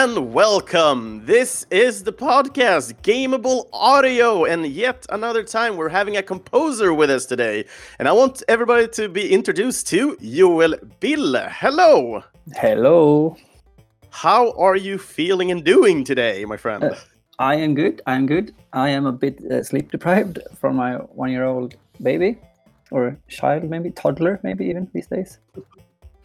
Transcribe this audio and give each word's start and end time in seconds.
And 0.00 0.32
welcome. 0.32 1.26
This 1.26 1.66
is 1.72 2.04
the 2.04 2.12
podcast, 2.12 2.94
Gameable 3.02 3.68
Audio, 3.72 4.44
and 4.44 4.64
yet 4.64 5.04
another 5.10 5.42
time 5.42 5.76
we're 5.76 5.88
having 5.88 6.16
a 6.16 6.22
composer 6.22 6.94
with 6.94 7.10
us 7.10 7.26
today. 7.26 7.64
And 7.98 8.06
I 8.06 8.12
want 8.12 8.44
everybody 8.46 8.86
to 8.86 9.08
be 9.08 9.32
introduced 9.32 9.88
to 9.88 10.16
Joel 10.22 10.76
Bille. 11.00 11.48
Hello. 11.50 12.22
Hello. 12.54 13.36
How 14.10 14.52
are 14.52 14.76
you 14.76 14.98
feeling 14.98 15.50
and 15.50 15.64
doing 15.64 16.04
today, 16.04 16.44
my 16.44 16.56
friend? 16.56 16.84
Uh, 16.84 16.94
I 17.40 17.56
am 17.56 17.74
good. 17.74 18.00
I 18.06 18.14
am 18.14 18.26
good. 18.26 18.54
I 18.72 18.90
am 18.90 19.04
a 19.04 19.12
bit 19.12 19.44
uh, 19.50 19.64
sleep 19.64 19.90
deprived 19.90 20.38
from 20.60 20.76
my 20.76 20.92
one 20.94 21.32
year 21.32 21.44
old 21.44 21.74
baby 22.00 22.38
or 22.92 23.18
child, 23.26 23.64
maybe 23.64 23.90
toddler, 23.90 24.38
maybe 24.44 24.66
even 24.66 24.88
these 24.92 25.08
days. 25.08 25.40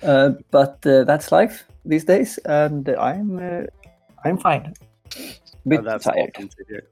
Uh, 0.03 0.33
but 0.51 0.85
uh, 0.85 1.05
that's 1.05 1.31
life 1.31 1.65
these 1.85 2.05
days, 2.05 2.37
and 2.45 2.87
I'm 2.89 3.37
uh, 3.37 3.63
I'm 4.25 4.37
fine. 4.37 4.73
Bit 5.67 5.79
Oh, 5.79 5.83
that's 5.83 6.05
tired. 6.05 6.31
awesome 6.35 6.49
to 6.49 6.65
hear. 6.67 6.83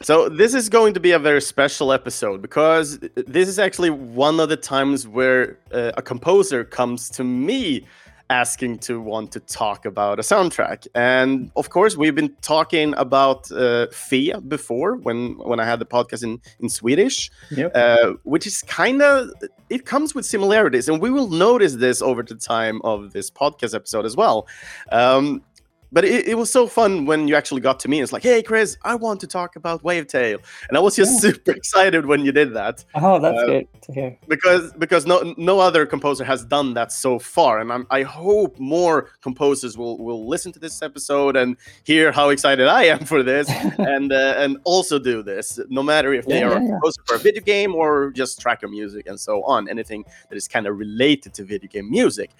So 0.00 0.28
this 0.28 0.54
is 0.54 0.68
going 0.68 0.94
to 0.94 1.00
be 1.00 1.12
a 1.12 1.18
very 1.18 1.40
special 1.42 1.92
episode 1.92 2.40
because 2.40 2.98
this 3.26 3.48
is 3.48 3.58
actually 3.58 3.90
one 3.90 4.38
of 4.38 4.48
the 4.48 4.56
times 4.56 5.08
where 5.08 5.58
uh, 5.72 5.90
a 5.96 6.02
composer 6.02 6.62
comes 6.64 7.10
to 7.10 7.24
me 7.24 7.84
asking 8.30 8.78
to 8.78 9.00
want 9.00 9.32
to 9.32 9.40
talk 9.40 9.86
about 9.86 10.18
a 10.18 10.22
soundtrack. 10.22 10.86
And 10.94 11.50
of 11.56 11.70
course, 11.70 11.96
we've 11.96 12.14
been 12.14 12.34
talking 12.42 12.94
about 12.96 13.50
uh, 13.52 13.86
Fia 13.92 14.40
before 14.40 14.96
when 14.96 15.38
when 15.38 15.60
I 15.60 15.64
had 15.64 15.78
the 15.78 15.86
podcast 15.86 16.22
in 16.22 16.40
in 16.60 16.68
Swedish, 16.68 17.30
Yep. 17.50 17.72
uh, 17.74 18.12
which 18.24 18.46
is 18.46 18.62
kind 18.62 19.02
of 19.02 19.30
it 19.70 19.84
comes 19.84 20.14
with 20.14 20.24
similarities, 20.24 20.88
and 20.88 21.00
we 21.00 21.10
will 21.10 21.28
notice 21.28 21.74
this 21.76 22.00
over 22.02 22.22
the 22.22 22.34
time 22.34 22.80
of 22.84 23.12
this 23.12 23.30
podcast 23.30 23.74
episode 23.74 24.06
as 24.06 24.16
well. 24.16 24.46
Um, 24.92 25.42
but 25.92 26.04
it, 26.04 26.28
it 26.28 26.34
was 26.36 26.50
so 26.50 26.66
fun 26.66 27.06
when 27.06 27.28
you 27.28 27.34
actually 27.36 27.60
got 27.60 27.80
to 27.80 27.88
me. 27.88 28.00
It's 28.00 28.12
like, 28.12 28.22
hey, 28.22 28.42
Chris, 28.42 28.76
I 28.84 28.94
want 28.94 29.20
to 29.20 29.26
talk 29.26 29.56
about 29.56 29.82
Wavetale, 29.82 30.38
and 30.68 30.76
I 30.76 30.80
was 30.80 30.96
just 30.96 31.12
Yeah. 31.22 31.30
super 31.30 31.52
excited 31.56 32.06
when 32.06 32.24
you 32.24 32.32
did 32.32 32.54
that 32.54 32.84
Oh, 32.94 33.18
that's 33.18 33.38
uh, 33.38 33.46
good 33.46 33.66
to 33.82 33.92
hear. 33.92 34.18
because 34.28 34.72
because 34.78 35.06
no 35.06 35.34
no 35.36 35.60
other 35.60 35.86
composer 35.86 36.24
has 36.24 36.44
done 36.44 36.74
that 36.74 36.92
so 36.92 37.18
far, 37.18 37.60
and 37.60 37.72
I'm, 37.72 37.86
I 37.90 38.02
hope 38.02 38.58
more 38.58 39.10
composers 39.22 39.76
will 39.78 39.98
will 39.98 40.28
listen 40.28 40.52
to 40.52 40.58
this 40.58 40.82
episode 40.82 41.36
and 41.36 41.56
hear 41.84 42.12
how 42.12 42.28
excited 42.30 42.68
I 42.68 42.84
am 42.84 43.04
for 43.04 43.22
this, 43.22 43.48
and 43.78 44.12
uh, 44.12 44.34
and 44.38 44.58
also 44.64 44.98
do 44.98 45.22
this, 45.22 45.58
no 45.68 45.82
matter 45.82 46.12
if 46.12 46.26
they 46.26 46.40
Yeah, 46.40 46.48
are 46.48 46.60
yeah. 46.62 46.68
composer 46.70 47.00
for 47.06 47.14
a 47.16 47.18
video 47.18 47.42
game 47.42 47.74
or 47.74 48.10
just 48.10 48.40
tracker 48.40 48.68
music 48.68 49.06
and 49.08 49.18
so 49.18 49.42
on, 49.44 49.68
anything 49.68 50.04
that 50.28 50.36
is 50.36 50.46
kind 50.48 50.66
of 50.66 50.78
related 50.78 51.34
to 51.34 51.44
video 51.44 51.68
game 51.68 51.90
music. 51.90 52.30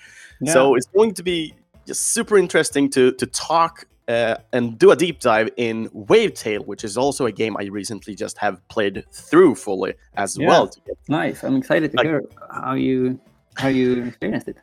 So 0.44 0.74
it's 0.76 0.86
going 0.94 1.14
to 1.14 1.22
be 1.24 1.54
just 1.88 2.12
super 2.12 2.38
interesting 2.38 2.88
to 2.90 3.12
to 3.12 3.26
talk 3.26 3.86
uh, 4.08 4.36
and 4.52 4.78
do 4.78 4.90
a 4.90 4.96
deep 4.96 5.18
dive 5.20 5.50
in 5.56 5.88
Wavetale, 5.90 6.64
which 6.66 6.82
is 6.84 6.96
also 6.96 7.26
a 7.26 7.32
game 7.32 7.56
I 7.58 7.64
recently 7.64 8.14
just 8.14 8.38
have 8.38 8.56
played 8.68 9.04
through 9.12 9.54
fully 9.56 9.94
as 10.16 10.36
Yeah. 10.38 10.48
well. 10.48 10.70
Nice. 11.08 11.42
I'm 11.44 11.56
excited 11.56 11.90
to 11.90 11.96
Like- 11.98 12.06
hear 12.06 12.22
how 12.50 12.74
you 12.74 13.18
how 13.56 13.68
you 13.68 14.04
experienced 14.04 14.48
it. 14.48 14.56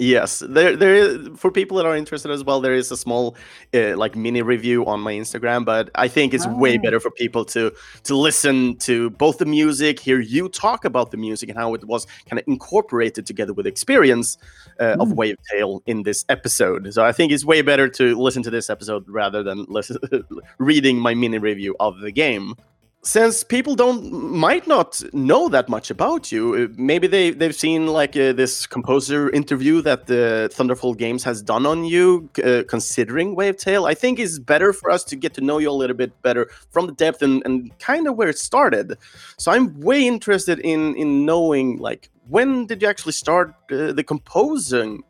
Yes, 0.00 0.40
there 0.48 0.74
there 0.74 0.92
is 0.92 1.28
for 1.38 1.52
people 1.52 1.76
that 1.76 1.86
are 1.86 1.96
interested 1.96 2.32
as 2.32 2.42
well. 2.42 2.60
There 2.60 2.74
is 2.74 2.90
a 2.90 2.96
small 2.96 3.36
uh, 3.72 3.96
like 3.96 4.16
mini 4.16 4.42
review 4.42 4.84
on 4.86 4.98
my 4.98 5.12
Instagram, 5.12 5.64
but 5.64 5.88
I 5.94 6.08
think 6.08 6.34
it's 6.34 6.48
way 6.48 6.78
better 6.78 6.98
for 6.98 7.12
people 7.12 7.44
to 7.46 7.72
to 8.02 8.16
listen 8.16 8.76
to 8.78 9.10
both 9.10 9.38
the 9.38 9.44
music, 9.46 10.00
hear 10.00 10.18
you 10.18 10.48
talk 10.48 10.84
about 10.84 11.12
the 11.12 11.16
music 11.16 11.48
and 11.48 11.56
how 11.56 11.74
it 11.74 11.84
was 11.84 12.08
kind 12.28 12.40
of 12.40 12.48
incorporated 12.48 13.24
together 13.24 13.52
with 13.52 13.68
experience 13.68 14.36
uh, 14.80 14.96
of 14.98 15.10
Mm. 15.10 15.36
Wavetale 15.52 15.80
in 15.86 16.02
this 16.02 16.24
episode. 16.28 16.92
So 16.92 17.04
I 17.04 17.12
think 17.12 17.30
it's 17.30 17.44
way 17.44 17.62
better 17.62 17.88
to 17.90 18.20
listen 18.20 18.42
to 18.42 18.50
this 18.50 18.68
episode 18.68 19.08
rather 19.08 19.44
than 19.44 19.64
listen, 19.68 19.98
reading 20.58 20.98
my 20.98 21.14
mini 21.14 21.38
review 21.38 21.76
of 21.78 22.00
the 22.00 22.10
game 22.10 22.56
since 23.04 23.44
people 23.44 23.74
don't 23.74 24.10
might 24.12 24.66
not 24.66 25.02
know 25.12 25.48
that 25.48 25.68
much 25.68 25.90
about 25.90 26.32
you 26.32 26.54
uh, 26.54 26.74
maybe 26.76 27.06
they 27.06 27.30
they've 27.30 27.54
seen 27.54 27.86
like 27.86 28.16
uh, 28.16 28.32
this 28.32 28.66
composer 28.66 29.30
interview 29.30 29.82
that 29.82 30.06
the 30.06 30.48
thunderful 30.52 30.94
games 30.94 31.22
has 31.22 31.42
done 31.42 31.66
on 31.66 31.84
you 31.84 32.28
uh, 32.42 32.62
considering 32.66 33.36
wavetale 33.36 33.88
i 33.88 33.94
think 33.94 34.18
it's 34.18 34.38
better 34.38 34.72
for 34.72 34.90
us 34.90 35.04
to 35.04 35.16
get 35.16 35.34
to 35.34 35.40
know 35.40 35.58
you 35.58 35.70
a 35.70 35.78
little 35.82 35.96
bit 35.96 36.20
better 36.22 36.48
from 36.70 36.86
the 36.86 36.92
depth 36.92 37.22
and, 37.22 37.42
and 37.44 37.78
kind 37.78 38.08
of 38.08 38.16
where 38.16 38.28
it 38.28 38.38
started. 38.38 38.96
So 39.38 39.52
i'm 39.52 39.78
way 39.80 40.06
interested 40.06 40.58
in 40.60 40.96
in 40.96 41.26
knowing 41.26 41.78
like 41.78 42.10
when 42.28 42.66
did 42.66 42.82
you 42.82 42.88
actually 42.88 43.12
start 43.12 43.54
uh, 43.70 43.92
the 43.92 44.02
composing 44.02 45.02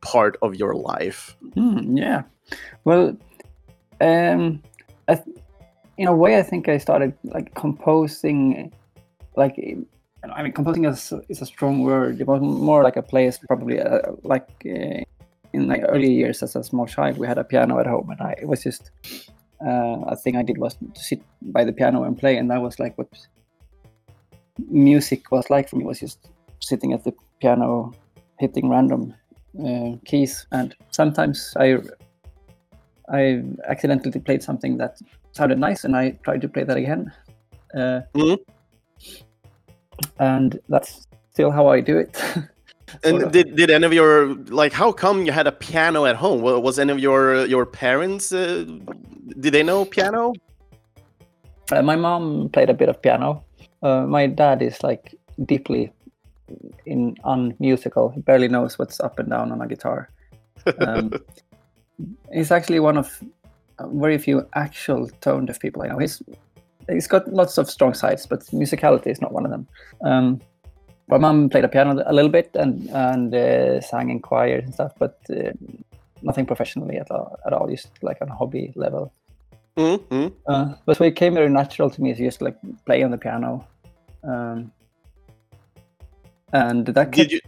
part 0.00 0.36
of 0.42 0.54
your 0.54 0.74
life? 0.74 1.36
Hmm, 1.54 1.96
yeah. 1.96 2.22
Well, 2.84 3.16
um, 4.00 4.62
I, 5.08 5.16
th- 5.16 5.36
in 6.00 6.08
a 6.08 6.16
way, 6.16 6.38
I 6.38 6.42
think 6.42 6.66
I 6.66 6.78
started 6.78 7.12
like 7.24 7.54
composing, 7.54 8.72
like 9.36 9.54
I 10.36 10.42
mean, 10.42 10.52
composing 10.52 10.86
is, 10.86 11.12
is 11.28 11.42
a 11.42 11.46
strong 11.46 11.82
word. 11.82 12.18
It 12.18 12.26
was 12.26 12.40
more 12.40 12.82
like 12.82 12.96
a 12.96 13.02
place, 13.02 13.38
probably 13.46 13.78
uh, 13.78 14.12
like 14.22 14.48
uh, 14.64 15.04
in 15.52 15.68
my 15.68 15.80
early 15.80 16.10
years 16.10 16.42
as 16.42 16.56
a 16.56 16.64
small 16.64 16.86
child. 16.86 17.18
We 17.18 17.26
had 17.26 17.36
a 17.36 17.44
piano 17.44 17.78
at 17.78 17.86
home, 17.86 18.08
and 18.08 18.20
I 18.22 18.32
it 18.40 18.48
was 18.48 18.62
just 18.62 18.90
uh, 19.62 19.98
a 20.14 20.16
thing 20.16 20.36
I 20.36 20.42
did 20.42 20.56
was 20.56 20.74
to 20.94 21.00
sit 21.08 21.20
by 21.42 21.64
the 21.64 21.72
piano 21.72 22.04
and 22.04 22.16
play, 22.16 22.38
and 22.38 22.50
that 22.50 22.62
was 22.62 22.78
like 22.78 22.96
what 22.96 23.08
music 24.70 25.30
was 25.30 25.50
like 25.50 25.68
for 25.68 25.76
me. 25.76 25.84
Was 25.84 26.00
just 26.00 26.30
sitting 26.60 26.94
at 26.94 27.04
the 27.04 27.12
piano, 27.42 27.92
hitting 28.38 28.70
random 28.70 29.12
uh, 29.62 29.92
keys, 30.06 30.46
and 30.50 30.74
sometimes 30.92 31.54
I 31.58 31.76
I 33.10 33.42
accidentally 33.68 34.20
played 34.20 34.42
something 34.42 34.78
that 34.78 34.96
sounded 35.32 35.58
nice, 35.58 35.84
and 35.84 35.96
I 35.96 36.10
tried 36.22 36.40
to 36.42 36.48
play 36.48 36.64
that 36.64 36.76
again. 36.76 37.12
Uh, 37.74 38.00
Mhm. 38.14 38.38
And 40.18 40.58
that's 40.68 41.06
still 41.32 41.50
how 41.50 41.68
I 41.68 41.80
do 41.80 41.98
it. 41.98 42.16
And 43.04 43.30
did, 43.30 43.54
did 43.54 43.70
any 43.70 43.86
of 43.86 43.92
your 43.92 44.34
like 44.48 44.72
how 44.72 44.90
come 44.92 45.24
you 45.24 45.32
had 45.32 45.46
a 45.46 45.52
piano 45.52 46.06
at 46.06 46.16
home? 46.16 46.42
Was 46.42 46.78
any 46.78 46.92
of 46.92 46.98
your 46.98 47.46
your 47.46 47.64
parents 47.64 48.32
uh, 48.32 48.64
did 49.38 49.54
they 49.54 49.62
know 49.62 49.84
piano? 49.84 50.32
Uh, 51.70 51.82
my 51.82 51.96
mom 51.96 52.48
played 52.48 52.68
a 52.68 52.74
bit 52.74 52.88
of 52.88 53.00
piano. 53.00 53.44
Uh, 53.82 54.02
my 54.06 54.26
dad 54.26 54.60
is 54.60 54.82
like 54.82 55.14
deeply 55.46 55.92
in 56.84 57.16
unmusical. 57.24 58.08
He 58.10 58.20
barely 58.20 58.48
knows 58.48 58.78
what's 58.78 58.98
up 59.00 59.18
and 59.18 59.30
down 59.30 59.52
on 59.52 59.62
a 59.62 59.66
guitar. 59.66 60.08
Um, 60.78 61.12
he's 62.32 62.50
actually 62.50 62.80
one 62.80 62.98
of 62.98 63.22
very 63.88 64.18
few 64.18 64.46
actual 64.54 65.08
tone 65.20 65.46
deaf 65.46 65.60
people 65.60 65.82
I 65.82 65.88
know. 65.88 65.98
He's 65.98 66.22
he's 66.88 67.06
got 67.06 67.32
lots 67.32 67.58
of 67.58 67.70
strong 67.70 67.94
sides, 67.94 68.26
but 68.26 68.40
musicality 68.46 69.08
is 69.08 69.20
not 69.20 69.32
one 69.32 69.44
of 69.44 69.50
them. 69.50 69.66
Um, 70.04 70.40
my 71.08 71.18
mom 71.18 71.48
played 71.48 71.64
the 71.64 71.68
piano 71.68 72.02
a 72.06 72.12
little 72.12 72.30
bit 72.30 72.50
and 72.54 72.88
and 72.90 73.34
uh, 73.34 73.80
sang 73.80 74.10
in 74.10 74.20
choirs 74.20 74.64
and 74.64 74.74
stuff, 74.74 74.92
but 74.98 75.18
uh, 75.30 75.52
nothing 76.22 76.46
professionally 76.46 76.96
at 76.96 77.10
all. 77.10 77.38
At 77.46 77.52
all, 77.52 77.68
just 77.68 77.90
like 78.02 78.18
on 78.20 78.28
a 78.28 78.34
hobby 78.34 78.72
level. 78.76 79.12
Mm-hmm. 79.76 80.28
Uh, 80.46 80.74
but 80.84 80.96
so 80.96 81.04
it 81.04 81.16
came 81.16 81.34
very 81.34 81.48
natural 81.48 81.90
to 81.90 82.02
me 82.02 82.14
to 82.14 82.24
just 82.24 82.42
like 82.42 82.56
play 82.86 83.02
on 83.02 83.10
the 83.10 83.18
piano. 83.18 83.66
Um, 84.22 84.72
and 86.52 86.86
that 86.86 87.12
Did 87.12 87.32
you 87.32 87.40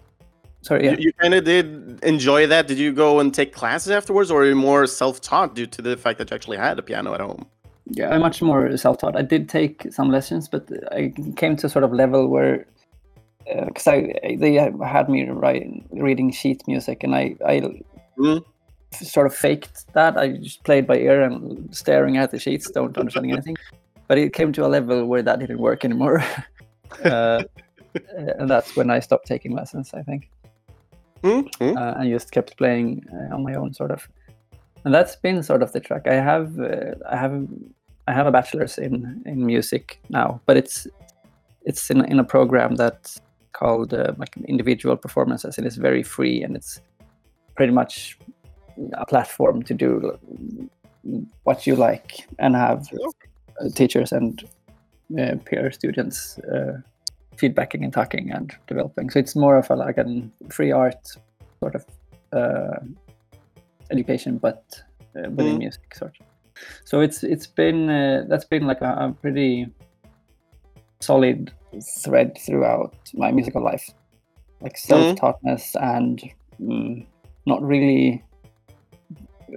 sorry, 0.62 0.84
yeah. 0.86 0.92
you, 0.92 0.96
you 1.06 1.12
kind 1.12 1.34
of 1.34 1.44
did 1.44 2.02
enjoy 2.02 2.46
that? 2.46 2.66
Did 2.66 2.78
you 2.78 2.92
go 2.92 3.20
and 3.20 3.34
take 3.34 3.52
classes 3.52 3.90
afterwards, 3.90 4.30
or 4.30 4.42
are 4.42 4.46
you 4.46 4.56
more 4.56 4.86
self-taught 4.86 5.54
due 5.54 5.66
to 5.66 5.82
the 5.82 5.96
fact 5.96 6.18
that 6.18 6.30
you 6.30 6.34
actually 6.34 6.56
had 6.56 6.78
a 6.78 6.82
piano 6.82 7.14
at 7.14 7.20
home? 7.20 7.46
yeah, 7.86 8.10
I'm 8.10 8.20
much 8.20 8.40
more 8.40 8.76
self-taught. 8.76 9.16
I 9.16 9.22
did 9.22 9.48
take 9.48 9.92
some 9.92 10.10
lessons, 10.10 10.48
but 10.48 10.68
I 10.92 11.12
came 11.36 11.56
to 11.56 11.66
a 11.66 11.70
sort 11.70 11.84
of 11.84 11.92
level 11.92 12.28
where 12.28 12.66
because 13.66 13.86
I 13.86 14.14
they 14.38 14.54
had 14.54 15.08
me 15.08 15.28
write, 15.28 15.66
reading 15.90 16.30
sheet 16.30 16.62
music, 16.66 17.02
and 17.02 17.14
I 17.14 17.36
I 17.46 17.82
Mm. 18.18 18.44
sort 18.92 19.26
of 19.26 19.34
faked 19.34 19.92
that. 19.94 20.18
I 20.18 20.36
just 20.36 20.62
played 20.64 20.86
by 20.86 20.98
ear 20.98 21.22
and 21.22 21.74
staring 21.74 22.18
at 22.18 22.30
the 22.30 22.38
sheets, 22.38 22.70
don't 22.70 22.96
understanding 22.98 23.32
anything. 23.32 23.56
But 24.06 24.18
it 24.18 24.34
came 24.34 24.52
to 24.52 24.66
a 24.66 24.68
level 24.68 25.06
where 25.06 25.22
that 25.22 25.38
didn't 25.38 25.58
work 25.58 25.84
anymore, 25.84 26.22
uh, 27.04 27.42
and 28.38 28.48
that's 28.48 28.76
when 28.76 28.90
I 28.90 29.00
stopped 29.00 29.26
taking 29.26 29.52
lessons. 29.52 29.92
I 29.94 30.02
think. 30.02 30.30
Mm-hmm. 31.22 31.76
uh, 31.76 31.92
and 31.98 32.10
just 32.10 32.32
kept 32.32 32.56
playing 32.56 33.04
uh, 33.12 33.34
on 33.34 33.44
my 33.44 33.54
own 33.54 33.72
sort 33.72 33.90
of. 33.90 34.08
And 34.84 34.92
that's 34.92 35.14
been 35.16 35.42
sort 35.42 35.62
of 35.62 35.72
the 35.72 35.80
track. 35.80 36.06
I 36.06 36.14
have 36.14 36.58
uh, 36.58 36.94
i 37.08 37.16
have 37.16 37.46
i 38.08 38.12
have 38.12 38.26
a 38.26 38.32
bachelor's 38.32 38.78
in 38.78 39.22
in 39.26 39.46
music 39.46 40.00
now 40.08 40.40
but 40.46 40.56
it's 40.56 40.86
it's 41.64 41.90
in, 41.90 42.04
in 42.06 42.18
a 42.18 42.24
program 42.24 42.74
that's 42.74 43.20
called 43.52 43.94
uh, 43.94 44.12
like 44.18 44.36
individual 44.48 44.96
performances 44.96 45.58
and 45.58 45.66
it's 45.66 45.76
very 45.76 46.02
free 46.02 46.42
and 46.42 46.56
it's 46.56 46.80
pretty 47.54 47.72
much 47.72 48.18
a 48.94 49.06
platform 49.06 49.62
to 49.62 49.74
do 49.74 50.18
what 51.44 51.66
you 51.66 51.76
like 51.76 52.26
and 52.38 52.56
have 52.56 52.88
teachers 53.74 54.12
and 54.12 54.44
uh, 55.20 55.36
peer 55.44 55.70
students 55.70 56.38
uh, 56.38 56.80
feedbacking 57.36 57.82
and 57.84 57.92
talking 57.92 58.30
and 58.30 58.54
developing. 58.66 59.10
So 59.10 59.18
it's 59.18 59.36
more 59.36 59.56
of 59.56 59.70
a 59.70 59.76
like 59.76 59.98
a 59.98 60.04
free 60.50 60.72
art 60.72 61.08
sort 61.60 61.74
of 61.74 61.86
uh, 62.32 62.78
education, 63.90 64.38
but 64.38 64.64
uh, 65.16 65.30
within 65.30 65.56
Mm. 65.56 65.58
music, 65.58 65.94
sort. 65.94 66.16
So 66.84 67.00
it's 67.00 67.24
it's 67.24 67.46
been 67.46 67.88
uh, 67.88 68.24
that's 68.28 68.44
been 68.44 68.66
like 68.66 68.80
a, 68.80 68.92
a 69.08 69.16
pretty 69.20 69.66
solid 71.00 71.52
thread 72.04 72.38
throughout 72.38 72.94
my 73.14 73.32
musical 73.32 73.62
life, 73.62 73.90
like 74.60 74.76
self-taughtness 74.76 75.74
and 75.76 76.22
mm, 76.60 77.04
not 77.46 77.62
really 77.62 78.22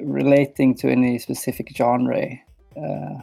relating 0.04 0.75
to 0.75 0.89
any 0.89 1.19
specific 1.19 1.75
genre. 1.75 2.28
Uh, 2.75 3.21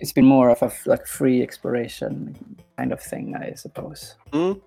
it's 0.00 0.12
been 0.12 0.24
more 0.26 0.48
of 0.50 0.62
a 0.62 0.72
like 0.86 1.06
free 1.06 1.42
exploration 1.42 2.36
kind 2.76 2.92
of 2.92 3.00
thing, 3.00 3.36
I 3.36 3.54
suppose. 3.54 4.14
Mm. 4.32 4.60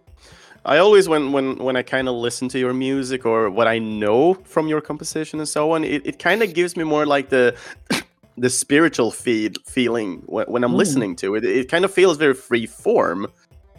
I 0.66 0.78
always 0.78 1.10
when 1.10 1.32
when 1.34 1.58
when 1.58 1.76
I 1.76 1.84
kind 1.84 2.08
of 2.08 2.16
listen 2.16 2.48
to 2.50 2.60
your 2.60 2.74
music 2.74 3.26
or 3.26 3.50
what 3.50 3.68
I 3.68 3.80
know 3.80 4.36
from 4.46 4.68
your 4.68 4.80
composition 4.82 5.40
and 5.40 5.48
so 5.50 5.72
on, 5.72 5.84
it, 5.84 6.06
it 6.06 6.20
kind 6.20 6.42
of 6.42 6.54
gives 6.54 6.78
me 6.78 6.84
more 6.86 7.06
like 7.06 7.30
the 7.30 7.56
the 8.38 8.50
spiritual 8.50 9.12
feed 9.12 9.58
feeling 9.66 10.24
when, 10.26 10.46
when 10.48 10.64
I'm 10.64 10.72
Mm. 10.74 10.78
listening 10.78 11.16
to 11.18 11.36
it. 11.36 11.44
It 11.44 11.70
kind 11.70 11.84
of 11.86 11.94
feels 11.94 12.18
very 12.18 12.34
free 12.34 12.66
form, 12.66 13.28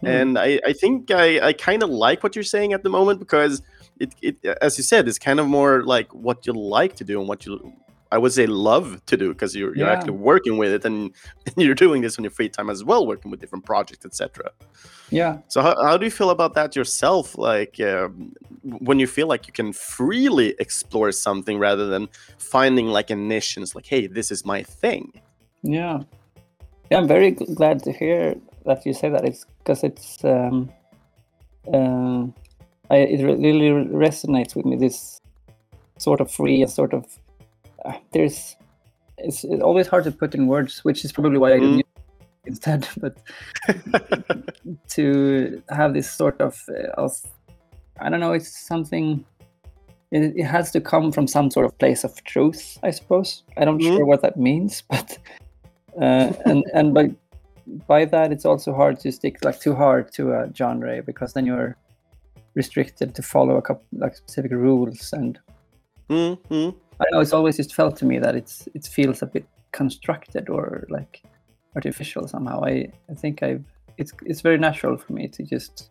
Mm. 0.02 0.08
and 0.20 0.38
I, 0.38 0.60
I 0.66 0.72
think 0.74 1.10
I, 1.10 1.48
I 1.48 1.52
kind 1.54 1.82
of 1.82 1.88
like 1.88 2.22
what 2.22 2.36
you're 2.36 2.42
saying 2.56 2.72
at 2.74 2.82
the 2.82 2.90
moment 2.90 3.18
because 3.20 3.62
it, 4.00 4.12
it 4.20 4.36
as 4.60 4.76
you 4.76 4.84
said, 4.84 5.08
it's 5.08 5.18
kind 5.18 5.40
of 5.40 5.46
more 5.46 5.82
like 5.84 6.12
what 6.12 6.46
you 6.46 6.52
like 6.52 6.96
to 6.96 7.04
do 7.04 7.18
and 7.20 7.28
what 7.28 7.46
you 7.46 7.72
I 8.14 8.18
would 8.18 8.32
say 8.32 8.46
love 8.46 8.86
to 9.10 9.16
do 9.22 9.26
because 9.34 9.52
you're 9.58 9.74
you're 9.76 9.88
Yeah. 9.88 9.94
actually 9.94 10.18
working 10.32 10.54
with 10.62 10.72
it 10.76 10.84
and 10.88 10.96
you're 11.64 11.80
doing 11.86 12.00
this 12.04 12.14
on 12.18 12.22
your 12.26 12.34
free 12.38 12.50
time 12.56 12.68
as 12.74 12.80
well, 12.88 13.02
working 13.12 13.30
with 13.30 13.40
different 13.42 13.64
projects, 13.72 14.04
etc. 14.06 14.50
Yeah. 15.10 15.32
So 15.52 15.58
how, 15.66 15.74
how 15.86 15.96
do 15.98 16.04
you 16.08 16.14
feel 16.20 16.30
about 16.30 16.52
that 16.58 16.70
yourself? 16.78 17.26
Like 17.50 17.74
um, 17.80 18.12
when 18.88 18.98
you 19.02 19.08
feel 19.16 19.28
like 19.32 19.42
you 19.48 19.52
can 19.60 19.72
freely 19.72 20.48
explore 20.66 21.10
something 21.12 21.56
rather 21.68 21.86
than 21.92 22.08
finding 22.38 22.86
like 22.98 23.08
a 23.10 23.16
niche 23.16 23.56
and 23.56 23.62
it's 23.64 23.74
like, 23.74 23.86
hey, 23.94 24.06
this 24.18 24.30
is 24.30 24.40
my 24.44 24.62
thing. 24.82 25.04
Yeah, 25.62 25.96
yeah. 26.90 26.98
I'm 26.98 27.08
very 27.08 27.30
glad 27.32 27.82
to 27.86 27.92
hear 27.92 28.34
that 28.66 28.86
you 28.86 28.94
say 28.94 29.08
that. 29.14 29.24
It's 29.24 29.44
because 29.58 29.80
it's 29.88 30.22
um, 30.24 30.70
uh, 31.76 32.26
I, 32.90 32.96
it 33.14 33.20
really 33.24 33.70
resonates 34.06 34.54
with 34.56 34.66
me. 34.66 34.76
This 34.76 35.20
sort 35.98 36.20
of 36.20 36.30
free 36.30 36.62
and 36.62 36.70
sort 36.70 36.92
of 36.94 37.04
there's 38.12 38.56
it's, 39.18 39.44
it's 39.44 39.62
always 39.62 39.86
hard 39.86 40.04
to 40.04 40.10
put 40.12 40.34
in 40.34 40.46
words, 40.48 40.84
which 40.84 41.04
is 41.04 41.12
probably 41.12 41.38
why 41.38 41.54
I 41.54 41.58
do 41.60 41.68
Mm. 41.68 41.82
instead. 42.46 42.88
But 43.00 43.16
to 44.90 45.62
have 45.68 45.94
this 45.94 46.10
sort 46.10 46.40
of, 46.40 46.60
uh, 46.68 46.88
of 47.02 47.12
I 48.00 48.08
don't 48.10 48.20
know, 48.20 48.32
it's 48.32 48.66
something. 48.66 49.24
It, 50.10 50.32
it 50.36 50.44
has 50.44 50.70
to 50.72 50.80
come 50.80 51.10
from 51.12 51.26
some 51.26 51.50
sort 51.50 51.66
of 51.66 51.76
place 51.78 52.04
of 52.04 52.22
truth, 52.24 52.78
I 52.82 52.90
suppose. 52.90 53.42
I 53.56 53.64
don't 53.64 53.80
Mhm. 53.80 53.96
sure 53.96 54.04
what 54.06 54.22
that 54.22 54.36
means, 54.36 54.82
but 54.90 55.18
uh, 56.00 56.32
and 56.44 56.64
and 56.74 56.94
by 56.94 57.10
by 57.86 58.04
that, 58.04 58.32
it's 58.32 58.44
also 58.44 58.72
hard 58.74 59.00
to 59.00 59.12
stick 59.12 59.44
like 59.44 59.58
too 59.60 59.74
hard 59.74 60.12
to 60.12 60.32
a 60.32 60.50
genre 60.54 61.02
because 61.02 61.32
then 61.32 61.46
you're 61.46 61.76
restricted 62.54 63.14
to 63.14 63.22
follow 63.22 63.56
a 63.56 63.62
couple 63.62 63.84
like 63.92 64.14
specific 64.16 64.52
rules 64.52 65.12
and 65.12 65.38
mm 66.08 66.38
mm. 66.50 66.74
I 67.00 67.04
know. 67.10 67.20
It's 67.20 67.32
always 67.32 67.56
just 67.56 67.74
felt 67.74 67.96
to 67.98 68.04
me 68.04 68.18
that 68.18 68.34
it's 68.34 68.68
it 68.74 68.86
feels 68.86 69.22
a 69.22 69.26
bit 69.26 69.46
constructed 69.72 70.48
or 70.48 70.86
like 70.88 71.22
artificial 71.76 72.28
somehow. 72.28 72.64
I 72.64 72.88
I 73.10 73.14
think 73.14 73.42
I've 73.42 73.64
it's 73.98 74.12
it's 74.24 74.40
very 74.40 74.58
natural 74.58 74.96
for 74.96 75.12
me 75.12 75.28
to 75.28 75.42
just. 75.42 75.90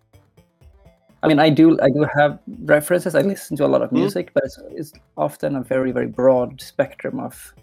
I 1.24 1.28
mean, 1.28 1.40
I 1.40 1.50
do 1.50 1.80
I 1.82 1.90
do 1.90 2.06
have 2.18 2.40
references. 2.66 3.16
I 3.16 3.22
listen 3.22 3.56
to 3.58 3.66
a 3.66 3.72
lot 3.74 3.82
of 3.82 3.90
Mm. 3.90 4.00
music, 4.00 4.32
but 4.34 4.44
it's 4.44 4.60
it's 4.72 4.94
often 5.16 5.56
a 5.56 5.62
very 5.64 5.92
very 5.92 6.08
broad 6.08 6.62
spectrum 6.62 7.20
of 7.20 7.54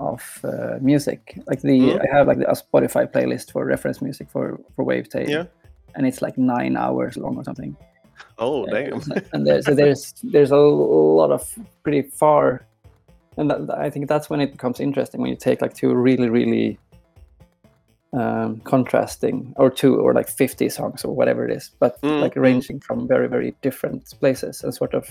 of 0.00 0.40
uh, 0.44 0.78
music. 0.80 1.38
Like 1.46 1.60
the 1.62 1.78
Mm. 1.80 2.00
I 2.00 2.16
have 2.16 2.26
like 2.26 2.38
a 2.38 2.56
Spotify 2.56 3.06
playlist 3.06 3.52
for 3.52 3.64
reference 3.64 4.02
music 4.02 4.28
for 4.30 4.58
for 4.74 4.84
Wavetale, 4.84 5.28
Yeah. 5.28 5.44
and 5.94 6.06
it's 6.06 6.22
like 6.22 6.36
nine 6.38 6.76
hours 6.76 7.16
long 7.16 7.36
or 7.36 7.44
something 7.44 7.76
Oh, 8.42 8.66
damn. 8.66 9.00
and 9.32 9.46
there, 9.46 9.62
so 9.62 9.74
there's 9.74 10.14
there's 10.34 10.50
a 10.50 10.56
lot 10.56 11.30
of 11.30 11.42
pretty 11.84 12.02
far 12.02 12.66
and 13.38 13.50
that, 13.50 13.60
i 13.86 13.88
think 13.90 14.08
that's 14.08 14.28
when 14.30 14.40
it 14.40 14.50
becomes 14.52 14.80
interesting 14.80 15.20
when 15.20 15.30
you 15.30 15.36
take 15.36 15.62
like 15.62 15.74
two 15.74 15.94
really 15.94 16.28
really 16.28 16.78
um, 18.12 18.60
contrasting 18.64 19.54
or 19.56 19.70
two 19.70 19.96
or 19.98 20.12
like 20.12 20.28
50 20.28 20.68
songs 20.68 21.02
or 21.04 21.14
whatever 21.14 21.48
it 21.48 21.56
is 21.56 21.70
but 21.80 22.00
Mm, 22.02 22.20
like 22.20 22.34
mm. 22.34 22.42
ranging 22.42 22.80
from 22.80 23.08
very 23.08 23.28
very 23.28 23.54
different 23.62 24.04
places 24.20 24.62
and 24.62 24.74
sort 24.74 24.92
of 24.94 25.04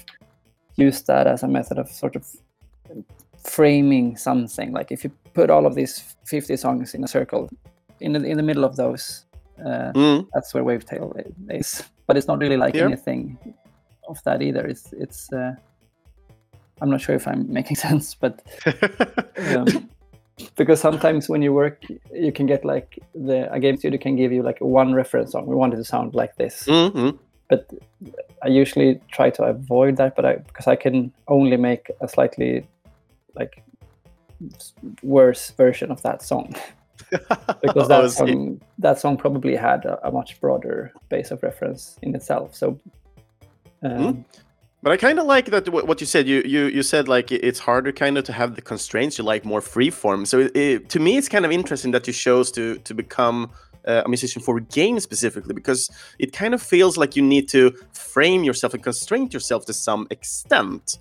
use 0.76 1.02
that 1.04 1.26
as 1.26 1.42
a 1.44 1.48
method 1.48 1.78
of 1.80 1.90
sort 1.90 2.16
of 2.16 2.28
framing 3.44 4.18
something 4.18 4.72
like 4.72 4.92
if 4.92 5.04
you 5.04 5.12
put 5.34 5.50
all 5.50 5.66
of 5.66 5.74
these 5.74 6.16
50 6.26 6.56
songs 6.58 6.94
in 6.94 7.04
a 7.04 7.08
circle 7.08 7.50
in 8.02 8.14
the, 8.14 8.24
in 8.24 8.38
the 8.38 8.44
middle 8.44 8.64
of 8.66 8.76
those 8.76 9.26
uh, 9.66 9.92
Mm. 9.94 10.28
that's 10.34 10.54
where 10.54 10.64
Wavetale 10.64 11.32
is. 11.50 11.84
But 12.12 12.18
it's 12.18 12.28
not 12.28 12.40
really 12.40 12.58
like 12.58 12.76
Yeah. 12.76 12.88
anything 12.88 13.38
of 14.06 14.22
that 14.26 14.42
either. 14.42 14.68
It's 14.68 14.92
it's. 14.92 15.32
Uh, 15.32 15.56
I'm 16.82 16.90
not 16.90 17.00
sure 17.00 17.16
if 17.16 17.26
I'm 17.26 17.46
making 17.54 17.78
sense, 17.88 18.16
but 18.16 18.42
um, 19.38 19.90
because 20.58 20.82
sometimes 20.82 21.30
when 21.30 21.42
you 21.42 21.54
work, 21.54 21.78
you 22.14 22.34
can 22.34 22.48
get 22.48 22.66
like 22.66 23.00
the 23.16 23.50
a 23.54 23.62
game 23.62 23.78
studio 23.78 23.98
can 23.98 24.18
give 24.18 24.34
you 24.34 24.44
like 24.44 24.60
one 24.60 24.94
reference 24.94 25.32
song. 25.32 25.46
We 25.46 25.56
want 25.56 25.74
it 25.74 25.78
to 25.78 25.86
sound 25.86 26.14
like 26.14 26.36
this, 26.36 26.66
mm 26.68 26.92
mm. 26.92 27.18
but 27.48 27.72
I 28.44 28.50
usually 28.50 29.00
try 29.10 29.30
to 29.30 29.44
avoid 29.44 29.96
that. 29.96 30.18
But 30.18 30.26
I 30.26 30.34
because 30.36 30.68
I 30.68 30.76
can 30.76 31.14
only 31.30 31.56
make 31.56 31.92
a 32.02 32.10
slightly 32.10 32.68
like 33.36 33.64
worse 35.02 35.52
version 35.52 35.92
of 35.92 36.02
that 36.02 36.22
song 36.22 36.56
because 37.62 37.88
that 37.88 38.12
song, 38.12 38.62
that 38.80 39.00
song 39.00 39.18
probably 39.18 39.56
had 39.56 39.86
a, 39.86 40.08
a 40.08 40.12
much 40.12 40.40
broader 40.40 40.94
base 41.10 41.32
of 41.32 41.44
reference 41.44 41.98
in 42.02 42.16
itself. 42.16 42.56
So, 42.56 42.80
um, 43.84 44.26
But 44.84 44.94
I 44.94 44.98
kind 44.98 45.20
of 45.20 45.26
like 45.26 45.46
that 45.48 45.70
what 45.70 46.02
you 46.02 46.08
said. 46.08 46.28
You 46.28 46.42
you 46.44 46.66
you 46.66 46.84
said 46.84 47.08
like 47.08 47.32
it's 47.32 47.60
harder 47.60 47.92
kind 47.92 48.18
of 48.18 48.24
to 48.26 48.34
have 48.34 48.56
the 48.56 48.62
constraints. 48.62 49.18
You 49.18 49.24
like 49.24 49.46
more 49.46 49.62
free 49.62 49.92
form. 49.92 50.26
So 50.26 50.40
it, 50.40 50.56
it, 50.56 50.90
to 50.90 51.00
me, 51.00 51.18
it's 51.18 51.30
kind 51.30 51.46
of 51.46 51.52
interesting 51.52 51.92
that 51.92 52.08
you 52.08 52.14
chose 52.14 52.52
to 52.54 52.78
to 52.80 52.94
become 52.94 53.52
uh, 53.88 54.02
a 54.06 54.10
musician 54.10 54.42
for 54.42 54.60
games 54.60 55.04
specifically 55.04 55.54
because 55.54 55.90
it 56.20 56.34
kind 56.34 56.54
of 56.54 56.62
feels 56.62 56.98
like 56.98 57.16
you 57.16 57.22
need 57.22 57.48
to 57.50 57.72
frame 57.94 58.44
yourself 58.44 58.74
and 58.74 58.84
constrain 58.84 59.30
yourself 59.32 59.66
to 59.66 59.74
some 59.74 60.08
extent. 60.10 60.98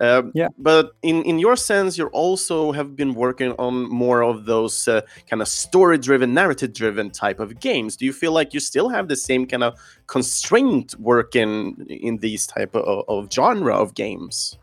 Um, 0.00 0.30
Yeah. 0.34 0.48
But 0.58 0.92
in 1.02 1.22
in 1.24 1.38
your 1.38 1.56
sense, 1.56 1.98
you 1.98 2.06
also 2.12 2.72
have 2.72 2.94
been 2.94 3.14
working 3.14 3.52
on 3.58 3.88
more 3.90 4.22
of 4.22 4.44
those 4.44 4.88
uh, 4.88 5.00
kind 5.30 5.42
of 5.42 5.48
story-driven, 5.48 6.32
narrative-driven 6.34 7.10
type 7.10 7.40
of 7.40 7.60
games. 7.60 7.96
Do 7.96 8.04
you 8.04 8.12
feel 8.12 8.32
like 8.32 8.54
you 8.54 8.60
still 8.60 8.88
have 8.88 9.08
the 9.08 9.16
same 9.16 9.46
kind 9.46 9.64
of 9.64 9.74
constraint 10.06 10.94
working 10.98 11.86
in 11.88 12.18
these 12.18 12.46
type 12.46 12.74
of, 12.74 13.04
of 13.08 13.32
genre 13.32 13.74
of 13.74 13.94
games? 13.94 14.58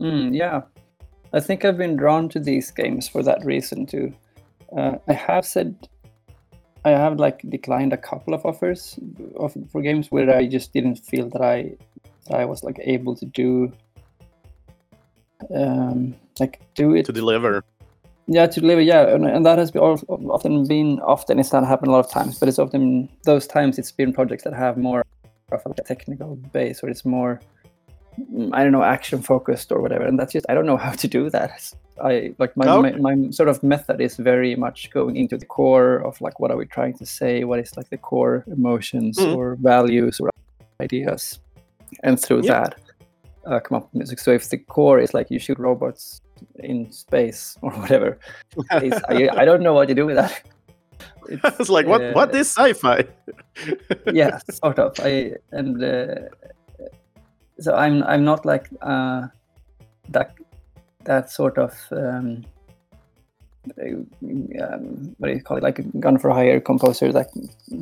mm, 0.00 0.34
yeah, 0.34 0.62
I 1.32 1.40
think 1.40 1.64
I've 1.64 1.78
been 1.78 1.96
drawn 1.96 2.28
to 2.30 2.40
these 2.40 2.70
games 2.70 3.08
for 3.08 3.22
that 3.22 3.44
reason 3.44 3.86
too. 3.86 4.12
Uh, 4.76 4.96
I 5.08 5.12
have 5.12 5.44
said 5.44 5.88
I 6.84 6.90
have 6.90 7.18
like 7.18 7.42
declined 7.48 7.92
a 7.92 7.96
couple 7.96 8.34
of 8.34 8.46
offers 8.46 8.98
of, 9.36 9.56
for 9.72 9.82
games 9.82 10.10
where 10.12 10.30
I 10.36 10.46
just 10.46 10.72
didn't 10.72 10.96
feel 10.96 11.28
that 11.30 11.42
I 11.42 11.76
that 12.28 12.40
I 12.40 12.44
was 12.44 12.62
like 12.62 12.78
able 12.82 13.16
to 13.16 13.26
do 13.26 13.72
um, 15.54 16.14
like 16.40 16.60
do 16.74 16.94
it 16.94 17.06
to 17.06 17.12
deliver. 17.12 17.62
Yeah, 18.28 18.46
to 18.46 18.60
deliver. 18.60 18.80
Yeah, 18.80 19.14
and, 19.14 19.24
and 19.26 19.46
that 19.46 19.58
has 19.58 19.70
been 19.70 19.82
often 19.82 20.66
been 20.66 21.00
often. 21.00 21.38
It's 21.38 21.52
not 21.52 21.64
happened 21.64 21.88
a 21.88 21.92
lot 21.92 22.04
of 22.04 22.10
times, 22.10 22.38
but 22.38 22.48
it's 22.48 22.58
often 22.58 23.08
those 23.24 23.46
times 23.46 23.78
it's 23.78 23.92
been 23.92 24.12
projects 24.12 24.44
that 24.44 24.52
have 24.52 24.76
more 24.76 25.04
of 25.52 25.60
a 25.64 25.82
technical 25.82 26.34
base, 26.52 26.82
or 26.82 26.88
it's 26.88 27.04
more 27.04 27.40
mm, 28.32 28.50
I 28.52 28.62
don't 28.64 28.72
know 28.72 28.82
action 28.82 29.22
focused 29.22 29.70
or 29.70 29.80
whatever. 29.80 30.04
And 30.04 30.18
that's 30.18 30.32
just 30.32 30.46
I 30.48 30.54
don't 30.54 30.66
know 30.66 30.76
how 30.76 30.90
to 30.92 31.06
do 31.08 31.30
that. 31.30 31.72
I 32.02 32.34
like 32.38 32.56
my, 32.56 32.66
Okay. 32.68 32.96
my 32.98 33.14
my 33.16 33.30
sort 33.30 33.48
of 33.48 33.62
method 33.62 34.00
is 34.00 34.16
very 34.16 34.56
much 34.56 34.90
going 34.90 35.16
into 35.16 35.38
the 35.38 35.46
core 35.46 35.98
of 36.04 36.20
like 36.20 36.40
what 36.40 36.50
are 36.50 36.56
we 36.56 36.66
trying 36.66 36.94
to 36.98 37.06
say, 37.06 37.44
what 37.44 37.58
is 37.60 37.76
like 37.76 37.90
the 37.90 37.96
core 37.96 38.44
emotions 38.48 39.18
Mhm. 39.18 39.36
or 39.36 39.56
values 39.62 40.18
or 40.20 40.30
ideas, 40.80 41.38
and 42.02 42.20
through 42.20 42.42
Yeah. 42.42 42.52
that 42.60 42.74
uh, 43.46 43.60
come 43.60 43.76
up 43.78 43.84
with 43.84 43.94
music. 43.94 44.18
So 44.18 44.32
if 44.32 44.48
the 44.50 44.58
core 44.58 44.98
is 44.98 45.14
like 45.14 45.30
you 45.30 45.38
shoot 45.38 45.58
robots 45.58 46.20
in 46.56 46.92
space 46.92 47.56
or 47.62 47.70
whatever, 47.72 48.18
I, 48.70 49.28
I 49.32 49.44
don't 49.44 49.62
know 49.62 49.74
what 49.74 49.88
to 49.88 49.94
do 49.94 50.06
with 50.06 50.16
that. 50.16 50.42
It's, 51.28 51.60
it's 51.60 51.68
like 51.68 51.88
what 51.88 52.14
what 52.14 52.32
uh, 52.32 52.38
is 52.38 52.46
sci-fi? 52.54 53.04
yeah, 54.12 54.38
sort 54.48 54.78
of. 54.78 54.94
I 55.00 55.34
and 55.50 55.82
uh, 55.82 56.30
so 57.58 57.74
I'm 57.74 58.04
I'm 58.04 58.24
not 58.24 58.46
like 58.46 58.68
uh, 58.80 59.26
that 60.10 60.34
that 61.04 61.30
sort 61.30 61.58
of 61.58 61.74
um, 61.90 62.44
uh, 63.76 63.88
um, 64.62 65.16
what 65.18 65.28
do 65.28 65.34
you 65.34 65.42
call 65.42 65.56
it? 65.56 65.64
Like 65.64 65.80
a 65.80 65.82
gun 65.98 66.16
for 66.16 66.30
hire 66.30 66.60
composer 66.60 67.12
that 67.12 67.28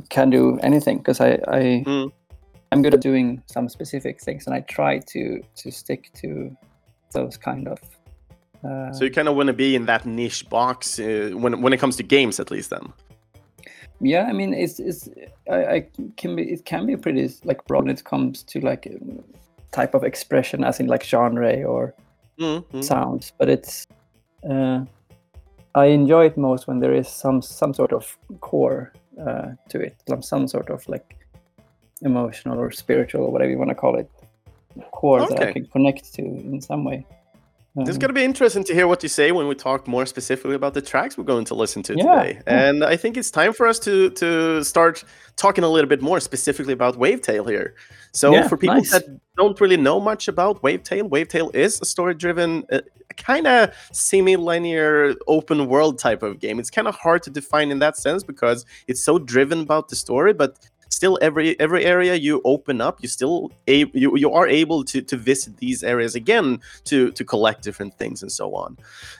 can 0.09 0.31
do 0.31 0.59
anything 0.63 0.99
because 0.99 1.21
I 1.21 1.39
I 1.47 1.85
Mm. 1.87 2.13
I'm 2.75 2.83
good 2.83 2.95
at 2.95 3.01
doing 3.01 3.41
some 3.47 3.69
specific 3.69 4.21
things 4.21 4.47
and 4.47 4.55
I 4.55 4.61
try 4.63 4.99
to 4.99 5.41
to 5.55 5.71
stick 5.71 6.11
to 6.15 6.57
those 7.13 7.37
kind 7.37 7.69
of. 7.69 7.79
Uh, 8.65 8.93
so 8.93 9.05
you 9.05 9.13
kind 9.13 9.29
of 9.29 9.37
want 9.37 9.47
to 9.47 9.53
be 9.53 9.77
in 9.77 9.87
that 9.87 10.05
niche 10.05 10.49
box 10.49 10.99
uh, 10.99 11.31
when 11.35 11.63
when 11.63 11.73
it 11.73 11.79
comes 11.79 11.95
to 11.97 12.03
games, 12.03 12.41
at 12.41 12.51
least. 12.51 12.71
Then. 12.71 12.93
Yeah, 14.01 14.25
I 14.25 14.33
mean, 14.33 14.53
it's 14.53 14.81
it's 14.81 15.09
I, 15.49 15.65
I 15.75 15.87
can 16.17 16.35
be 16.35 16.43
it 16.43 16.65
can 16.65 16.85
be 16.85 16.97
pretty 16.97 17.31
like 17.45 17.65
broad 17.69 17.85
when 17.85 17.95
it 17.95 18.03
comes 18.03 18.43
to 18.43 18.59
like 18.59 18.93
type 19.71 19.95
of 19.95 20.03
expression, 20.03 20.65
as 20.65 20.81
in 20.81 20.89
like 20.89 21.05
genre 21.05 21.63
or 21.63 21.95
mm-hmm. 22.41 22.81
sounds, 22.81 23.33
but 23.39 23.49
it's. 23.49 23.87
Uh, 24.51 24.85
I 25.77 25.87
enjoy 25.87 26.27
it 26.27 26.37
most 26.37 26.67
when 26.67 26.81
there 26.81 26.95
is 26.95 27.09
some 27.09 27.41
some 27.41 27.73
sort 27.73 27.93
of 27.93 28.19
core 28.41 28.93
uh, 29.25 29.53
to 29.69 29.81
it, 29.81 29.95
some 30.09 30.23
some 30.23 30.49
sort 30.49 30.71
of 30.71 30.89
like 30.89 31.24
emotional 32.05 32.59
or 32.59 32.71
spiritual 32.71 33.25
or 33.25 33.33
whatever 33.33 33.51
you 33.51 33.59
want 33.59 33.71
to 33.71 33.75
call 33.75 33.97
it 33.97 34.09
core 34.93 35.21
okay. 35.21 35.35
that 35.35 35.49
I 35.49 35.53
can 35.53 35.67
connect 35.67 36.15
to 36.15 36.23
in 36.23 36.61
some 36.61 36.85
way. 36.85 37.07
Um, 37.77 37.89
it's 37.89 37.99
going 37.99 38.09
to 38.09 38.15
be 38.15 38.23
interesting 38.23 38.63
to 38.65 38.73
hear 38.73 38.87
what 38.87 39.03
you 39.03 39.09
say 39.09 39.33
when 39.33 39.49
we 39.49 39.57
talk 39.57 39.89
more 39.89 40.07
specifically 40.07 40.55
about 40.55 40.75
the 40.75 40.83
tracks 40.83 41.19
we're 41.19 41.25
going 41.25 41.45
to 41.47 41.57
listen 41.57 41.83
to 41.85 41.97
yeah, 41.97 42.05
today. 42.05 42.41
Yeah. 42.47 42.69
And 42.69 42.85
I 42.85 42.97
think 42.97 43.17
it's 43.17 43.33
time 43.33 43.53
for 43.53 43.67
us 43.67 43.81
to 43.81 44.11
to 44.11 44.63
start 44.63 45.03
talking 45.35 45.65
a 45.65 45.69
little 45.69 45.89
bit 45.89 46.01
more 46.01 46.21
specifically 46.21 46.73
about 46.73 46.97
Wavetale 46.97 47.49
here. 47.51 47.75
So 48.13 48.33
yeah, 48.33 48.47
for 48.47 48.57
people 48.57 48.77
nice. 48.77 48.93
that 48.93 49.05
don't 49.37 49.61
really 49.61 49.77
know 49.77 49.99
much 49.99 50.29
about 50.29 50.63
Wavetale, 50.63 51.09
Wavetale 51.09 51.53
is 51.53 51.81
a 51.81 51.85
story-driven, 51.85 52.65
uh, 52.71 52.83
kind 53.17 53.49
of 53.49 53.75
semi-linear 53.91 55.15
open 55.27 55.67
world 55.67 55.99
type 55.99 56.23
of 56.23 56.39
game. 56.39 56.61
It's 56.61 56.71
kind 56.71 56.87
of 56.87 56.95
hard 56.95 57.25
to 57.25 57.31
define 57.31 57.73
in 57.73 57.81
that 57.81 57.97
sense 57.97 58.23
because 58.23 58.65
it's 58.87 59.03
so 59.03 59.19
driven 59.19 59.63
about 59.63 59.89
the 59.89 59.97
story, 59.97 60.33
but 60.33 60.61
still 60.95 61.19
every 61.21 61.59
every 61.61 61.85
area 61.85 62.15
you 62.15 62.41
open 62.45 62.81
up 62.81 63.03
you 63.03 63.09
still 63.09 63.51
a, 63.67 63.85
you, 63.93 64.17
you 64.17 64.31
are 64.31 64.47
able 64.47 64.85
to 64.85 65.03
to 65.03 65.17
visit 65.17 65.57
these 65.57 65.83
areas 65.83 66.15
again 66.15 66.61
to 66.85 67.11
to 67.13 67.25
collect 67.25 67.63
different 67.63 67.95
things 67.99 68.23
and 68.23 68.31
so 68.31 68.55
on. 68.55 68.77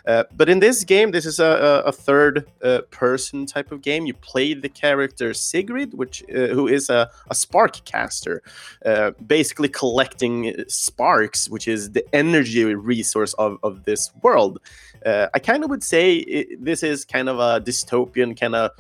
Uh, 0.07 0.25
but 0.37 0.49
in 0.49 0.61
this 0.61 0.85
game 0.85 1.11
this 1.11 1.27
is 1.27 1.39
a, 1.41 1.83
a 1.87 1.93
third 1.93 2.47
uh, 2.63 2.81
person 2.91 3.47
type 3.47 3.73
of 3.73 3.83
game. 3.83 4.07
You 4.07 4.15
play 4.15 4.55
the 4.55 4.69
character 4.69 5.35
sigrid 5.35 5.95
which 5.95 6.23
uh, 6.31 6.49
who 6.57 6.69
is 6.69 6.89
a, 6.91 7.11
a 7.31 7.35
spark 7.35 7.85
caster 7.85 8.43
uh, 8.85 9.11
basically 9.27 9.69
collecting 9.69 10.65
sparks 10.69 11.49
which 11.49 11.67
is 11.67 11.91
the 11.93 12.05
energy 12.15 12.65
resource 12.65 13.35
of, 13.35 13.59
of 13.63 13.85
this 13.85 14.11
world. 14.23 14.59
Uh, 15.05 15.27
i 15.35 15.39
kind 15.39 15.63
of 15.65 15.69
would 15.71 15.83
say 15.83 16.15
it, 16.15 16.65
this 16.65 16.83
is 16.83 17.05
kind 17.05 17.29
of 17.29 17.39
a 17.39 17.61
dystopian 17.61 18.39
kind 18.39 18.55
of 18.55 18.71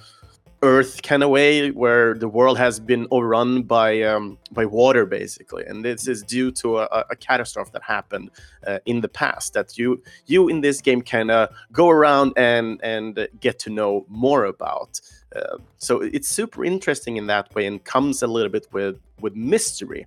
Earth 0.64 1.02
kind 1.02 1.22
of 1.22 1.30
way, 1.30 1.70
where 1.70 2.14
the 2.14 2.28
world 2.28 2.58
has 2.58 2.80
been 2.80 3.06
overrun 3.10 3.62
by 3.62 4.02
um, 4.02 4.38
by 4.50 4.64
water, 4.64 5.04
basically, 5.06 5.64
and 5.66 5.84
this 5.84 6.08
is 6.08 6.22
due 6.22 6.50
to 6.52 6.78
a, 6.78 7.04
a 7.10 7.16
catastrophe 7.16 7.70
that 7.74 7.82
happened 7.82 8.30
uh, 8.66 8.78
in 8.86 9.00
the 9.02 9.08
past. 9.08 9.52
That 9.52 9.76
you 9.78 10.02
you 10.26 10.48
in 10.48 10.62
this 10.62 10.80
game 10.80 11.02
kind 11.02 11.30
of 11.30 11.50
go 11.70 11.90
around 11.90 12.32
and 12.36 12.80
and 12.82 13.28
get 13.40 13.58
to 13.60 13.70
know 13.70 14.06
more 14.08 14.44
about. 14.44 15.00
Uh, 15.36 15.58
so 15.78 16.00
it's 16.00 16.28
super 16.28 16.64
interesting 16.64 17.16
in 17.16 17.26
that 17.26 17.54
way, 17.54 17.66
and 17.66 17.84
comes 17.84 18.22
a 18.22 18.26
little 18.26 18.50
bit 18.50 18.66
with 18.72 18.98
with 19.20 19.34
mystery. 19.36 20.06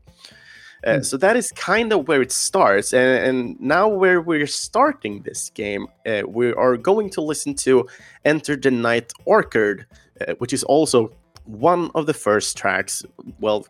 Uh, 0.85 0.97
mm. 0.97 1.05
So 1.05 1.17
that 1.17 1.35
is 1.35 1.51
kind 1.51 1.91
of 1.91 2.07
where 2.07 2.21
it 2.21 2.31
starts, 2.31 2.93
and, 2.93 3.25
and 3.27 3.59
now 3.59 3.87
where 3.87 4.21
we're 4.21 4.47
starting 4.47 5.23
this 5.23 5.49
game, 5.49 5.87
uh, 6.05 6.21
we 6.27 6.53
are 6.53 6.77
going 6.77 7.09
to 7.11 7.21
listen 7.21 7.55
to 7.55 7.87
"Enter 8.23 8.55
the 8.55 8.71
Night 8.71 9.11
Orchard," 9.25 9.85
uh, 9.89 10.06
which 10.37 10.53
is 10.53 10.63
also 10.63 11.11
one 11.45 11.91
of 11.95 12.05
the 12.05 12.13
first 12.13 12.57
tracks. 12.57 13.03
Well, 13.39 13.65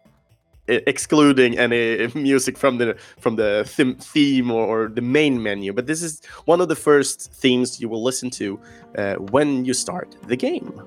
excluding 0.67 1.57
any 1.57 2.07
music 2.15 2.57
from 2.57 2.77
the 2.77 2.97
from 3.19 3.35
the 3.35 3.63
theme 3.99 4.51
or, 4.51 4.89
the 4.89 5.01
main 5.01 5.41
menu, 5.41 5.73
but 5.73 5.87
this 5.87 6.01
is 6.01 6.21
one 6.45 6.61
of 6.61 6.67
the 6.67 6.75
first 6.75 7.31
themes 7.33 7.79
you 7.79 7.89
will 7.89 8.03
listen 8.03 8.29
to 8.31 8.59
uh, 8.97 9.15
when 9.15 9.65
you 9.65 9.73
start 9.73 10.15
the 10.27 10.35
game. 10.35 10.81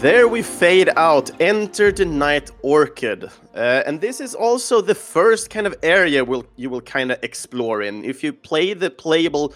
There 0.00 0.28
we 0.28 0.42
fade 0.42 0.90
out, 0.96 1.28
enter 1.40 1.90
the 1.90 2.04
night 2.04 2.52
orchard. 2.62 3.24
Uh, 3.52 3.82
and 3.84 4.00
this 4.00 4.20
is 4.20 4.32
also 4.32 4.80
the 4.80 4.94
first 4.94 5.50
kind 5.50 5.66
of 5.66 5.74
area 5.82 6.24
will 6.24 6.46
you 6.54 6.70
will 6.70 6.80
kind 6.80 7.10
of 7.10 7.18
explore 7.24 7.82
in. 7.82 8.04
If 8.04 8.22
you 8.22 8.32
play 8.32 8.74
the 8.74 8.90
playable, 8.90 9.52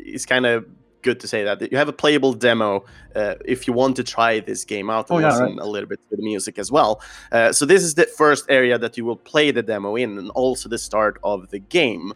it's 0.00 0.26
kind 0.26 0.46
of 0.46 0.66
good 1.02 1.20
to 1.20 1.28
say 1.28 1.44
that 1.44 1.70
you 1.70 1.78
have 1.78 1.88
a 1.88 1.92
playable 1.92 2.32
demo 2.32 2.84
uh, 3.14 3.36
if 3.44 3.68
you 3.68 3.72
want 3.72 3.94
to 3.94 4.02
try 4.02 4.40
this 4.40 4.64
game 4.64 4.90
out 4.90 5.10
and 5.10 5.18
oh, 5.18 5.20
yeah, 5.20 5.28
listen 5.28 5.58
right. 5.58 5.64
a 5.64 5.66
little 5.66 5.88
bit 5.88 6.00
to 6.10 6.16
the 6.16 6.22
music 6.24 6.58
as 6.58 6.72
well. 6.72 7.00
Uh, 7.30 7.52
so 7.52 7.64
this 7.64 7.84
is 7.84 7.94
the 7.94 8.06
first 8.06 8.46
area 8.48 8.76
that 8.76 8.96
you 8.96 9.04
will 9.04 9.16
play 9.32 9.52
the 9.52 9.62
demo 9.62 9.94
in, 9.94 10.18
and 10.18 10.28
also 10.30 10.68
the 10.68 10.78
start 10.78 11.20
of 11.22 11.50
the 11.50 11.60
game. 11.60 12.12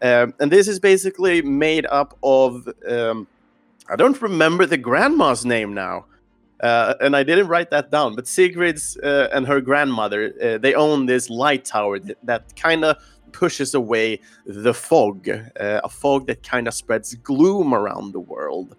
Um, 0.00 0.34
and 0.40 0.50
this 0.50 0.66
is 0.66 0.80
basically 0.80 1.40
made 1.40 1.86
up 1.86 2.18
of 2.24 2.68
um, 2.88 3.28
I 3.88 3.94
don't 3.94 4.20
remember 4.20 4.66
the 4.66 4.76
grandma's 4.76 5.44
name 5.44 5.72
now. 5.72 6.06
Uh, 6.62 6.94
and 7.00 7.16
I 7.16 7.24
didn't 7.24 7.48
write 7.48 7.70
that 7.70 7.90
down, 7.90 8.14
but 8.14 8.26
Sigrid's 8.26 8.96
uh, 8.98 9.28
and 9.32 9.46
her 9.46 9.60
grandmother 9.60 10.32
uh, 10.40 10.58
they 10.58 10.74
own 10.74 11.06
this 11.06 11.28
light 11.28 11.64
tower 11.64 11.98
that, 11.98 12.18
that 12.24 12.56
kind 12.56 12.84
of 12.84 12.96
pushes 13.32 13.74
away 13.74 14.20
the 14.46 14.72
fog, 14.72 15.28
uh, 15.28 15.80
a 15.82 15.88
fog 15.88 16.26
that 16.28 16.42
kind 16.42 16.68
of 16.68 16.74
spreads 16.74 17.14
gloom 17.16 17.74
around 17.74 18.12
the 18.12 18.20
world. 18.20 18.76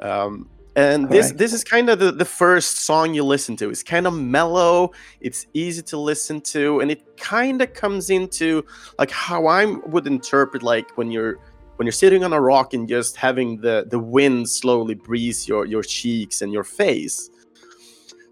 Um, 0.00 0.48
and 0.76 1.10
this 1.10 1.32
this 1.32 1.52
is 1.52 1.64
kind 1.64 1.90
of 1.90 1.98
the, 1.98 2.12
the 2.12 2.24
first 2.24 2.82
song 2.82 3.12
you 3.12 3.24
listen 3.24 3.56
to. 3.56 3.68
It's 3.68 3.82
kind 3.82 4.06
of 4.06 4.14
mellow, 4.14 4.92
it's 5.20 5.46
easy 5.52 5.82
to 5.82 5.98
listen 5.98 6.40
to, 6.42 6.78
and 6.78 6.88
it 6.88 7.16
kind 7.16 7.60
of 7.60 7.72
comes 7.72 8.10
into 8.10 8.64
like 8.96 9.10
how 9.10 9.46
I 9.46 9.64
would 9.64 10.06
interpret 10.06 10.62
like 10.62 10.96
when 10.96 11.10
you're 11.10 11.40
when 11.78 11.86
you're 11.86 11.92
sitting 11.92 12.24
on 12.24 12.32
a 12.32 12.40
rock 12.40 12.74
and 12.74 12.88
just 12.88 13.16
having 13.16 13.60
the 13.60 13.86
the 13.88 13.98
wind 13.98 14.48
slowly 14.48 14.94
breeze 14.94 15.48
your 15.48 15.64
your 15.64 15.82
cheeks 15.82 16.42
and 16.42 16.52
your 16.52 16.64
face 16.64 17.30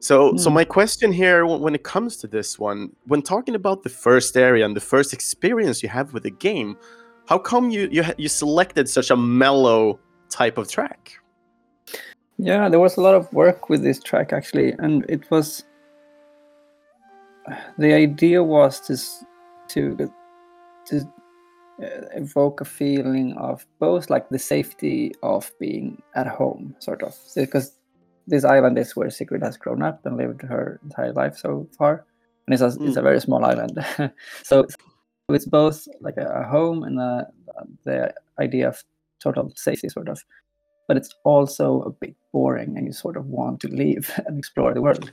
so 0.00 0.32
mm. 0.32 0.40
so 0.40 0.50
my 0.50 0.64
question 0.64 1.12
here 1.12 1.46
when 1.46 1.74
it 1.74 1.82
comes 1.82 2.16
to 2.16 2.26
this 2.26 2.58
one 2.58 2.90
when 3.06 3.22
talking 3.22 3.54
about 3.54 3.82
the 3.82 3.88
first 3.88 4.36
area 4.36 4.64
and 4.64 4.76
the 4.76 4.80
first 4.80 5.12
experience 5.12 5.82
you 5.82 5.88
have 5.88 6.12
with 6.12 6.24
the 6.24 6.30
game 6.30 6.76
how 7.26 7.38
come 7.38 7.70
you 7.70 7.88
you 7.90 8.04
you 8.16 8.28
selected 8.28 8.88
such 8.88 9.10
a 9.10 9.16
mellow 9.16 9.98
type 10.30 10.58
of 10.58 10.68
track? 10.68 11.12
Yeah, 12.38 12.68
there 12.68 12.80
was 12.80 12.96
a 12.96 13.00
lot 13.00 13.14
of 13.14 13.32
work 13.32 13.68
with 13.68 13.82
this 13.82 14.00
track 14.00 14.32
actually, 14.32 14.72
and 14.78 15.04
it 15.08 15.30
was 15.30 15.64
the 17.78 17.92
idea 17.92 18.42
was 18.42 18.80
to 18.86 18.96
to 19.68 20.12
to 20.86 21.12
evoke 21.78 22.60
a 22.60 22.64
feeling 22.64 23.34
of 23.34 23.66
both 23.78 24.10
like 24.10 24.28
the 24.28 24.38
safety 24.38 25.12
of 25.22 25.50
being 25.60 26.02
at 26.14 26.26
home, 26.26 26.74
sort 26.78 27.02
of, 27.02 27.16
because 27.34 27.72
this 28.26 28.44
island 28.44 28.78
is 28.78 28.96
where 28.96 29.10
Sigrid 29.10 29.42
has 29.42 29.56
grown 29.56 29.82
up 29.82 30.04
and 30.04 30.16
lived 30.16 30.42
her 30.42 30.80
entire 30.82 31.12
life 31.12 31.36
so 31.36 31.68
far, 31.76 32.04
and 32.46 32.54
it's 32.54 32.62
a, 32.62 32.78
mm. 32.78 32.88
it's 32.88 32.96
a 32.96 33.02
very 33.02 33.20
small 33.20 33.44
island. 33.44 33.84
so 34.42 34.66
it's 35.28 35.46
both 35.46 35.86
like 36.00 36.16
a, 36.16 36.44
home 36.44 36.82
and 36.82 36.98
a, 36.98 37.26
the 37.84 38.12
idea 38.40 38.68
of 38.68 38.82
total 39.20 39.52
safety, 39.56 39.88
sort 39.88 40.08
of 40.08 40.22
but 40.88 40.96
it's 40.96 41.14
also 41.24 41.82
a 41.82 41.90
bit 41.90 42.14
boring 42.32 42.76
and 42.76 42.86
you 42.86 42.92
sort 42.92 43.16
of 43.16 43.26
want 43.26 43.60
to 43.60 43.68
leave 43.68 44.10
and 44.26 44.38
explore 44.38 44.72
the 44.72 44.82
world. 44.82 45.10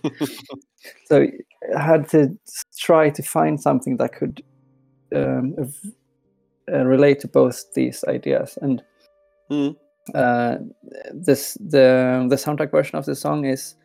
so 1.06 1.28
I 1.76 1.82
had 1.82 2.10
to 2.10 2.38
try 2.78 3.10
to 3.10 3.24
find 3.24 3.60
something 3.60 3.98
that 3.98 4.14
could 4.14 4.44
um, 5.16 5.56
uh, 6.72 6.86
relate 6.86 7.20
to 7.22 7.28
both 7.28 7.74
these 7.74 8.04
ideas. 8.06 8.58
And 8.62 8.84
mm. 9.50 9.76
uh, 10.14 10.58
this 11.14 11.58
the 11.60 12.26
the 12.30 12.36
soundtrack 12.36 12.72
version 12.72 12.98
of 12.98 13.06
the 13.06 13.16
song 13.16 13.46
is 13.46 13.76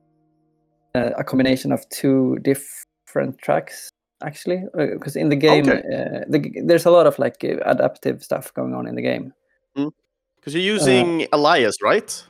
uh, 0.94 1.10
a 1.16 1.24
combination 1.24 1.72
of 1.72 1.88
two 1.90 2.38
different 2.42 3.38
tracks 3.38 3.90
actually 4.24 4.64
because 4.74 5.16
uh, 5.16 5.20
in 5.20 5.28
the 5.28 5.36
game 5.36 5.68
okay. 5.68 5.78
Uh, 5.78 6.24
the, 6.28 6.52
there's 6.64 6.86
a 6.86 6.90
lot 6.90 7.06
of 7.06 7.16
like 7.20 7.44
adaptive 7.44 8.20
stuff 8.20 8.52
going 8.54 8.74
on 8.74 8.88
in 8.88 8.96
the 8.96 9.02
game 9.02 9.32
mm. 9.76 9.92
Because 10.48 10.54
you're 10.54 10.74
using 10.74 11.24
uh, 11.24 11.26
Elias, 11.32 11.76
right? 11.82 12.24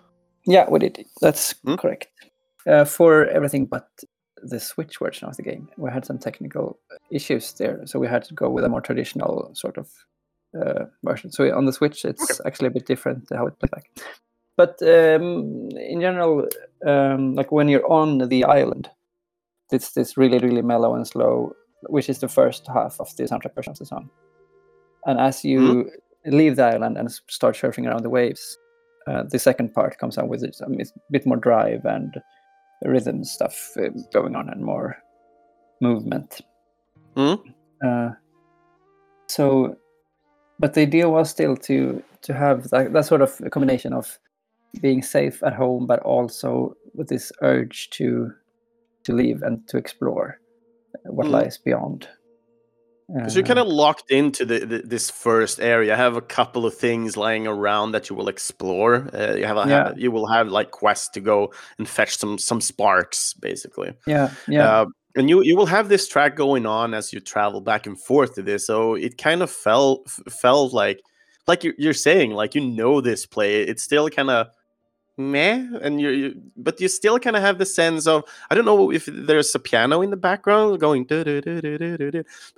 Yeah, 0.46 0.68
we 0.68 0.78
did. 0.78 1.04
That's 1.20 1.54
hmm? 1.64 1.76
correct. 1.76 2.08
Uh, 2.66 2.84
for 2.84 3.26
everything 3.26 3.66
but 3.66 3.88
the 4.42 4.58
Switch 4.58 4.98
version 4.98 5.28
of 5.28 5.36
the 5.36 5.42
game, 5.42 5.68
we 5.76 5.90
had 5.90 6.04
some 6.04 6.18
technical 6.18 6.78
issues 7.10 7.52
there, 7.52 7.80
so 7.86 7.98
we 7.98 8.06
had 8.06 8.24
to 8.24 8.34
go 8.34 8.48
with 8.50 8.64
a 8.64 8.68
more 8.68 8.80
traditional 8.80 9.50
sort 9.54 9.78
of 9.78 9.88
uh, 10.54 10.84
version. 11.04 11.30
So 11.30 11.54
on 11.56 11.66
the 11.66 11.72
Switch, 11.72 12.04
it's 12.04 12.40
actually 12.46 12.68
a 12.68 12.70
bit 12.70 12.86
different 12.86 13.28
how 13.34 13.46
it 13.46 13.58
plays 13.58 13.70
back. 13.70 13.90
But 14.56 14.82
um, 14.82 15.68
in 15.76 16.00
general, 16.00 16.48
um, 16.86 17.34
like 17.34 17.52
when 17.52 17.68
you're 17.68 17.90
on 17.90 18.28
the 18.28 18.44
island, 18.44 18.90
it's 19.70 19.92
this 19.92 20.16
really, 20.16 20.38
really 20.38 20.62
mellow 20.62 20.94
and 20.94 21.06
slow, 21.06 21.54
which 21.88 22.08
is 22.08 22.18
the 22.18 22.28
first 22.28 22.66
half 22.66 23.00
of 23.00 23.14
the 23.16 23.24
soundtrack 23.24 23.54
version 23.54 23.72
of 23.72 23.78
the 23.78 23.86
song. 23.86 24.10
And 25.06 25.20
as 25.20 25.44
you 25.44 25.60
mm 25.60 25.90
leave 26.26 26.56
the 26.56 26.64
island 26.64 26.96
and 26.96 27.10
start 27.28 27.56
surfing 27.56 27.86
around 27.86 28.02
the 28.02 28.10
waves. 28.10 28.58
Uh, 29.06 29.22
the 29.22 29.38
second 29.38 29.72
part 29.72 29.98
comes 29.98 30.18
out 30.18 30.28
with 30.28 30.42
it, 30.42 30.56
a 30.60 30.84
bit 31.10 31.26
more 31.26 31.36
drive 31.36 31.84
and 31.84 32.20
rhythm 32.84 33.24
stuff 33.24 33.72
uh, 33.78 33.88
going 34.12 34.36
on 34.36 34.48
and 34.50 34.62
more 34.62 34.98
movement. 35.80 36.42
Mm. 37.16 37.40
Uh, 37.84 38.10
so, 39.28 39.76
but 40.58 40.74
the 40.74 40.82
idea 40.82 41.08
was 41.08 41.30
still 41.30 41.56
to 41.56 42.02
to 42.22 42.34
have 42.34 42.70
that, 42.70 42.92
that 42.92 43.06
sort 43.06 43.22
of 43.22 43.40
combination 43.50 43.92
of 43.92 44.18
being 44.80 45.02
safe 45.02 45.42
at 45.42 45.54
home, 45.54 45.86
but 45.86 46.00
also 46.00 46.74
with 46.94 47.08
this 47.08 47.32
urge 47.42 47.90
to 47.90 48.32
to 49.04 49.12
leave 49.12 49.42
and 49.42 49.66
to 49.68 49.76
explore 49.76 50.40
what 51.04 51.26
mm. 51.26 51.30
lies 51.30 51.58
beyond. 51.58 52.08
Because 53.14 53.34
you're 53.34 53.44
kind 53.44 53.58
of 53.58 53.66
locked 53.66 54.10
into 54.10 54.44
the, 54.44 54.66
the, 54.66 54.78
this 54.84 55.10
first 55.10 55.60
area. 55.60 55.94
I 55.94 55.96
have 55.96 56.16
a 56.16 56.20
couple 56.20 56.66
of 56.66 56.74
things 56.74 57.16
lying 57.16 57.46
around 57.46 57.92
that 57.92 58.10
you 58.10 58.16
will 58.16 58.28
explore. 58.28 59.08
Uh, 59.14 59.34
you 59.34 59.46
have, 59.46 59.56
a, 59.56 59.66
yeah. 59.66 59.92
you 59.96 60.10
will 60.10 60.26
have 60.26 60.48
like 60.48 60.72
quests 60.72 61.08
to 61.10 61.20
go 61.20 61.50
and 61.78 61.88
fetch 61.88 62.18
some 62.18 62.36
some 62.36 62.60
sparks, 62.60 63.32
basically. 63.32 63.94
Yeah, 64.06 64.30
yeah. 64.46 64.82
Uh, 64.82 64.86
and 65.18 65.28
you 65.28 65.42
you 65.42 65.56
will 65.56 65.66
have 65.66 65.88
this 65.88 66.08
track 66.08 66.36
going 66.36 66.64
on 66.64 66.94
as 66.94 67.12
you 67.12 67.20
travel 67.20 67.60
back 67.60 67.86
and 67.86 68.00
forth 68.00 68.34
to 68.36 68.42
this. 68.42 68.66
So 68.66 68.94
it 68.94 69.18
kind 69.18 69.42
of 69.42 69.50
felt 69.50 70.08
felt 70.30 70.72
like 70.72 71.02
like 71.46 71.64
you're, 71.64 71.74
you're 71.76 71.92
saying 71.92 72.32
like 72.32 72.54
you 72.54 72.60
know 72.60 73.00
this 73.00 73.26
play. 73.26 73.62
It's 73.62 73.82
still 73.82 74.08
kind 74.08 74.30
of 74.30 74.48
meh 75.18 75.66
and 75.82 76.00
you, 76.00 76.10
you 76.10 76.42
but 76.56 76.80
you 76.80 76.86
still 76.86 77.18
kind 77.18 77.34
of 77.34 77.42
have 77.42 77.58
the 77.58 77.66
sense 77.66 78.06
of 78.06 78.22
i 78.50 78.54
don't 78.54 78.64
know 78.64 78.92
if 78.92 79.06
there's 79.06 79.52
a 79.52 79.58
piano 79.58 80.00
in 80.00 80.10
the 80.10 80.16
background 80.16 80.78
going 80.78 81.04
but 81.04 81.26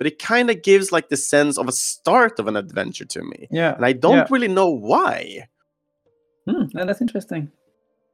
it 0.07 0.19
kind 0.19 0.47
of 0.51 0.61
gives 0.61 0.91
like 0.91 1.09
the 1.09 1.17
sense 1.17 1.57
of 1.57 1.67
a 1.67 1.71
start 1.71 2.37
of 2.39 2.45
an 2.45 2.55
adventure 2.55 3.03
to 3.03 3.23
me 3.23 3.47
yeah 3.49 3.73
and 3.73 3.83
i 3.83 3.91
don't 3.91 4.17
yeah. 4.17 4.27
really 4.29 4.47
know 4.47 4.69
why 4.69 5.47
hmm, 6.47 6.65
that's 6.73 7.01
interesting 7.01 7.51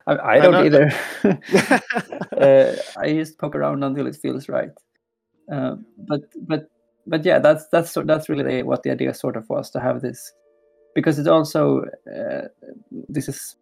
i, 0.07 0.37
I 0.37 0.39
don't 0.39 0.65
either. 0.65 0.91
Uh, 2.37 2.75
i 2.99 3.11
just 3.13 3.39
poke 3.39 3.55
around 3.55 3.83
until 3.83 4.05
it 4.05 4.15
feels 4.15 4.47
right. 4.47 4.69
Uh, 5.51 5.75
but 6.07 6.21
but 6.47 6.69
but 7.07 7.25
yeah 7.25 7.39
that's 7.39 7.67
that's 7.69 7.97
that's 8.05 8.29
really 8.29 8.61
what 8.61 8.83
the 8.83 8.91
idea 8.91 9.11
sort 9.13 9.35
of 9.35 9.49
was 9.49 9.71
to 9.71 9.79
have 9.79 10.01
this. 10.01 10.31
Because 10.93 11.17
it's 11.17 11.27
also 11.27 11.83
uh, 12.15 12.47
this 13.09 13.27
is 13.27 13.55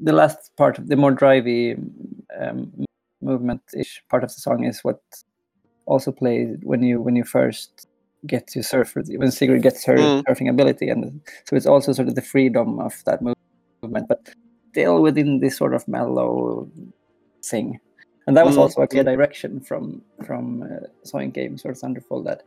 the 0.00 0.12
last 0.12 0.54
part, 0.56 0.78
of 0.78 0.88
the 0.88 0.96
more 0.96 1.14
drivey 1.14 1.76
um, 2.40 2.72
movement-ish 3.20 4.02
part 4.08 4.24
of 4.24 4.30
the 4.30 4.40
song 4.40 4.64
is 4.64 4.80
what 4.82 5.00
also 5.86 6.12
plays 6.12 6.56
when 6.62 6.82
you 6.82 7.00
when 7.00 7.16
you 7.16 7.24
first 7.24 7.88
get 8.26 8.46
to 8.46 8.62
surf 8.62 8.94
when 8.94 9.30
Sigrid 9.30 9.62
gets 9.62 9.84
her 9.84 9.96
mm. 9.96 10.22
surfing 10.24 10.48
ability, 10.48 10.88
and 10.88 11.20
so 11.44 11.56
it's 11.56 11.66
also 11.66 11.92
sort 11.92 12.08
of 12.08 12.14
the 12.14 12.22
freedom 12.22 12.78
of 12.78 13.02
that 13.06 13.20
movement, 13.22 14.06
but 14.08 14.28
still 14.72 15.02
within 15.02 15.40
this 15.40 15.56
sort 15.56 15.74
of 15.74 15.86
mellow 15.86 16.68
thing. 17.44 17.78
And 18.26 18.36
that 18.36 18.46
was 18.46 18.56
mm. 18.56 18.60
also 18.60 18.82
a 18.82 18.86
clear 18.86 19.04
direction 19.04 19.60
from 19.60 20.02
from 20.26 20.62
uh, 20.62 20.86
Zoink 21.04 21.34
Games 21.34 21.64
or 21.64 21.74
Thunderful 21.74 22.22
that 22.24 22.42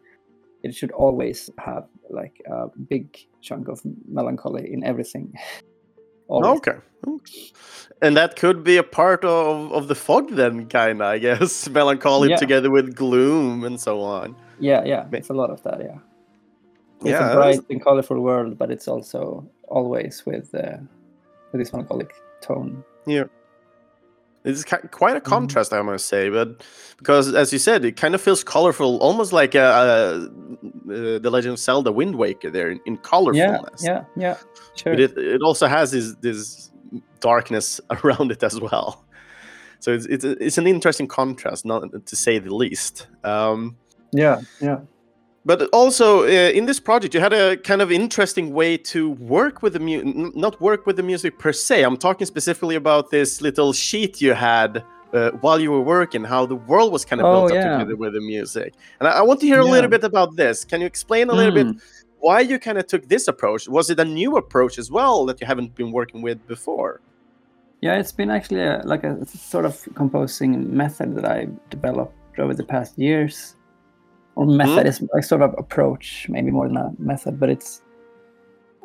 it 0.64 0.74
should 0.74 0.92
always 0.92 1.50
have 1.60 1.86
like 2.10 2.42
a 2.48 2.68
big 2.90 3.06
chunk 3.42 3.68
of 3.68 3.82
melancholy 4.08 4.72
in 4.74 4.84
everything. 4.84 5.34
Okay. 6.28 6.78
And 8.02 8.18
that 8.18 8.36
could 8.36 8.64
be 8.64 8.78
a 8.78 8.84
part 8.84 9.24
of, 9.24 9.72
of 9.72 9.88
the 9.88 9.94
fog 9.94 10.32
then, 10.32 10.68
kind 10.68 11.00
of, 11.00 11.08
I 11.08 11.20
guess. 11.20 11.70
Melancholy 11.80 12.32
yeah. 12.32 12.38
together 12.38 12.72
with 12.72 12.96
gloom 12.96 13.64
and 13.64 13.80
so 13.80 14.02
on. 14.02 14.36
Yeah, 14.60 14.84
yeah. 14.86 15.06
It's 15.12 15.30
a 15.30 15.34
lot 15.34 15.52
of 15.52 15.62
that, 15.62 15.82
yeah. 15.82 16.00
It's 17.02 17.10
yeah, 17.10 17.30
a 17.30 17.36
bright 17.36 17.60
and 17.70 17.80
colorful 17.80 18.20
world, 18.20 18.58
but 18.58 18.72
it's 18.72 18.88
also 18.88 19.48
always 19.68 20.26
with, 20.26 20.54
uh, 20.56 20.78
with 21.56 21.66
this 21.66 21.74
melancholic 21.74 22.14
tone. 22.42 22.84
Yeah. 23.06 23.26
It's 24.44 24.64
quite 24.64 24.82
a 24.82 24.86
mm-hmm. 24.92 25.28
contrast, 25.28 25.72
mm. 25.72 25.80
I 25.80 25.82
must 25.82 26.08
say, 26.08 26.30
but 26.30 26.64
because 26.98 27.34
as 27.34 27.52
you 27.52 27.58
said, 27.58 27.84
it 27.84 27.98
kind 27.98 28.14
of 28.14 28.22
feels 28.22 28.44
colorful, 28.44 28.98
almost 29.00 29.34
like 29.34 29.56
a, 29.56 29.60
a, 29.60 30.94
a 30.94 31.20
the 31.20 31.32
Legend 31.32 31.54
of 31.54 31.60
Zelda: 31.60 31.92
Wind 31.92 32.16
Waker 32.16 32.52
there 32.52 32.70
in, 32.70 32.80
in 32.86 32.98
colorfulness. 32.98 33.84
Yeah, 33.84 34.04
yeah, 34.06 34.06
yeah. 34.16 34.38
Sure. 34.76 34.94
But 34.94 35.00
it, 35.00 35.18
it 35.18 35.42
also 35.42 35.66
has 35.66 35.92
this 35.92 36.14
this 36.22 36.70
darkness 37.22 37.82
around 38.04 38.32
it 38.32 38.44
as 38.44 38.62
well. 38.62 39.04
So 39.80 39.92
it's 39.94 40.06
it's 40.06 40.24
it's 40.24 40.60
an 40.60 40.68
interesting 40.68 41.08
contrast, 41.08 41.66
not 41.66 42.06
to 42.06 42.16
say 42.16 42.38
the 42.38 42.54
least. 42.54 43.08
Um, 43.24 43.78
yeah, 44.14 44.42
yeah 44.62 44.82
but 45.46 45.70
also 45.72 46.24
uh, 46.24 46.28
in 46.28 46.66
this 46.66 46.80
project 46.80 47.14
you 47.14 47.20
had 47.20 47.32
a 47.32 47.56
kind 47.58 47.82
of 47.82 47.92
interesting 47.92 48.52
way 48.52 48.76
to 48.76 49.12
work 49.12 49.62
with 49.62 49.74
the 49.74 49.80
music 49.80 50.36
not 50.36 50.60
work 50.60 50.86
with 50.86 50.98
the 50.98 51.04
music 51.04 51.38
per 51.40 51.54
se 51.54 51.84
i'm 51.84 51.98
talking 51.98 52.26
specifically 52.26 52.76
about 52.76 53.12
this 53.12 53.42
little 53.42 53.72
sheet 53.72 54.20
you 54.22 54.34
had 54.34 54.84
uh, 55.14 55.32
while 55.42 55.60
you 55.60 55.72
were 55.72 55.82
working 55.82 56.24
how 56.24 56.46
the 56.46 56.56
world 56.56 56.92
was 56.92 57.06
kind 57.06 57.22
of 57.22 57.28
oh, 57.28 57.48
built 57.48 57.52
up 57.58 57.80
together 57.80 57.96
with 57.96 58.14
the 58.14 58.22
music 58.22 58.74
and 59.00 59.08
I, 59.08 59.20
I 59.20 59.22
want 59.22 59.40
to 59.42 59.46
hear 59.46 59.62
yeah. 59.62 59.70
a 59.70 59.72
little 59.72 59.90
bit 59.90 60.04
about 60.04 60.36
this 60.36 60.66
can 60.66 60.82
you 60.82 60.88
explain 60.88 61.30
a 61.30 61.34
little 61.34 61.54
mm. 61.54 61.56
bit 61.56 61.68
hmm. 61.68 61.78
why 62.20 62.42
you 62.42 62.60
kind 62.60 62.78
of 62.78 62.88
took 62.88 63.08
this 63.08 63.28
approach 63.28 63.68
was 63.68 63.90
it 63.90 64.00
a 64.00 64.06
new 64.06 64.38
approach 64.38 64.78
as 64.78 64.92
well 64.92 65.26
that 65.28 65.40
you 65.40 65.48
haven't 65.48 65.76
been 65.76 65.92
working 65.92 66.22
with 66.22 66.46
before 66.48 67.02
yeah 67.82 67.98
it's 68.00 68.12
been 68.12 68.32
actually 68.32 68.62
a, 68.62 68.82
like 68.84 69.04
a 69.04 69.26
sort 69.26 69.66
of 69.66 69.88
composing 69.94 70.76
method 70.76 71.16
that 71.16 71.26
i 71.26 71.48
developed 71.70 72.40
over 72.40 72.54
the 72.54 72.64
past 72.64 72.98
years 72.98 73.56
or 74.36 74.46
method 74.46 74.86
mm. 74.86 74.90
is 74.90 75.04
like 75.14 75.24
sort 75.24 75.42
of 75.42 75.56
approach, 75.58 76.28
maybe 76.30 76.52
more 76.52 76.68
than 76.68 76.78
a 76.78 76.92
method, 77.00 77.40
but 77.40 77.50
it's. 77.50 77.82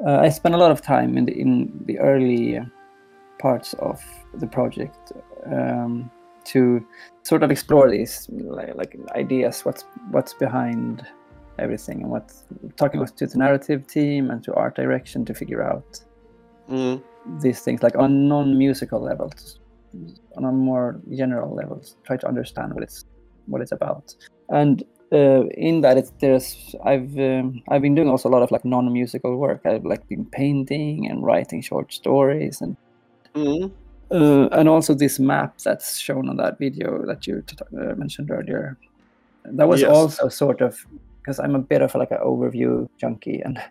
Uh, 0.05 0.19
I 0.21 0.31
spent 0.31 0.55
a 0.55 0.59
lot 0.59 0.71
of 0.71 0.81
time 0.81 1.19
in 1.19 1.27
the 1.27 1.39
in 1.39 1.83
the 1.85 1.99
early 1.99 2.61
parts 3.39 3.75
of 3.75 4.03
the 4.35 4.47
project 4.47 5.13
um, 5.47 6.11
to 6.45 6.85
sort 7.23 7.43
of 7.43 7.51
explore 7.51 7.91
these 7.91 8.29
like, 8.31 8.75
like, 8.77 8.97
ideas, 9.15 9.65
what's 9.65 9.85
what's 10.11 10.35
behind 10.35 11.07
everything, 11.59 12.03
and 12.03 12.11
what 12.11 12.33
talking 12.77 13.01
with 13.01 13.15
to 13.17 13.27
the 13.27 13.39
narrative 13.39 13.87
team 13.87 14.31
and 14.31 14.43
to 14.45 14.55
art 14.55 14.77
direction 14.77 15.25
to 15.27 15.35
figure 15.35 15.63
out 15.63 16.01
mm. 16.71 17.03
these 17.41 17.61
things, 17.61 17.83
like 17.83 17.97
on 17.97 18.29
non-musical 18.29 19.01
levels, 19.01 19.59
on 20.37 20.45
a 20.45 20.53
more 20.53 21.01
general 21.15 21.55
levels, 21.55 21.97
try 22.05 22.17
to 22.17 22.27
understand 22.27 22.73
what 22.73 22.83
it's 22.83 23.05
what 23.47 23.61
it's 23.61 23.73
about, 23.73 24.15
and 24.49 24.85
uh, 25.13 25.45
in 25.57 25.81
that 25.83 25.97
it's 25.99 26.13
there's 26.21 26.75
I've 26.85 27.19
um, 27.19 27.63
I've 27.69 27.83
been 27.83 27.95
doing 27.95 28.09
also 28.09 28.29
a 28.29 28.33
lot 28.33 28.43
of 28.43 28.51
like 28.51 28.65
non-musical 28.65 29.37
work. 29.37 29.61
I've 29.65 29.85
like 29.85 30.07
been 30.09 30.25
painting 30.27 31.09
and 31.11 31.23
writing 31.25 31.63
short 31.63 31.93
stories 31.93 32.61
and 32.61 32.77
Mm. 33.35 33.71
uh, 34.11 34.49
and 34.59 34.69
also 34.69 34.93
this 34.95 35.19
map 35.21 35.59
that's 35.65 35.99
shown 35.99 36.29
on 36.29 36.37
that 36.39 36.59
video 36.59 37.07
that 37.07 37.27
you 37.29 37.43
t- 37.47 37.57
uh, 37.79 37.95
mentioned 37.95 38.31
earlier. 38.31 38.77
That 39.45 39.69
was 39.69 39.81
Yes. 39.83 39.91
also 39.91 40.29
sort 40.29 40.61
of 40.61 40.85
because 41.21 41.39
I'm 41.39 41.55
a 41.55 41.61
bit 41.61 41.81
of 41.83 41.95
like 41.95 42.11
an 42.11 42.19
overview 42.25 42.89
junkie 42.99 43.41
and. 43.45 43.59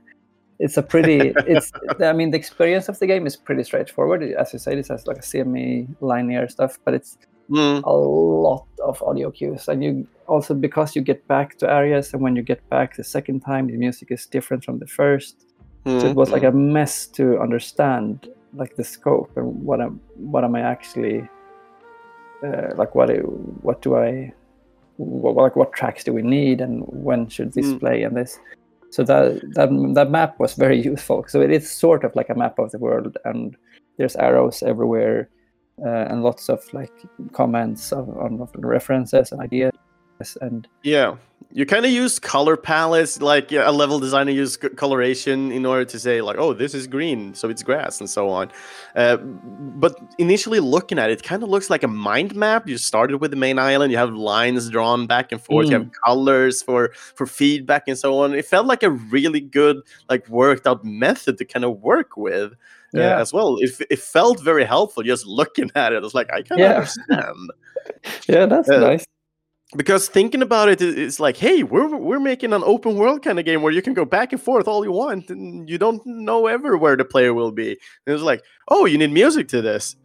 It's 0.62 0.76
a 0.76 0.84
pretty. 0.84 1.32
It's. 1.48 1.72
I 2.02 2.12
mean, 2.12 2.32
the 2.32 2.38
experience 2.38 2.90
of 2.90 3.00
the 3.00 3.08
game 3.08 3.26
is 3.26 3.38
pretty 3.38 3.64
straightforward. 3.64 4.22
As 4.24 4.52
you 4.52 4.60
say, 4.60 4.76
this 4.76 4.90
has 4.90 5.08
like 5.08 5.18
a 5.20 5.22
semi-linear 5.22 6.50
stuff, 6.50 6.78
but 6.84 6.94
it's 6.94 7.18
Mm. 7.50 7.82
a 7.84 7.92
lot 7.92 8.66
of 8.86 9.02
audio 9.02 9.32
cues. 9.32 9.68
And 9.68 9.84
you 9.84 10.08
also 10.28 10.54
because 10.54 10.96
you 10.96 11.02
get 11.02 11.28
back 11.28 11.58
to 11.58 11.72
areas 11.72 12.14
and 12.14 12.22
when 12.22 12.36
you 12.36 12.44
get 12.44 12.62
back 12.70 12.96
the 12.96 13.04
second 13.04 13.40
time 13.40 13.68
the 13.68 13.78
music 13.78 14.12
is 14.12 14.28
different 14.28 14.64
from 14.64 14.80
the 14.80 14.88
first. 14.88 15.46
So 15.86 16.08
it 16.10 16.16
was 16.16 16.30
like 16.30 16.44
a 16.44 16.52
mess 16.52 17.08
to 17.08 17.40
understand 17.40 18.28
like 18.54 18.76
the 18.76 18.84
scope 18.84 19.32
and 19.38 19.64
what 19.66 19.82
am 19.82 20.00
what 20.32 20.44
am 20.44 20.56
i 20.56 20.62
actually 20.62 21.28
uh, 22.44 22.74
like 22.76 22.94
what 22.96 23.08
do- 23.10 23.58
what 23.62 23.82
do 23.82 23.96
i 23.96 24.32
what, 24.98 25.36
like 25.36 25.56
what 25.56 25.74
tracks 25.74 26.04
do 26.04 26.14
we 26.14 26.22
need 26.22 26.62
and 26.62 26.84
when 26.88 27.28
should 27.30 27.54
this 27.54 27.68
Mm. 27.68 27.80
play 27.80 28.04
and 28.04 28.16
this. 28.18 28.40
So 28.92 29.04
that 29.04 29.42
that 29.56 29.70
that 29.96 30.12
map 30.12 30.40
was 30.40 30.54
very 30.56 30.82
useful. 30.94 31.26
So 31.28 31.42
it 31.42 31.52
is 31.52 31.70
sort 31.72 32.04
of 32.04 32.16
like 32.16 32.30
a 32.30 32.36
map 32.36 32.60
of 32.60 32.72
the 32.72 32.80
world 32.80 33.18
and 33.26 33.56
there's 33.98 34.16
arrows 34.18 34.62
everywhere 34.64 35.30
uh, 35.86 36.08
and 36.10 36.24
lots 36.24 36.50
of 36.50 36.62
like 36.74 36.94
comments 37.34 37.92
of, 37.92 38.10
on 38.18 38.40
of 38.42 38.52
references 38.56 39.32
and 39.32 39.42
ideas 39.42 39.72
and 40.42 40.68
Yeah, 40.84 41.16
you 41.52 41.66
kind 41.66 41.86
of 41.86 41.92
use 41.92 42.20
color 42.20 42.58
palettes, 42.58 43.22
like 43.22 43.52
yeah, 43.52 43.70
a 43.70 43.72
level 43.72 44.00
designer 44.00 44.32
uses 44.32 44.60
c- 44.62 44.70
coloration 44.70 45.52
in 45.52 45.66
order 45.66 45.86
to 45.86 46.00
say 46.00 46.22
like, 46.22 46.38
oh, 46.38 46.54
this 46.54 46.74
is 46.74 46.88
green, 46.88 47.34
so 47.34 47.50
it's 47.50 47.64
grass, 47.64 48.00
and 48.00 48.10
so 48.10 48.30
on. 48.30 48.52
Uh, 48.96 49.18
but 49.18 49.98
initially 50.18 50.60
looking 50.60 51.00
at 51.00 51.10
it, 51.10 51.20
it 51.20 51.24
kind 51.24 51.42
of 51.42 51.50
looks 51.50 51.70
like 51.70 51.84
a 51.84 51.88
mind 51.88 52.36
map. 52.36 52.68
You 52.68 52.78
started 52.78 53.18
with 53.18 53.32
the 53.32 53.38
main 53.38 53.58
island, 53.58 53.92
you 53.92 53.98
have 53.98 54.14
lines 54.14 54.70
drawn 54.70 55.08
back 55.08 55.32
and 55.32 55.42
forth, 55.42 55.70
you 55.70 55.74
have 55.74 55.90
colors 56.06 56.62
for 56.62 56.92
for 57.16 57.26
feedback 57.26 57.88
and 57.88 57.98
so 57.98 58.20
on. 58.20 58.34
It 58.34 58.46
felt 58.46 58.68
like 58.68 58.84
a 58.84 58.92
really 58.92 59.42
good, 59.42 59.78
like 60.10 60.28
worked 60.28 60.68
out 60.68 60.84
method 60.84 61.38
to 61.38 61.46
kind 61.46 61.66
of 61.66 61.80
work 61.80 62.18
with. 62.18 62.54
Uh, 62.96 63.00
Yeah. 63.00 63.20
as 63.20 63.32
well. 63.34 63.58
It, 63.60 63.72
it 63.90 64.00
felt 64.00 64.42
very 64.42 64.66
helpful 64.66 65.04
just 65.04 65.26
looking 65.26 65.70
at 65.76 65.94
it. 65.94 65.98
I 65.98 66.00
was 66.00 66.14
like, 66.14 66.32
I 66.32 66.42
can 66.42 66.58
Yeah. 66.60 66.74
understand 66.76 67.52
yeah 68.28 68.46
that's 68.46 68.70
Uh, 68.70 68.80
nice 68.80 69.06
because 69.76 70.10
thinking 70.10 70.42
about 70.42 70.68
it 70.70 70.82
it- 70.82 70.98
it's 70.98 71.20
like 71.20 71.38
hey 71.38 71.64
we're 71.64 71.96
we're 71.96 72.20
making 72.20 72.54
an 72.54 72.64
open 72.64 72.96
world 72.96 73.24
kind 73.24 73.40
of 73.40 73.46
game 73.46 73.62
where 73.62 73.72
you 73.72 73.82
can 73.82 73.94
go 73.94 74.06
back 74.06 74.32
and 74.34 74.42
forth 74.42 74.68
all 74.68 74.84
you 74.84 74.92
want 74.92 75.30
and 75.30 75.70
you 75.70 75.78
don't 75.78 76.02
know 76.06 76.48
ever 76.48 76.78
where 76.78 76.98
the 76.98 77.06
player 77.06 77.34
will 77.34 77.52
be 77.52 77.70
and 78.06 78.14
it's 78.16 78.24
like 78.24 78.42
oh 78.70 78.86
you 78.86 78.98
need 78.98 79.12
music 79.12 79.48
to 79.48 79.62
this 79.62 79.96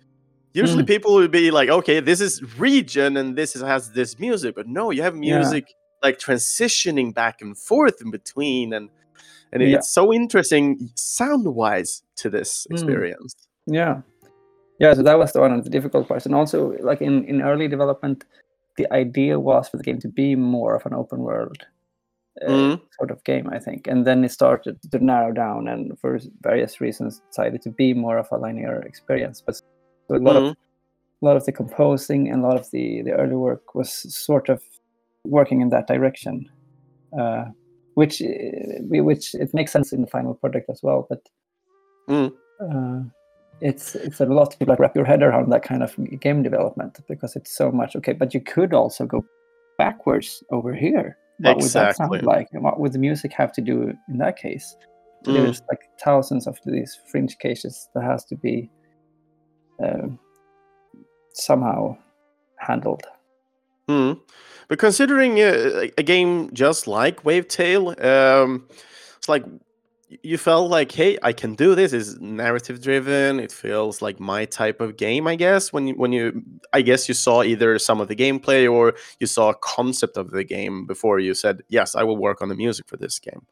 usually 0.53 0.83
Mm. 0.85 0.87
people 0.95 1.15
would 1.15 1.31
be 1.31 1.51
like 1.51 1.69
okay 1.71 2.01
this 2.01 2.21
is 2.21 2.43
region 2.59 3.17
and 3.17 3.37
this 3.37 3.57
is, 3.57 3.63
has 3.63 3.91
this 3.93 4.19
music 4.19 4.55
but 4.55 4.67
no 4.69 4.91
you 4.91 5.03
have 5.03 5.17
Yeah. 5.17 5.39
music 5.39 5.65
like 6.03 6.19
transitioning 6.19 7.13
back 7.15 7.41
and 7.41 7.57
forth 7.59 8.01
in 8.03 8.11
between 8.11 8.73
and 8.75 8.89
and 9.55 9.63
Yeah. 9.63 9.77
it's 9.79 9.89
so 9.95 10.13
interesting 10.13 10.91
sound 10.95 11.47
wise 11.55 12.03
to 12.17 12.29
this 12.31 12.67
Mm. 12.67 12.73
experience 12.75 13.35
Yeah, 13.67 14.03
yeah. 14.79 14.95
So 14.95 15.03
that 15.03 15.19
was 15.19 15.33
the 15.33 15.41
one 15.41 15.53
of 15.59 15.65
the 15.65 15.71
difficult 15.71 16.07
parts, 16.09 16.27
and 16.27 16.35
also 16.35 16.59
like 16.91 17.01
in 17.05 17.25
in 17.25 17.41
early 17.43 17.69
development, 17.69 18.25
the 18.77 18.87
idea 18.93 19.39
was 19.39 19.69
for 19.71 19.79
the 19.79 19.85
game 19.85 20.01
to 20.01 20.09
be 20.09 20.37
more 20.37 20.75
of 20.77 20.87
an 20.87 20.95
open 20.95 21.21
world 21.21 21.59
uh, 22.43 22.51
Mm. 22.51 22.81
sort 22.99 23.11
of 23.11 23.23
game, 23.25 23.49
I 23.57 23.61
think, 23.61 23.87
and 23.91 24.05
then 24.07 24.25
it 24.25 24.33
started 24.33 24.77
to 24.91 24.99
narrow 24.99 25.33
down, 25.33 25.69
and 25.69 25.99
for 26.01 26.19
various 26.43 26.81
reasons, 26.81 27.23
decided 27.31 27.63
to 27.63 27.71
be 27.71 27.95
more 27.95 28.19
of 28.19 28.27
a 28.33 28.37
linear 28.39 28.83
experience. 28.83 29.43
But 29.47 29.55
so 29.57 30.17
a 30.17 30.19
lot 30.19 30.37
of 30.37 30.43
Mhm. 30.43 30.55
a 31.23 31.25
lot 31.25 31.37
of 31.37 31.45
the 31.45 31.53
composing 31.53 32.31
and 32.33 32.45
a 32.45 32.47
lot 32.49 32.61
of 32.61 32.67
the 32.71 33.03
the 33.03 33.13
early 33.13 33.37
work 33.37 33.75
was 33.75 33.91
sort 34.27 34.49
of 34.49 34.61
working 35.25 35.63
in 35.63 35.71
that 35.71 35.87
direction, 35.87 36.51
uh, 37.19 37.45
which 37.95 38.23
uh, 38.23 38.83
which 38.83 39.35
it 39.35 39.55
makes 39.55 39.73
sense 39.73 39.93
in 39.93 40.01
the 40.01 40.07
final 40.07 40.35
product 40.35 40.69
as 40.71 40.81
well, 40.83 41.07
but 41.09 41.21
Mm. 42.09 42.33
uh, 42.61 43.01
it's 43.61 43.95
it's 43.95 44.21
a 44.21 44.27
lot 44.27 44.51
to 44.51 44.65
like 44.67 44.79
wrap 44.79 44.95
your 44.95 45.05
head 45.07 45.23
around 45.23 45.51
that 45.51 45.63
kind 45.63 45.83
of 45.83 45.97
game 46.21 46.43
development 46.43 46.99
because 47.09 47.35
it's 47.35 47.57
so 47.57 47.71
much 47.73 47.97
okay 47.97 48.13
but 48.13 48.35
you 48.35 48.41
could 48.41 48.75
also 48.75 49.07
go 49.07 49.25
backwards 49.79 50.43
over 50.51 50.75
here. 50.75 51.17
What 51.39 51.57
would 51.59 51.71
that 51.73 51.97
sound 51.97 52.23
like? 52.23 52.49
And 52.53 52.63
what 52.63 52.79
would 52.79 52.93
the 52.93 52.99
music 52.99 53.33
have 53.33 53.53
to 53.53 53.61
do 53.61 53.93
in 54.09 54.19
that 54.19 54.37
case? 54.37 54.77
So 55.25 55.31
Mm. 55.31 55.35
there's 55.35 55.63
like 55.71 55.81
thousands 56.05 56.47
of 56.47 56.59
these 56.67 56.97
fringe 57.11 57.39
cases 57.39 57.89
that 57.95 58.05
has 58.05 58.25
to 58.27 58.37
be 58.37 58.71
um 59.83 60.19
somehow 61.33 61.97
handled 62.59 63.03
Hmm. 63.89 64.13
But 64.69 64.79
considering 64.79 65.41
uh, 65.41 65.89
a 65.99 66.03
game 66.03 66.53
just 66.55 66.87
like 66.87 67.23
Wavetale, 67.23 68.03
um, 68.03 68.67
it's 69.19 69.29
like 69.29 69.45
you 70.23 70.39
felt 70.39 70.71
like, 70.71 70.93
hey, 70.93 71.19
I 71.23 71.33
can 71.33 71.55
do 71.55 71.75
this. 71.75 71.93
It's 71.93 72.19
narrative 72.21 72.81
driven. 72.81 73.41
It 73.41 73.53
feels 73.53 74.01
like 74.01 74.21
my 74.21 74.45
type 74.45 74.81
of 74.81 74.97
game, 74.97 75.27
I 75.27 75.35
guess. 75.37 75.73
When 75.73 75.89
you, 75.89 75.95
when 75.95 76.13
you, 76.13 76.43
I 76.73 76.83
guess 76.83 77.09
you 77.09 77.15
saw 77.15 77.43
either 77.43 77.79
some 77.79 78.01
of 78.01 78.09
the 78.09 78.17
gameplay 78.17 78.71
or 78.71 78.95
you 79.21 79.27
saw 79.27 79.51
a 79.51 79.55
concept 79.57 80.17
of 80.17 80.31
the 80.31 80.45
game 80.45 80.87
before 80.87 81.19
you 81.19 81.35
said, 81.35 81.63
yes, 81.69 81.95
I 81.95 82.05
will 82.05 82.17
work 82.17 82.43
on 82.43 82.49
the 82.49 82.55
music 82.55 82.87
for 82.89 82.97
this 82.97 83.19
game. 83.19 83.47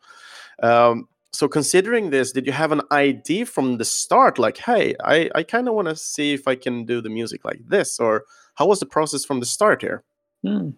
Um, 0.62 1.08
so 1.32 1.48
considering 1.48 2.10
this, 2.10 2.30
did 2.32 2.46
you 2.46 2.52
have 2.52 2.72
an 2.72 2.82
idea 2.92 3.46
from 3.46 3.78
the 3.78 3.84
start, 3.84 4.38
like, 4.38 4.58
hey, 4.58 4.94
I, 5.02 5.30
I 5.34 5.42
kind 5.42 5.66
of 5.66 5.74
want 5.74 5.88
to 5.88 5.96
see 5.96 6.34
if 6.34 6.46
I 6.46 6.54
can 6.54 6.84
do 6.84 7.00
the 7.00 7.08
music 7.08 7.44
like 7.44 7.60
this, 7.66 7.98
or 7.98 8.24
how 8.54 8.66
was 8.66 8.80
the 8.80 8.86
process 8.86 9.24
from 9.24 9.40
the 9.40 9.46
start 9.46 9.80
here? 9.80 10.04
Hmm. 10.42 10.70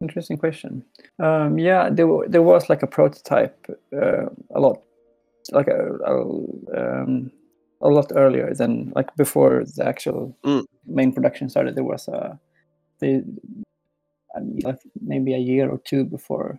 Interesting 0.00 0.36
question. 0.36 0.84
Um, 1.18 1.58
yeah, 1.58 1.88
there 1.90 2.06
wa- 2.06 2.24
there 2.28 2.42
was 2.42 2.68
like 2.68 2.82
a 2.82 2.86
prototype 2.86 3.66
uh, 3.92 4.26
a 4.54 4.60
lot, 4.60 4.82
like 5.52 5.68
a, 5.68 5.94
a 6.04 6.14
um, 7.02 7.30
a 7.80 7.88
lot 7.88 8.12
earlier 8.14 8.54
than 8.54 8.92
like 8.96 9.14
before 9.16 9.64
the 9.76 9.86
actual 9.86 10.36
Mm. 10.44 10.64
main 10.86 11.12
production 11.12 11.48
started. 11.48 11.74
There 11.74 11.84
was 11.84 12.08
a 12.08 12.38
the 13.00 13.24
I 14.36 14.40
mean, 14.40 14.60
like 14.64 14.80
maybe 15.00 15.32
a 15.34 15.38
year 15.38 15.70
or 15.70 15.78
two 15.84 16.04
before 16.04 16.58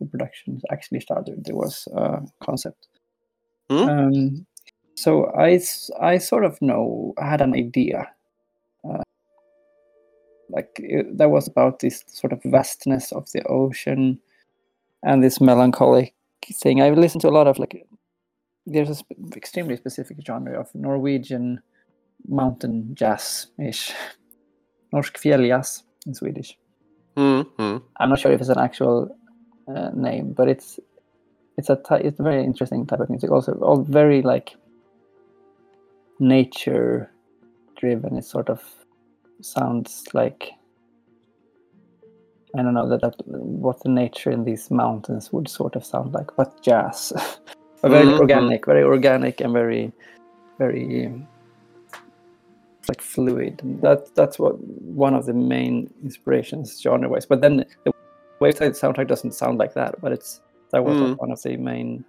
the 0.00 0.06
production 0.06 0.60
actually 0.70 1.00
started. 1.00 1.44
There 1.44 1.56
was 1.56 1.88
a 1.94 2.22
concept. 2.44 2.88
Mm. 3.70 3.88
Um, 3.88 4.46
so 4.94 5.26
I, 5.36 5.60
I 6.00 6.18
sort 6.18 6.44
of 6.44 6.62
know 6.62 7.12
I 7.18 7.26
had 7.28 7.40
an 7.40 7.52
idea 7.54 8.08
like 10.48 10.70
it, 10.78 11.18
that 11.18 11.30
was 11.30 11.48
about 11.48 11.80
this 11.80 12.04
sort 12.06 12.32
of 12.32 12.42
vastness 12.44 13.12
of 13.12 13.30
the 13.32 13.42
ocean 13.44 14.18
and 15.02 15.22
this 15.22 15.40
melancholic 15.40 16.14
thing. 16.62 16.82
I 16.82 16.90
listened 16.90 17.22
to 17.22 17.28
a 17.28 17.36
lot 17.38 17.46
of 17.46 17.58
like 17.58 17.86
there's 18.66 18.90
a 18.90 18.94
sp- 18.98 19.36
extremely 19.36 19.76
specific 19.76 20.18
genre 20.26 20.58
of 20.58 20.74
Norwegian 20.74 21.60
mountain 22.28 22.94
jazz 22.98 23.48
ish, 23.58 23.92
Norsk 24.92 25.18
fjälljazz 25.18 25.82
in 26.06 26.14
Swedish. 26.14 26.58
Mm-hmm. 27.16 27.78
I'm 27.96 28.08
not 28.08 28.18
sure 28.18 28.32
if 28.32 28.40
it's 28.40 28.50
an 28.50 28.58
actual 28.58 29.16
uh, 29.68 29.90
name, 29.94 30.32
but 30.32 30.48
it's 30.48 30.78
it's 31.56 31.70
a 31.70 31.76
ty- 31.76 32.02
it's 32.04 32.20
a 32.20 32.22
very 32.22 32.44
interesting 32.44 32.86
type 32.86 33.00
of 33.00 33.08
music. 33.08 33.30
Also, 33.30 33.52
all 33.54 33.82
very 33.82 34.22
like 34.22 34.56
nature 36.18 37.10
driven. 37.76 38.16
It's 38.16 38.30
sort 38.30 38.50
of 38.50 38.62
sounds 39.40 40.04
like 40.14 40.50
I 42.54 42.62
don't 42.62 42.74
know 42.74 42.88
that, 42.88 43.02
that 43.02 43.14
what 43.26 43.82
the 43.82 43.90
nature 43.90 44.30
in 44.30 44.44
these 44.44 44.70
mountains 44.70 45.30
would 45.32 45.48
sort 45.48 45.76
of 45.76 45.84
sound 45.84 46.14
like, 46.14 46.34
but 46.36 46.62
jazz, 46.62 47.12
very 47.84 48.06
Mhm. 48.06 48.18
organic, 48.18 48.64
very 48.66 48.82
organic, 48.82 49.40
and 49.40 49.52
very 49.52 49.92
very 50.58 51.12
like 52.88 53.02
fluid. 53.02 53.60
That 53.82 54.14
that's 54.14 54.38
what 54.38 54.58
one 54.60 55.14
of 55.14 55.26
the 55.26 55.34
main 55.34 55.92
inspirations 56.02 56.80
genre 56.80 57.08
wise. 57.08 57.26
But 57.26 57.40
then 57.42 57.64
the 57.84 57.92
Wayside 58.40 58.72
soundtrack 58.72 59.08
doesn't 59.08 59.32
sound 59.32 59.58
like 59.58 59.74
that, 59.74 60.00
but 60.00 60.12
it's 60.12 60.40
that 60.72 60.84
was 60.84 60.96
Mm. 60.98 61.16
one 61.18 61.30
of 61.32 61.42
the 61.42 61.56
main. 61.56 62.04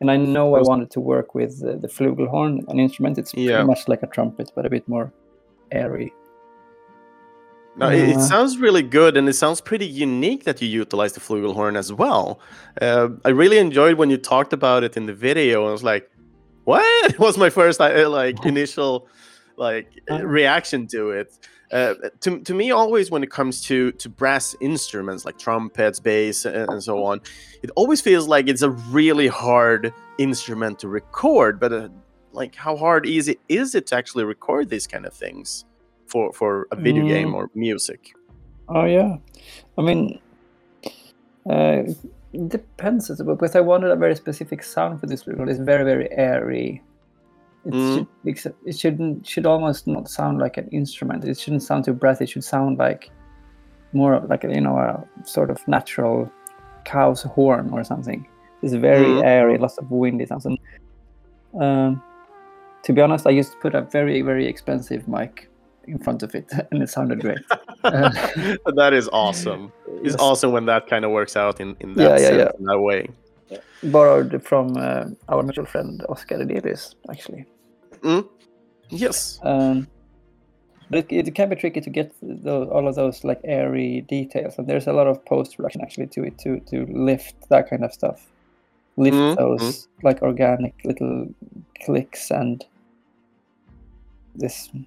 And 0.00 0.10
I 0.10 0.16
know 0.16 0.54
I 0.56 0.62
wanted 0.62 0.90
to 0.92 1.00
work 1.00 1.34
with 1.34 1.62
uh, 1.62 1.76
the 1.76 1.88
flugelhorn, 1.88 2.68
an 2.68 2.80
instrument. 2.80 3.18
It's 3.18 3.32
Yeah. 3.34 3.56
pretty 3.56 3.66
much 3.68 3.86
like 3.88 4.02
a 4.02 4.06
trumpet, 4.08 4.50
but 4.56 4.66
a 4.66 4.70
bit 4.70 4.88
more 4.88 5.12
airy. 5.70 6.12
No, 7.76 7.88
it, 7.88 8.10
it 8.10 8.16
Uh, 8.16 8.20
sounds 8.20 8.58
really 8.58 8.82
good, 8.82 9.16
and 9.16 9.28
it 9.28 9.32
sounds 9.34 9.60
pretty 9.60 9.86
unique 9.86 10.44
that 10.44 10.60
you 10.60 10.68
utilize 10.68 11.14
the 11.14 11.20
flugelhorn 11.20 11.76
as 11.76 11.92
well. 11.92 12.38
Uh, 12.80 13.08
I 13.24 13.30
really 13.30 13.58
enjoyed 13.58 13.96
when 13.96 14.10
you 14.10 14.18
talked 14.18 14.52
about 14.52 14.84
it 14.84 14.96
in 14.96 15.06
the 15.06 15.14
video. 15.14 15.66
I 15.68 15.72
was 15.72 15.82
like, 15.82 16.10
"What?" 16.64 16.84
It 17.14 17.18
was 17.18 17.38
my 17.38 17.50
first 17.50 17.80
uh, 17.80 18.08
like 18.10 18.44
initial 18.54 19.08
like 19.56 19.88
Oh. 20.10 20.18
reaction 20.22 20.86
to 20.88 21.10
it. 21.10 21.38
Uh, 21.72 21.94
to, 22.20 22.38
to 22.40 22.52
me, 22.52 22.70
always 22.70 23.10
when 23.10 23.22
it 23.22 23.30
comes 23.30 23.62
to 23.62 23.92
to 23.92 24.08
brass 24.10 24.54
instruments 24.60 25.24
like 25.24 25.38
trumpets, 25.38 25.98
bass, 26.00 26.44
and, 26.44 26.68
and 26.70 26.82
so 26.82 27.02
on, 27.04 27.20
it 27.62 27.70
always 27.76 28.02
feels 28.02 28.28
like 28.28 28.48
it's 28.48 28.60
a 28.62 28.70
really 28.92 29.28
hard 29.28 29.92
instrument 30.18 30.78
to 30.80 30.88
record. 30.88 31.58
But 31.58 31.72
uh, 31.72 31.88
like, 32.32 32.54
how 32.54 32.76
hard 32.76 33.06
easy 33.06 33.38
is 33.48 33.74
it 33.74 33.86
to 33.88 33.96
actually 33.96 34.24
record 34.24 34.68
these 34.68 34.86
kind 34.86 35.06
of 35.06 35.14
things 35.14 35.64
for 36.12 36.32
for 36.32 36.66
a 36.70 36.76
video 36.76 37.04
game 37.14 37.28
Mm. 37.30 37.34
or 37.38 37.44
music? 37.54 38.00
Oh 38.68 38.84
yeah, 38.84 39.16
I 39.78 39.82
mean, 39.82 40.00
uh, 41.50 41.82
it 42.32 42.48
depends. 42.48 43.10
Because 43.24 43.56
I 43.56 43.60
wanted 43.60 43.90
a 43.90 43.96
very 43.96 44.14
specific 44.16 44.62
sound 44.62 45.00
for 45.00 45.06
this 45.06 45.26
record. 45.26 45.48
It's 45.48 45.58
very 45.72 45.84
very 45.84 46.08
airy. 46.12 46.82
It 47.64 47.74
Mm. 47.74 48.06
should, 48.36 48.54
it 48.66 48.76
shouldn't 48.76 49.26
should 49.26 49.46
almost 49.46 49.86
not 49.86 50.08
sound 50.08 50.38
like 50.38 50.56
an 50.62 50.68
instrument. 50.72 51.24
It 51.24 51.38
shouldn't 51.38 51.62
sound 51.62 51.84
too 51.84 51.94
breathy. 51.94 52.24
It 52.24 52.30
should 52.30 52.44
sound 52.44 52.78
like 52.78 53.10
more 53.92 54.14
of 54.14 54.30
like 54.30 54.44
a, 54.44 54.48
you 54.54 54.60
know 54.60 54.76
a 54.78 55.04
sort 55.24 55.50
of 55.50 55.58
natural 55.68 56.30
cow's 56.84 57.22
horn 57.22 57.70
or 57.72 57.84
something. 57.84 58.26
It's 58.62 58.74
very 58.74 59.06
Mm. 59.06 59.24
airy, 59.24 59.58
lots 59.58 59.78
of 59.78 59.90
windy 59.90 60.26
sounds. 60.26 60.46
And 60.46 60.58
um, 61.60 62.02
to 62.84 62.92
be 62.92 63.00
honest, 63.02 63.26
I 63.26 63.30
used 63.40 63.52
to 63.52 63.58
put 63.58 63.74
a 63.74 63.82
very 63.82 64.22
very 64.22 64.46
expensive 64.46 65.06
mic 65.08 65.48
in 65.86 65.98
front 65.98 66.22
of 66.22 66.34
it, 66.34 66.50
and 66.70 66.82
it 66.82 66.88
sounded 66.90 67.20
great. 67.20 67.38
that 67.82 68.90
is 68.92 69.08
awesome. 69.12 69.72
It's 70.04 70.14
Yes. 70.14 70.16
awesome 70.18 70.52
when 70.52 70.66
that 70.66 70.86
kind 70.88 71.04
of 71.04 71.10
works 71.10 71.36
out 71.36 71.60
in 71.60 71.76
in 71.80 71.94
that 71.94 72.02
yeah, 72.02 72.16
sense, 72.18 72.36
yeah. 72.38 72.50
in 72.58 72.64
that 72.66 72.80
way. 72.80 73.08
borrowed 73.82 74.42
from 74.44 74.76
uh, 74.76 75.04
our 75.28 75.42
mutual 75.42 75.66
friend 75.66 76.02
Oscar 76.08 76.38
Edelius, 76.38 76.94
actually. 77.10 77.44
Yes. 78.90 79.38
Um, 79.42 79.88
but 80.90 80.98
it, 81.10 81.28
it 81.28 81.34
can 81.34 81.48
be 81.48 81.56
tricky 81.56 81.80
to 81.80 81.90
get 81.90 82.12
those, 82.22 82.68
all 82.68 82.86
of 82.86 82.94
those 82.94 83.24
like 83.24 83.40
airy 83.44 84.02
details, 84.02 84.58
and 84.58 84.66
there's 84.68 84.86
a 84.86 84.92
lot 84.92 85.06
of 85.06 85.24
post 85.24 85.56
production 85.56 85.80
actually 85.82 86.06
to 86.08 86.24
it 86.24 86.38
to 86.38 86.60
to 86.70 86.86
lift 86.86 87.34
that 87.48 87.68
kind 87.70 87.84
of 87.84 87.92
stuff, 87.92 88.26
lift 88.96 89.16
Mhm, 89.16 89.36
those 89.36 89.88
like 90.02 90.22
organic 90.22 90.74
little 90.84 91.26
clicks 91.84 92.30
and 92.30 92.64
this, 94.34 94.70
uh, 94.74 94.78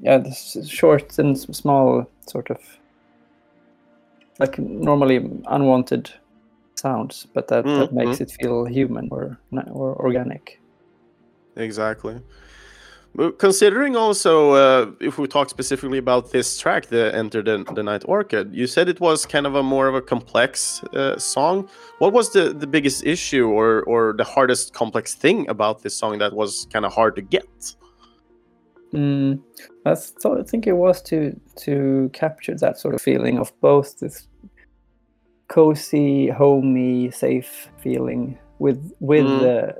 yeah, 0.00 0.18
this 0.18 0.56
short 0.68 1.18
and 1.18 1.38
small 1.38 2.06
sort 2.26 2.50
of 2.50 2.58
like 4.38 4.58
normally 4.58 5.16
unwanted 5.46 6.10
sounds, 6.74 7.26
but 7.34 7.48
that, 7.48 7.64
that 7.64 7.90
Mhm, 7.90 7.92
makes 7.92 8.20
it 8.20 8.30
feel 8.40 8.64
human 8.64 9.08
or 9.10 9.38
or 9.70 9.94
organic. 9.96 10.60
Exactly. 11.56 12.20
But 13.14 13.38
considering 13.38 13.94
also, 13.94 14.52
uh, 14.52 14.90
if 14.98 15.18
we 15.18 15.28
talk 15.28 15.50
specifically 15.50 15.98
about 15.98 16.32
this 16.32 16.58
track, 16.58 16.86
the 16.86 17.14
Enter 17.14 17.42
the, 17.42 17.62
the 17.74 17.82
Night 17.82 18.04
Orchard, 18.06 18.54
you 18.54 18.66
said 18.66 18.88
it 18.88 19.00
was 19.00 19.26
kind 19.26 19.46
of 19.46 19.54
a 19.54 19.62
more 19.62 19.86
of 19.86 19.94
a 19.94 20.00
complex 20.00 20.82
uh, 20.94 21.18
song. 21.18 21.68
What 21.98 22.14
was 22.14 22.32
the, 22.32 22.54
the 22.54 22.66
biggest 22.66 23.04
issue 23.04 23.48
or, 23.48 23.82
or 23.82 24.14
the 24.14 24.24
hardest 24.24 24.72
complex 24.72 25.14
thing 25.14 25.46
about 25.50 25.82
this 25.82 25.94
song 25.94 26.18
that 26.18 26.32
was 26.32 26.66
kind 26.72 26.86
of 26.86 26.94
hard 26.94 27.14
to 27.16 27.22
get? 27.22 27.76
Mm, 28.94 29.40
I 29.86 29.94
thought 29.94 30.38
I 30.40 30.42
think 30.42 30.66
it 30.66 30.72
was 30.76 31.00
to 31.02 31.38
to 31.64 32.10
capture 32.12 32.54
that 32.56 32.78
sort 32.78 32.94
of 32.94 33.00
feeling 33.02 33.38
of 33.38 33.52
both 33.60 33.98
this 34.00 34.28
cozy, 35.48 36.28
homey, 36.28 37.10
safe 37.10 37.68
feeling 37.78 38.38
with 38.58 38.78
with 39.00 39.24
Mm. 39.26 39.40
the 39.40 39.74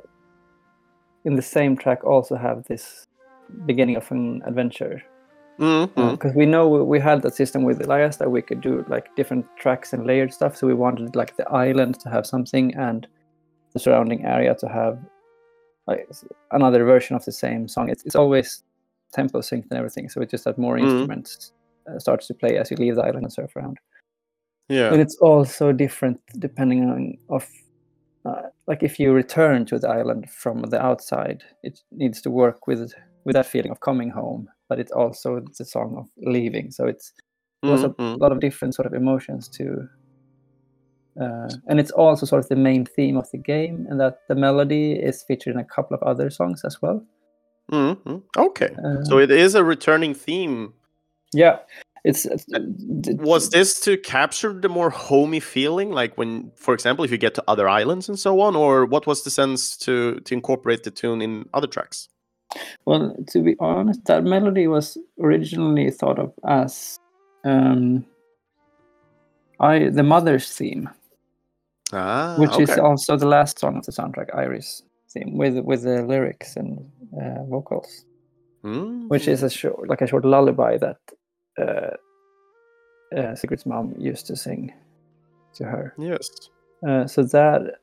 in 1.25 1.37
the 1.37 1.43
same 1.43 1.77
track 1.77 2.05
also 2.05 2.37
have 2.37 2.65
this 2.65 3.07
beginning 3.67 3.97
of 3.97 4.11
an 4.11 4.43
adventure 4.47 5.03
Mm-hmm. 5.59 6.13
because 6.13 6.35
we 6.35 6.47
know 6.47 6.67
we- 6.69 6.83
we 6.83 6.99
had 6.99 7.21
that 7.23 7.35
system 7.35 7.63
with 7.63 7.81
Elias 7.85 8.17
that 8.17 8.31
we 8.31 8.41
could 8.43 8.61
do 8.63 8.85
like 8.89 9.15
different 9.15 9.45
tracks 9.57 9.93
and 9.93 10.07
layered 10.07 10.33
stuff. 10.33 10.57
So 10.57 10.67
we 10.67 10.75
wanted 10.75 11.15
like 11.15 11.37
the 11.37 11.47
island 11.51 12.01
to 12.01 12.09
have 12.09 12.25
something 12.27 12.75
and 12.75 13.07
the 13.73 13.79
surrounding 13.79 14.25
area 14.25 14.55
to 14.57 14.69
have 14.69 14.99
like 15.87 16.09
another 16.51 16.85
version 16.85 17.15
of 17.17 17.25
the 17.25 17.33
same 17.33 17.69
song. 17.69 17.91
It's 17.91 18.03
it's 18.07 18.17
always 18.17 18.65
tempo 19.13 19.41
synced 19.41 19.71
and 19.71 19.79
everything. 19.79 20.09
So 20.09 20.21
it 20.23 20.31
just 20.31 20.45
that 20.45 20.59
more 20.59 20.77
Mhm. 20.77 20.83
instruments 20.83 21.53
uh, 21.89 21.99
starts 21.99 22.27
to 22.29 22.35
play 22.35 22.59
as 22.59 22.71
you 22.71 22.77
leave 22.77 22.97
the 22.97 23.03
island 23.03 23.25
and 23.25 23.33
surf 23.33 23.57
around. 23.57 23.79
Yeah. 24.69 24.93
And 24.93 25.01
it's 25.01 25.17
also 25.17 25.73
different 25.73 26.21
depending 26.39 26.85
on 26.91 27.19
of 27.29 27.49
uh, 28.25 28.43
like 28.69 28.85
if 28.85 29.01
you 29.01 29.13
return 29.13 29.67
to 29.67 29.79
the 29.79 29.89
island 29.89 30.31
from 30.31 30.63
the 30.63 30.81
outside, 30.81 31.43
it 31.65 31.81
needs 31.91 32.21
to 32.23 32.31
work 32.31 32.67
with 32.69 32.95
with 33.25 33.35
that 33.35 33.47
feeling 33.47 33.71
of 33.71 33.81
coming 33.81 34.11
home, 34.11 34.49
but 34.69 34.79
it's 34.79 34.93
also 34.93 35.41
the 35.59 35.65
song 35.65 35.97
of 35.97 36.07
leaving. 36.33 36.71
So 36.71 36.87
it's 36.87 37.13
it 37.63 37.69
was 37.71 37.83
a 37.85 37.95
lot 38.19 38.33
of 38.33 38.41
different 38.41 38.75
sort 38.75 38.87
of 38.87 38.95
emotions 38.95 39.49
to 39.49 39.89
uh, 41.21 41.49
and 41.69 41.79
it's 41.79 41.91
also 41.91 42.27
sort 42.27 42.43
of 42.43 42.49
the 42.49 42.57
main 42.57 42.87
theme 42.87 43.17
of 43.19 43.31
the 43.33 43.39
game 43.39 43.87
and 43.91 44.01
that 44.01 44.21
the 44.29 44.35
melody 44.35 44.93
is 44.93 45.23
featured 45.25 45.55
in 45.55 45.61
a 45.61 45.65
couple 45.65 45.95
of 45.95 46.03
other 46.03 46.31
songs 46.31 46.65
as 46.65 46.81
well 46.81 47.05
Mhm. 47.71 48.23
Okay. 48.37 48.71
uh, 48.85 49.03
So 49.05 49.19
it 49.19 49.31
is 49.31 49.55
a 49.55 49.65
returning 49.65 50.15
theme. 50.15 50.73
yeah 51.35 51.59
it's 52.05 52.27
it's- 52.27 52.47
Was 53.21 53.51
this 53.51 53.81
to 53.81 53.97
capture 53.97 54.53
the 54.61 54.69
more 54.69 54.91
homey 54.91 55.41
feeling, 55.41 55.91
like 55.93 56.19
when, 56.19 56.51
for 56.57 56.75
example, 56.75 57.05
if 57.05 57.11
you 57.13 57.19
get 57.19 57.35
to 57.35 57.45
other 57.47 57.69
islands 57.69 58.09
and 58.09 58.19
so 58.19 58.41
on, 58.41 58.57
or 58.57 58.85
what 58.87 59.07
was 59.07 59.23
the 59.23 59.31
sense 59.31 59.77
to 59.79 60.19
to 60.25 60.35
incorporate 60.35 60.83
the 60.83 60.91
tune 60.91 61.23
in 61.23 61.49
other 61.55 61.69
tracks? 61.69 62.09
well 62.85 63.15
to 63.29 63.41
be 63.43 63.57
honest 63.61 64.05
that 64.05 64.25
melody 64.25 64.67
was 64.67 64.99
originally 65.19 65.91
thought 65.91 66.19
of 66.19 66.31
as 66.47 66.99
um 67.45 68.05
i 69.61 69.89
the 69.89 70.03
mother's 70.03 70.53
theme 70.53 70.87
Ah, 71.95 72.37
which 72.39 72.59
is 72.61 72.77
also 72.79 73.17
the 73.17 73.27
last 73.27 73.59
song 73.59 73.77
of 73.79 73.87
the 73.87 73.93
soundtrack 73.93 74.35
iris 74.37 74.83
with 75.17 75.59
with 75.59 75.83
the 75.83 76.03
lyrics 76.03 76.57
and 76.57 76.91
uh, 77.21 77.45
vocals 77.45 78.05
which 79.09 79.29
is 79.29 79.43
a 79.43 79.51
short, 79.51 79.89
like 79.89 80.01
a 80.01 80.07
short 80.07 80.25
lullaby 80.25 80.79
that 80.79 80.99
uh, 81.59 81.97
uh, 83.17 83.35
Sigrid's 83.35 83.67
mom 83.67 83.95
used 83.99 84.27
to 84.27 84.37
sing 84.37 84.73
to 85.55 85.65
her. 85.65 85.95
Mm, 85.99 86.11
yes. 86.11 86.31
Uh, 86.87 87.07
so 87.07 87.23
that 87.25 87.79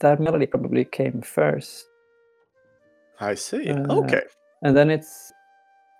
that 0.00 0.20
melody 0.20 0.46
probably 0.46 0.84
came 0.84 1.22
first, 1.22 1.86
I 3.20 3.34
see. 3.34 3.70
Uh, 3.70 4.00
okay. 4.00 4.22
and 4.62 4.76
then 4.76 4.90
it's, 4.90 5.32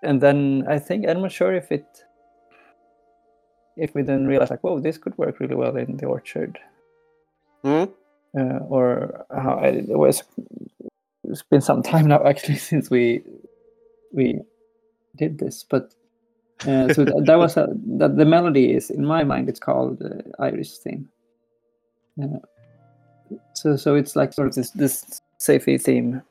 and 0.02 0.20
then 0.20 0.64
I 0.68 0.78
think 0.78 1.08
I'm 1.08 1.22
not 1.22 1.32
sure 1.32 1.54
if 1.54 1.72
it, 1.72 1.86
if 3.76 3.94
we 3.94 4.02
then 4.02 4.26
realize 4.26 4.50
like, 4.50 4.62
whoa, 4.62 4.78
this 4.78 4.98
could 4.98 5.16
work 5.16 5.40
really 5.40 5.54
well 5.54 5.76
in 5.76 5.96
the 5.96 6.06
orchard, 6.06 6.58
Mm, 7.64 7.92
uh, 8.36 8.58
or 8.68 9.26
how 9.30 9.58
I, 9.58 9.68
it 9.68 9.98
was. 9.98 10.22
It's 11.24 11.42
been 11.42 11.60
some 11.60 11.82
time 11.82 12.06
now 12.06 12.24
actually 12.26 12.56
since 12.56 12.90
we 12.90 13.22
we 14.12 14.40
did 15.16 15.38
this, 15.38 15.64
but 15.68 15.94
uh, 16.66 16.92
so 16.92 17.04
th- 17.04 17.24
that 17.24 17.38
was 17.38 17.56
a, 17.56 17.68
that 17.98 18.16
the 18.16 18.24
melody 18.24 18.72
is 18.72 18.90
in 18.90 19.04
my 19.04 19.22
mind 19.24 19.48
it's 19.48 19.60
called 19.60 20.02
uh, 20.02 20.42
Iris 20.42 20.78
theme. 20.78 21.08
Uh, 22.20 22.38
so 23.54 23.76
so 23.76 23.94
it's 23.94 24.16
like 24.16 24.32
sort 24.32 24.48
of 24.48 24.54
this 24.54 24.70
this 24.70 25.20
safety 25.38 25.78
theme, 25.78 26.22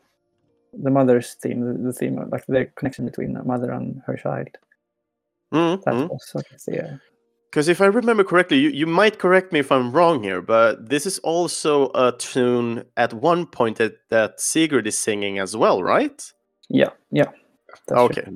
the 0.73 0.89
mother's 0.91 1.35
theme, 1.35 1.61
the, 1.61 1.83
the 1.83 1.93
theme 1.93 2.17
of 2.17 2.29
like 2.31 2.45
the 2.47 2.65
connection 2.75 3.05
between 3.05 3.37
a 3.37 3.43
mother 3.43 3.71
and 3.71 4.01
her 4.05 4.17
child. 4.17 4.49
mm, 5.53 5.81
That 5.83 5.93
mm. 5.93 6.09
was 6.09 6.27
sort 6.29 6.45
of 6.51 6.63
the 6.65 6.83
uh, 6.83 6.97
Because 7.57 7.69
if 7.69 7.81
I 7.81 7.87
remember 7.87 8.23
correctly, 8.23 8.59
you, 8.59 8.69
you 8.69 8.85
might 8.85 9.17
correct 9.17 9.51
me 9.51 9.57
if 9.57 9.71
I'm 9.71 9.91
wrong 9.91 10.21
here, 10.21 10.43
but 10.43 10.89
this 10.89 11.07
is 11.07 11.17
also 11.23 11.89
a 11.95 12.13
tune 12.15 12.85
at 12.97 13.15
one 13.15 13.47
point 13.47 13.77
that, 13.77 13.93
that 14.09 14.39
Sigrid 14.39 14.85
is 14.85 14.95
singing 14.95 15.39
as 15.39 15.57
well, 15.57 15.81
right? 15.81 16.21
yeah 16.69 16.91
yeah. 17.11 17.31
that's 17.87 17.99
okay. 17.99 18.27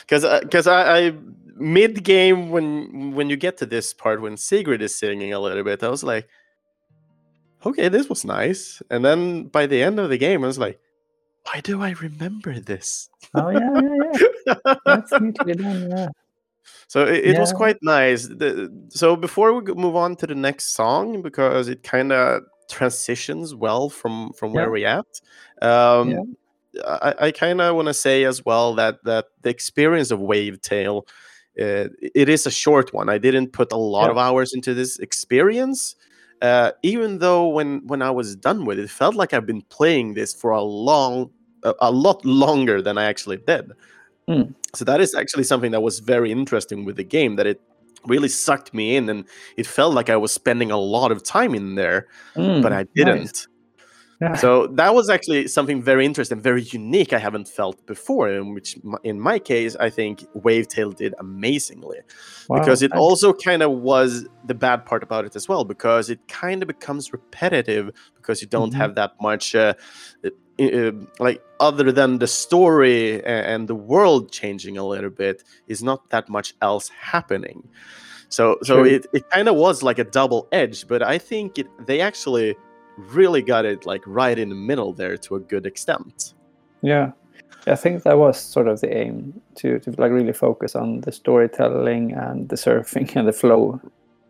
Because 0.00 0.42
because 0.42 0.66
uh, 0.66 0.72
I, 0.72 1.06
I 1.06 1.12
mid 1.56 2.04
game 2.04 2.50
when 2.50 3.12
when 3.12 3.30
you 3.30 3.36
get 3.38 3.56
to 3.56 3.64
this 3.64 3.94
part 3.94 4.20
when 4.20 4.36
Sigrid 4.36 4.82
is 4.82 4.94
singing 4.94 5.32
a 5.32 5.40
little 5.40 5.64
bit, 5.64 5.82
I 5.82 5.88
was 5.88 6.04
like, 6.04 6.28
okay, 7.64 7.88
this 7.88 8.10
was 8.10 8.26
nice, 8.26 8.82
and 8.90 9.02
then 9.02 9.44
by 9.44 9.64
the 9.64 9.82
end 9.82 9.98
of 9.98 10.10
the 10.10 10.18
game, 10.18 10.44
I 10.44 10.48
was 10.48 10.58
like, 10.58 10.78
why 11.46 11.62
do 11.62 11.80
I 11.80 11.92
remember 11.92 12.60
this? 12.60 13.08
Oh 13.34 13.48
yeah 13.48 13.80
yeah 13.80 14.26
yeah. 14.46 14.74
That's 14.84 15.12
neatly 15.18 15.54
done. 15.54 15.90
Yeah. 15.90 16.08
So 16.88 17.04
it, 17.06 17.24
it 17.24 17.38
was 17.38 17.52
quite 17.52 17.76
nice. 17.82 18.26
The, 18.26 18.68
so 18.90 19.16
before 19.16 19.52
we 19.52 19.72
move 19.74 19.96
on 19.96 20.16
to 20.16 20.26
the 20.26 20.34
next 20.34 20.74
song, 20.74 21.22
because 21.22 21.68
it 21.68 21.82
kind 21.82 22.12
of 22.12 22.42
transitions 22.68 23.54
well 23.54 23.88
from 23.88 24.32
from 24.32 24.52
where 24.52 24.64
Yeah. 24.66 24.70
we 24.70 24.84
at. 24.84 25.06
Um, 25.62 26.10
Yeah. 26.10 26.22
I, 26.86 27.14
I 27.26 27.30
kind 27.32 27.60
of 27.60 27.74
want 27.74 27.88
to 27.88 27.94
say 27.94 28.24
as 28.24 28.44
well 28.44 28.74
that 28.76 29.02
that 29.04 29.26
the 29.42 29.50
experience 29.50 30.10
of 30.12 30.20
Wavetale, 30.20 31.02
uh, 31.60 31.88
it 32.14 32.28
is 32.28 32.46
a 32.46 32.50
short 32.50 32.92
one. 32.94 33.08
I 33.08 33.18
didn't 33.18 33.52
put 33.52 33.72
a 33.72 33.76
lot 33.76 34.04
Yeah. 34.06 34.12
of 34.12 34.18
hours 34.18 34.54
into 34.54 34.74
this 34.74 34.98
experience. 35.00 35.96
Uh, 36.42 36.70
even 36.82 37.18
though 37.18 37.48
when 37.48 37.86
when 37.86 38.02
I 38.02 38.10
was 38.10 38.36
done 38.36 38.64
with 38.64 38.78
it, 38.78 38.84
it 38.84 38.90
felt 38.90 39.14
like 39.14 39.34
I've 39.34 39.46
been 39.46 39.62
playing 39.62 40.14
this 40.14 40.32
for 40.34 40.50
a 40.52 40.62
long 40.62 41.30
a, 41.64 41.74
a 41.80 41.90
lot 41.90 42.24
longer 42.24 42.80
than 42.82 42.96
I 42.98 43.04
actually 43.04 43.38
did. 43.38 43.72
Mm. 44.30 44.54
So 44.74 44.84
that 44.84 45.00
is 45.00 45.14
actually 45.14 45.44
something 45.44 45.72
that 45.72 45.82
was 45.82 45.98
very 45.98 46.30
interesting 46.30 46.84
with 46.84 46.96
the 46.96 47.04
game 47.04 47.36
that 47.36 47.46
it 47.46 47.60
really 48.06 48.28
sucked 48.28 48.72
me 48.72 48.96
in 48.96 49.08
and 49.10 49.24
it 49.56 49.66
felt 49.66 49.92
like 49.94 50.08
I 50.08 50.16
was 50.16 50.32
spending 50.32 50.70
a 50.70 50.78
lot 50.78 51.10
of 51.12 51.22
time 51.22 51.54
in 51.54 51.74
there, 51.74 52.06
Mm, 52.36 52.62
but 52.62 52.72
I 52.72 52.84
didn't. 52.94 53.16
nice. 53.24 53.46
Yeah. 54.22 54.34
So 54.36 54.66
that 54.76 54.94
was 54.94 55.08
actually 55.08 55.48
something 55.48 55.82
very 55.82 56.04
interesting, 56.04 56.40
very 56.42 56.62
unique 56.62 57.14
I 57.14 57.18
haven't 57.18 57.48
felt 57.48 57.84
before, 57.86 58.28
in 58.28 58.52
which 58.54 58.76
in 59.02 59.18
my 59.18 59.38
case 59.38 59.76
I 59.80 59.88
think 59.88 60.20
Wavetale 60.34 60.94
did 60.94 61.14
amazingly 61.18 62.00
because 62.54 62.82
it 62.82 62.90
thanks. 62.90 63.00
also 63.00 63.32
kind 63.32 63.62
of 63.62 63.70
was 63.70 64.26
the 64.44 64.54
bad 64.54 64.84
part 64.84 65.02
about 65.02 65.24
it 65.24 65.34
as 65.36 65.48
well 65.48 65.64
because 65.64 66.10
it 66.10 66.20
kind 66.28 66.62
of 66.62 66.66
becomes 66.68 67.12
repetitive 67.14 67.90
because 68.16 68.42
you 68.42 68.48
don't 68.48 68.72
Mhm. 68.74 68.76
have 68.76 68.94
that 68.96 69.12
much 69.22 69.54
uh, 69.54 69.72
uh, 70.60 70.92
like 71.18 71.42
other 71.58 71.92
than 71.92 72.18
the 72.18 72.26
story 72.26 73.24
and 73.24 73.68
the 73.68 73.74
world 73.74 74.30
changing 74.32 74.76
a 74.78 74.84
little 74.86 75.10
bit 75.10 75.42
is 75.66 75.82
not 75.82 76.08
that 76.10 76.28
much 76.28 76.54
else 76.62 76.88
happening 77.12 77.68
so 78.28 78.56
so 78.62 78.74
True. 78.82 78.84
it, 78.84 79.06
it 79.12 79.28
kind 79.30 79.48
of 79.48 79.56
was 79.56 79.82
like 79.82 79.98
a 79.98 80.04
double 80.04 80.46
edge 80.52 80.86
but 80.86 81.02
i 81.02 81.18
think 81.18 81.58
it 81.58 81.66
they 81.86 82.00
actually 82.00 82.54
really 82.96 83.42
got 83.42 83.64
it 83.64 83.86
like 83.86 84.02
right 84.06 84.38
in 84.38 84.48
the 84.48 84.54
middle 84.54 84.92
there 84.92 85.16
to 85.16 85.36
a 85.36 85.40
good 85.40 85.66
extent 85.66 86.34
Yeah, 86.82 87.12
I 87.66 87.76
think 87.76 88.02
that 88.04 88.16
was 88.18 88.40
sort 88.40 88.68
of 88.68 88.80
the 88.80 88.88
aim 88.96 89.34
to 89.56 89.78
to 89.80 89.90
like 90.02 90.12
really 90.12 90.32
focus 90.32 90.74
on 90.76 91.00
the 91.02 91.12
storytelling 91.12 92.12
and 92.16 92.48
the 92.48 92.56
surfing 92.56 93.16
and 93.18 93.26
the 93.28 93.32
flow 93.32 93.80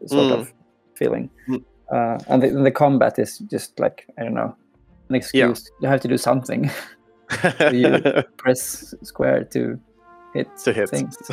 sort 0.07 0.33
Mm. 0.33 0.39
of 0.41 0.53
feeling. 0.95 1.31
Mm. 1.49 1.63
Uh, 1.93 2.19
and 2.29 2.43
the, 2.43 2.49
the 2.65 2.71
combat 2.73 3.19
is 3.19 3.39
just 3.51 3.79
like 3.81 4.07
I 4.19 4.25
don't 4.25 4.35
know, 4.35 4.55
an 5.11 5.15
excuse. 5.17 5.71
You 5.83 5.89
have 5.89 6.01
to 6.01 6.09
do 6.09 6.17
something. 6.17 6.71
you 7.73 8.01
press 8.39 8.95
square 9.03 9.45
to 9.45 9.79
hit 10.35 10.49
to 10.65 10.73
hit 10.73 10.89
things. 10.91 11.17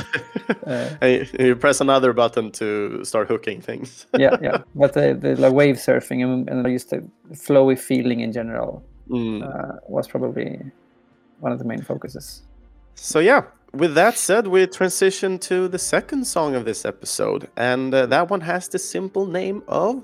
Uh, 0.68 0.90
and 1.02 1.12
you- 1.40 1.46
you 1.48 1.56
press 1.56 1.82
another 1.82 2.14
button 2.14 2.52
to 2.52 3.04
start 3.04 3.28
hooking 3.28 3.62
things 3.62 4.06
yeah, 4.18 4.36
yeah. 4.42 4.58
But 4.76 4.94
the, 4.94 5.14
the 5.14 5.36
like 5.36 5.54
wave 5.54 5.76
surfing 5.76 6.24
and, 6.24 6.50
and 6.50 6.66
just 6.66 6.90
the 6.90 7.00
flowy 7.34 7.78
feeling 7.78 8.20
in 8.22 8.32
general 8.34 8.84
Mm. 9.10 9.42
uh, 9.44 9.80
was 9.88 10.08
probably 10.08 10.60
one 11.40 11.52
of 11.54 11.60
the 11.60 11.66
main 11.66 11.82
focuses. 11.82 12.44
So 12.96 13.20
yeah, 13.20 13.42
with 13.74 13.94
that 13.96 14.18
said, 14.18 14.48
we 14.48 14.68
transition 14.68 15.38
to 15.40 15.68
the 15.70 15.80
second 15.80 16.26
song 16.28 16.56
of 16.56 16.66
this 16.66 16.84
episode, 16.86 17.48
and 17.56 17.94
uh, 17.94 18.06
that 18.08 18.30
one 18.30 18.42
has 18.42 18.68
the 18.68 18.80
simple 18.80 19.26
name 19.26 19.62
of 19.68 20.04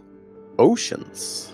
Oceans. 0.58 1.52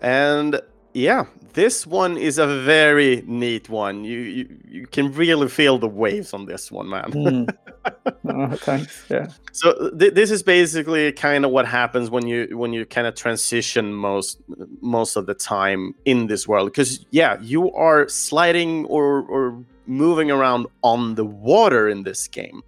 And 0.00 0.60
yeah, 0.92 1.26
this 1.54 1.86
one 1.86 2.16
is 2.16 2.38
a 2.38 2.46
very 2.46 3.22
neat 3.26 3.68
one. 3.68 4.04
You 4.04 4.18
you, 4.18 4.58
you 4.68 4.86
can 4.86 5.12
really 5.12 5.48
feel 5.48 5.78
the 5.78 5.88
waves 5.88 6.34
on 6.34 6.46
this 6.46 6.70
one, 6.70 6.88
man. 6.88 7.12
Mm. 7.12 7.56
oh, 8.28 8.56
thanks. 8.56 9.04
Yeah. 9.08 9.28
So 9.52 9.90
th- 9.98 10.14
this 10.14 10.30
is 10.30 10.42
basically 10.42 11.12
kind 11.12 11.44
of 11.44 11.50
what 11.50 11.66
happens 11.66 12.10
when 12.10 12.26
you 12.26 12.56
when 12.58 12.72
you 12.72 12.84
kind 12.86 13.06
of 13.06 13.14
transition 13.14 13.92
most 13.94 14.40
most 14.80 15.16
of 15.16 15.26
the 15.26 15.34
time 15.34 15.94
in 16.04 16.26
this 16.26 16.46
world 16.46 16.70
because 16.70 17.04
yeah 17.10 17.38
you 17.40 17.72
are 17.72 18.08
sliding 18.08 18.84
or 18.86 19.22
or 19.22 19.64
moving 19.86 20.30
around 20.30 20.66
on 20.82 21.14
the 21.14 21.24
water 21.24 21.88
in 21.88 22.02
this 22.02 22.26
game 22.28 22.62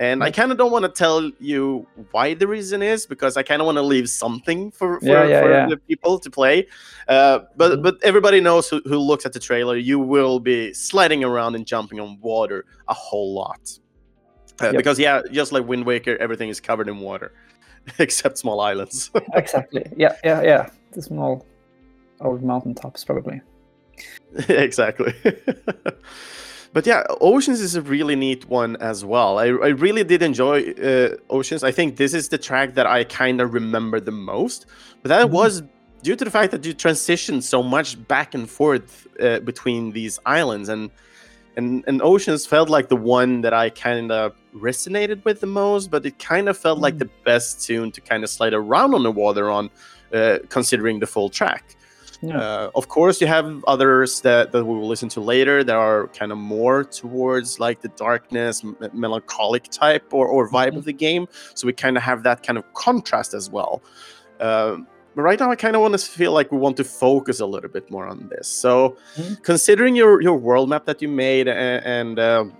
and 0.00 0.24
I 0.24 0.30
kind 0.32 0.50
of 0.50 0.56
don't 0.58 0.72
want 0.72 0.84
to 0.86 0.90
tell 1.04 1.30
you 1.38 1.86
why 2.10 2.34
the 2.34 2.46
reason 2.46 2.82
is 2.82 3.06
because 3.06 3.36
I 3.36 3.42
kind 3.44 3.60
of 3.62 3.66
want 3.66 3.76
to 3.76 3.82
leave 3.94 4.08
something 4.08 4.70
for 4.72 4.98
for, 5.00 5.06
Yeah, 5.06 5.24
yeah, 5.28 5.40
for 5.42 5.50
yeah. 5.52 5.66
the 5.68 5.76
people 5.76 6.18
to 6.18 6.30
play. 6.30 6.66
Uh, 7.06 7.40
but 7.56 7.70
Mhm. 7.78 7.82
but 7.84 7.94
everybody 8.02 8.40
knows 8.40 8.68
who, 8.70 8.80
who 8.90 8.98
looks 8.98 9.24
at 9.26 9.32
the 9.32 9.40
trailer. 9.40 9.76
You 9.76 9.98
will 10.00 10.40
be 10.40 10.72
sliding 10.74 11.22
around 11.22 11.54
and 11.54 11.64
jumping 11.66 12.00
on 12.00 12.18
water 12.20 12.64
a 12.88 12.94
whole 12.94 13.32
lot. 13.34 13.60
Uh, 14.60 14.66
Yep. 14.72 14.76
Because 14.76 14.98
yeah, 14.98 15.20
just 15.30 15.52
like 15.52 15.64
Wind 15.68 15.84
Waker, 15.86 16.16
everything 16.18 16.48
is 16.50 16.60
covered 16.60 16.88
in 16.88 16.98
water, 17.00 17.32
except 17.98 18.38
small 18.38 18.60
islands. 18.60 19.10
Exactly. 19.34 19.84
Yeah. 19.96 20.14
Yeah. 20.24 20.42
Yeah. 20.42 20.62
The 20.92 21.02
small 21.02 21.46
old 22.20 22.42
mountaintops, 22.42 23.04
probably. 23.04 23.40
exactly. 24.48 25.12
But 26.72 26.86
yeah, 26.86 27.02
Oceans 27.20 27.60
is 27.60 27.74
a 27.74 27.82
really 27.82 28.16
neat 28.16 28.48
one 28.48 28.76
as 28.76 29.04
well. 29.04 29.38
I, 29.38 29.46
I 29.46 29.68
really 29.86 30.04
did 30.04 30.22
enjoy 30.22 30.70
uh, 30.72 31.16
Oceans. 31.28 31.62
I 31.64 31.72
think 31.72 31.96
this 31.96 32.14
is 32.14 32.28
the 32.28 32.38
track 32.38 32.74
that 32.74 32.86
I 32.86 33.04
kind 33.04 33.40
of 33.40 33.52
remember 33.54 33.98
the 34.00 34.12
most. 34.12 34.66
But 35.02 35.08
that 35.10 35.26
Mhm. 35.26 35.30
was 35.30 35.62
due 36.02 36.16
to 36.16 36.24
the 36.24 36.30
fact 36.30 36.50
that 36.52 36.64
you 36.64 36.72
transitioned 36.74 37.42
so 37.42 37.62
much 37.62 37.88
back 38.08 38.34
and 38.34 38.48
forth 38.48 39.06
uh, 39.20 39.40
between 39.40 39.92
these 39.92 40.18
islands 40.26 40.68
and 40.68 40.90
and 41.56 41.82
and 41.88 42.00
Oceans 42.00 42.46
felt 42.46 42.68
like 42.70 42.88
the 42.88 42.96
one 43.20 43.40
that 43.42 43.52
I 43.52 43.70
kind 43.70 44.12
of 44.12 44.32
resonated 44.54 45.24
with 45.24 45.40
the 45.40 45.48
most, 45.62 45.90
but 45.90 46.06
it 46.06 46.16
kind 46.18 46.48
of 46.48 46.56
felt 46.56 46.78
like 46.78 46.94
Mm. 46.94 47.00
the 47.04 47.10
best 47.24 47.66
tune 47.66 47.90
to 47.92 48.00
kind 48.00 48.22
of 48.24 48.30
slide 48.30 48.54
around 48.54 48.94
on 48.94 49.02
the 49.02 49.10
water 49.10 49.50
on, 49.50 49.68
uh, 50.14 50.38
considering 50.48 51.00
the 51.00 51.06
full 51.06 51.28
track. 51.28 51.64
Yeah. 52.22 52.38
Uh, 52.38 52.70
of 52.74 52.88
course, 52.88 53.20
you 53.20 53.26
have 53.26 53.64
others 53.66 54.20
that, 54.20 54.52
that 54.52 54.64
we 54.64 54.74
will 54.74 54.86
listen 54.86 55.08
to 55.10 55.20
later 55.20 55.64
that 55.64 55.74
are 55.74 56.08
kind 56.08 56.32
of 56.32 56.38
more 56.38 56.84
towards 56.84 57.58
like 57.58 57.80
the 57.80 57.88
darkness, 57.88 58.62
m- 58.62 58.76
melancholic 58.92 59.64
type 59.70 60.12
or, 60.12 60.26
or 60.26 60.48
vibe 60.50 60.76
of 60.76 60.84
the 60.84 60.92
game. 60.92 61.26
So 61.54 61.66
we 61.66 61.72
kind 61.72 61.96
of 61.96 62.02
have 62.02 62.22
that 62.24 62.42
kind 62.42 62.58
of 62.58 62.64
contrast 62.74 63.32
as 63.32 63.48
well. 63.50 63.82
Um, 64.38 64.86
but 65.16 65.22
right 65.22 65.40
now, 65.40 65.50
I 65.50 65.56
kind 65.56 65.74
of 65.74 65.82
want 65.82 65.92
to 65.92 65.98
feel 65.98 66.32
like 66.32 66.52
we 66.52 66.58
want 66.58 66.76
to 66.76 66.84
focus 66.84 67.40
a 67.40 67.46
little 67.46 67.70
bit 67.70 67.90
more 67.90 68.06
on 68.06 68.28
this. 68.28 68.46
So, 68.48 68.96
Mhm. 69.16 69.42
considering 69.42 69.96
your 69.96 70.20
your 70.22 70.36
world 70.36 70.68
map 70.68 70.84
that 70.86 71.02
you 71.02 71.08
made 71.08 71.48
and, 71.48 71.84
and 71.84 72.18
um, 72.20 72.52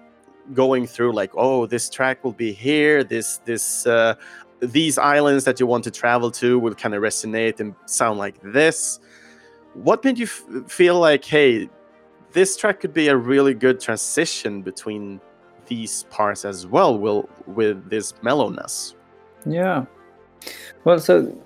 going 0.52 0.86
through 0.86 1.12
like, 1.12 1.30
oh, 1.36 1.66
this 1.66 1.88
track 1.88 2.24
will 2.24 2.32
be 2.32 2.52
here, 2.52 3.04
this 3.04 3.38
this 3.44 3.86
uh, 3.86 4.14
these 4.61 4.98
islands 4.98 5.44
that 5.44 5.61
you 5.61 5.66
want 5.66 5.84
to 5.84 5.90
travel 5.92 6.30
to 6.32 6.58
will 6.58 6.74
kind 6.74 6.94
of 6.94 7.02
resonate 7.02 7.61
and 7.61 7.74
sound 7.86 8.18
like 8.18 8.34
this. 8.42 8.98
What 9.75 10.05
made 10.05 10.18
you 10.18 10.27
f- 10.27 10.71
feel 10.71 10.99
like, 10.99 11.25
hey, 11.25 11.68
this 12.33 12.57
track 12.57 12.81
could 12.81 12.93
be 12.93 13.09
a 13.09 13.16
really 13.16 13.55
good 13.55 13.81
transition 13.81 14.62
between 14.62 15.21
these 15.66 16.05
parts 16.11 16.45
as 16.45 16.66
well, 16.66 16.99
will 16.99 17.29
with 17.47 17.89
this 17.89 18.14
mellowness? 18.23 18.95
Yeah. 19.47 19.87
Well, 20.85 20.99
so 20.99 21.37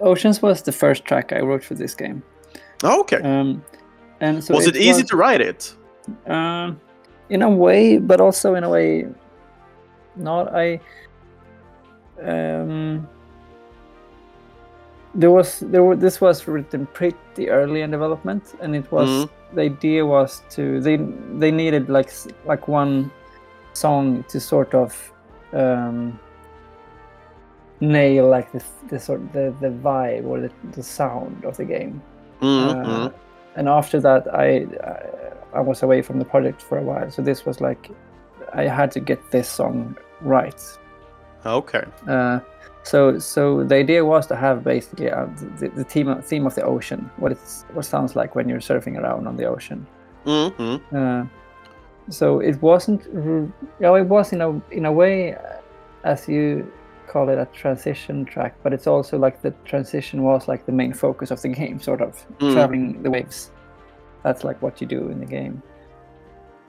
Oceans 0.00 0.42
was 0.42 0.62
the 0.62 0.72
first 0.72 1.04
track 1.04 1.32
I 1.32 1.40
wrote 1.40 1.62
for 1.62 1.74
this 1.74 1.94
game. 1.94 2.22
Oh, 2.82 3.00
okay. 3.00 3.20
Um, 3.22 3.64
and 4.20 4.42
so 4.42 4.54
was 4.54 4.66
it, 4.66 4.76
easy 4.76 5.02
to 5.04 5.16
write 5.16 5.40
it? 5.40 5.74
Um, 6.26 6.80
in 7.28 7.42
a 7.42 7.50
way, 7.50 7.98
but 7.98 8.20
also 8.20 8.54
in 8.54 8.64
a 8.64 8.68
way, 8.68 9.06
not. 10.16 10.54
I 10.54 10.80
um, 12.22 13.08
there 15.14 15.30
was 15.30 15.60
there 15.60 15.82
were 15.82 15.96
this 15.96 16.20
was 16.20 16.46
written 16.48 16.86
pretty 16.86 17.50
early 17.50 17.82
in 17.82 17.90
development, 17.90 18.54
and 18.60 18.76
it 18.76 18.90
was 18.92 19.08
Mhm. 19.08 19.28
the 19.54 19.62
idea 19.62 20.06
was 20.06 20.42
to 20.50 20.80
they 20.80 20.96
they 21.38 21.50
needed 21.50 21.88
like 21.88 22.10
like 22.46 22.68
one 22.68 23.10
song 23.72 24.24
to 24.28 24.38
sort 24.40 24.74
of 24.74 25.12
um, 25.52 26.18
nail 27.80 28.28
like 28.28 28.52
the 28.52 28.62
the 28.88 28.98
sort 28.98 29.20
the 29.32 29.52
the 29.60 29.68
vibe 29.70 30.26
or 30.26 30.40
the, 30.40 30.50
the 30.72 30.82
sound 30.82 31.44
of 31.44 31.56
the 31.56 31.64
game. 31.64 32.02
Mhm, 32.40 33.06
Uh, 33.06 33.10
and 33.56 33.68
after 33.68 34.00
that, 34.00 34.26
I, 34.34 34.66
I 34.84 35.58
I 35.58 35.60
was 35.60 35.82
away 35.82 36.02
from 36.02 36.18
the 36.18 36.24
project 36.24 36.62
for 36.62 36.78
a 36.78 36.82
while. 36.82 37.10
So 37.10 37.22
this 37.22 37.44
was 37.46 37.60
like 37.60 37.90
I 38.54 38.64
had 38.68 38.90
to 38.92 39.00
get 39.00 39.18
this 39.30 39.48
song 39.48 39.96
right. 40.20 40.78
Okay. 41.44 41.84
Uh, 42.08 42.38
so 42.82 43.18
so 43.18 43.64
the 43.64 43.74
idea 43.76 44.04
was 44.04 44.26
to 44.28 44.36
have 44.36 44.64
basically 44.64 45.10
uh, 45.10 45.26
the, 45.58 45.68
the 45.68 45.84
theme 45.84 46.20
theme 46.22 46.46
of 46.46 46.54
the 46.54 46.62
ocean, 46.62 47.10
what 47.18 47.32
it's 47.32 47.64
what 47.72 47.84
it 47.84 47.88
sounds 47.88 48.16
like 48.16 48.34
when 48.34 48.48
you're 48.48 48.60
surfing 48.60 48.96
around 48.98 49.26
on 49.26 49.36
the 49.36 49.44
ocean. 49.44 49.86
hmm 50.24 50.76
Uh, 50.94 51.24
so 52.08 52.40
it 52.40 52.60
wasn't, 52.62 53.02
yeah, 53.78 53.94
it 53.96 54.06
was 54.08 54.32
in 54.32 54.40
a 54.40 54.48
in 54.70 54.86
a 54.86 54.92
way, 54.92 55.34
uh, 55.34 55.60
as 56.04 56.28
you 56.28 56.66
call 57.06 57.28
it, 57.28 57.38
a 57.38 57.46
transition 57.52 58.24
track, 58.24 58.54
but 58.62 58.72
it's 58.72 58.86
also 58.86 59.18
like 59.18 59.42
the 59.42 59.50
transition 59.64 60.22
was 60.22 60.48
like 60.48 60.64
the 60.66 60.72
main 60.72 60.92
focus 60.92 61.30
of 61.30 61.40
the 61.42 61.48
game, 61.60 61.80
sort 61.80 62.00
of 62.00 62.26
Mm. 62.38 62.52
traveling 62.52 63.02
the 63.02 63.10
waves. 63.10 63.50
That's 64.24 64.44
like 64.44 64.60
what 64.62 64.80
you 64.80 64.86
do 64.86 65.08
in 65.10 65.20
the 65.20 65.26
game. 65.26 65.62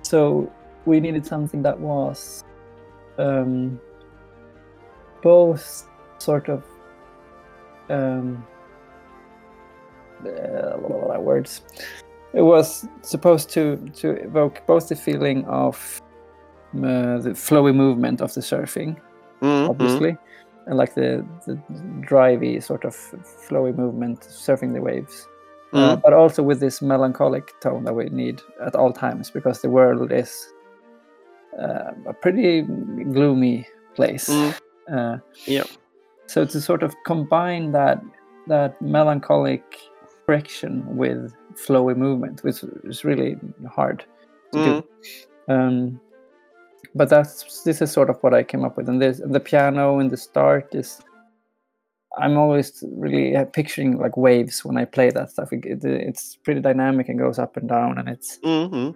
So 0.04 0.52
we 0.86 1.00
needed 1.00 1.26
something 1.26 1.64
that 1.64 1.80
was 1.80 2.44
um, 3.18 3.80
both 5.22 5.88
sort 6.22 6.50
of 6.50 6.64
um, 7.90 8.46
uh, 10.26 10.78
words 11.20 11.62
it 12.34 12.42
was 12.42 12.88
supposed 13.02 13.50
to 13.50 13.78
to 13.94 14.12
evoke 14.24 14.66
both 14.68 14.88
the 14.90 14.96
feeling 14.96 15.46
of 15.46 16.00
uh, 16.78 17.18
the 17.20 17.32
flowy 17.36 17.74
movement 17.76 18.22
of 18.22 18.34
the 18.34 18.42
surfing, 18.42 18.96
hmm 19.42 19.70
obviously, 19.70 20.18
and 20.68 20.78
like 20.78 20.94
the 20.96 21.26
the 21.46 21.56
drivey 22.10 22.62
sort 22.64 22.86
of 22.86 22.96
flowy 23.50 23.76
movement 23.76 24.22
surfing 24.22 24.74
the 24.74 24.82
waves, 24.82 25.28
uh, 25.74 25.78
Mhm. 25.78 26.02
but 26.02 26.14
also 26.14 26.44
with 26.44 26.60
this 26.60 26.82
melancholic 26.82 27.52
tone 27.60 27.84
that 27.84 27.94
we 27.96 28.06
need 28.10 28.42
at 28.66 28.76
all 28.76 28.94
times 28.94 29.32
because 29.32 29.62
the 29.62 29.70
world 29.70 30.12
is 30.12 30.54
uh, 31.60 31.92
a 32.08 32.14
pretty 32.14 32.62
gloomy 33.14 33.68
place. 33.96 34.30
Mm. 34.30 34.54
Uh, 34.88 35.18
Yeah. 35.48 35.66
So 36.32 36.46
to 36.46 36.62
sort 36.62 36.84
of 36.84 36.96
combine 37.06 37.72
that 37.74 38.02
that 38.48 38.82
melancholic 38.82 39.64
friction 40.26 40.74
with 40.96 41.34
flowy 41.66 41.96
movement, 41.96 42.44
which 42.44 42.64
is 42.92 43.04
really 43.04 43.36
hard 43.78 44.06
to 44.54 44.58
Mm. 44.60 44.64
do. 44.64 45.54
Um, 45.54 46.02
but 46.96 47.10
that's 47.10 47.64
this 47.64 47.82
is 47.82 47.92
sort 47.92 48.10
of 48.10 48.18
what 48.24 48.34
I 48.34 48.44
came 48.44 48.64
up 48.68 48.78
with, 48.78 48.88
and 48.90 49.02
this 49.02 49.22
the 49.36 49.40
piano 49.40 50.00
in 50.00 50.08
the 50.10 50.18
start 50.18 50.74
is. 50.74 51.02
I'm 52.18 52.38
always 52.38 52.84
really 52.98 53.38
uh, 53.38 53.46
picturing 53.46 53.98
like 53.98 54.18
waves 54.18 54.66
when 54.66 54.76
I 54.78 54.84
play 54.84 55.12
that 55.12 55.30
stuff. 55.32 55.54
It, 55.54 55.64
it- 55.66 55.86
it's 56.10 56.36
pretty 56.44 56.60
dynamic 56.62 57.08
and 57.10 57.18
goes 57.18 57.40
up 57.40 57.56
and 57.58 57.70
down, 57.70 57.98
and 58.00 58.10
it's 58.10 58.40
hmm 58.44 58.92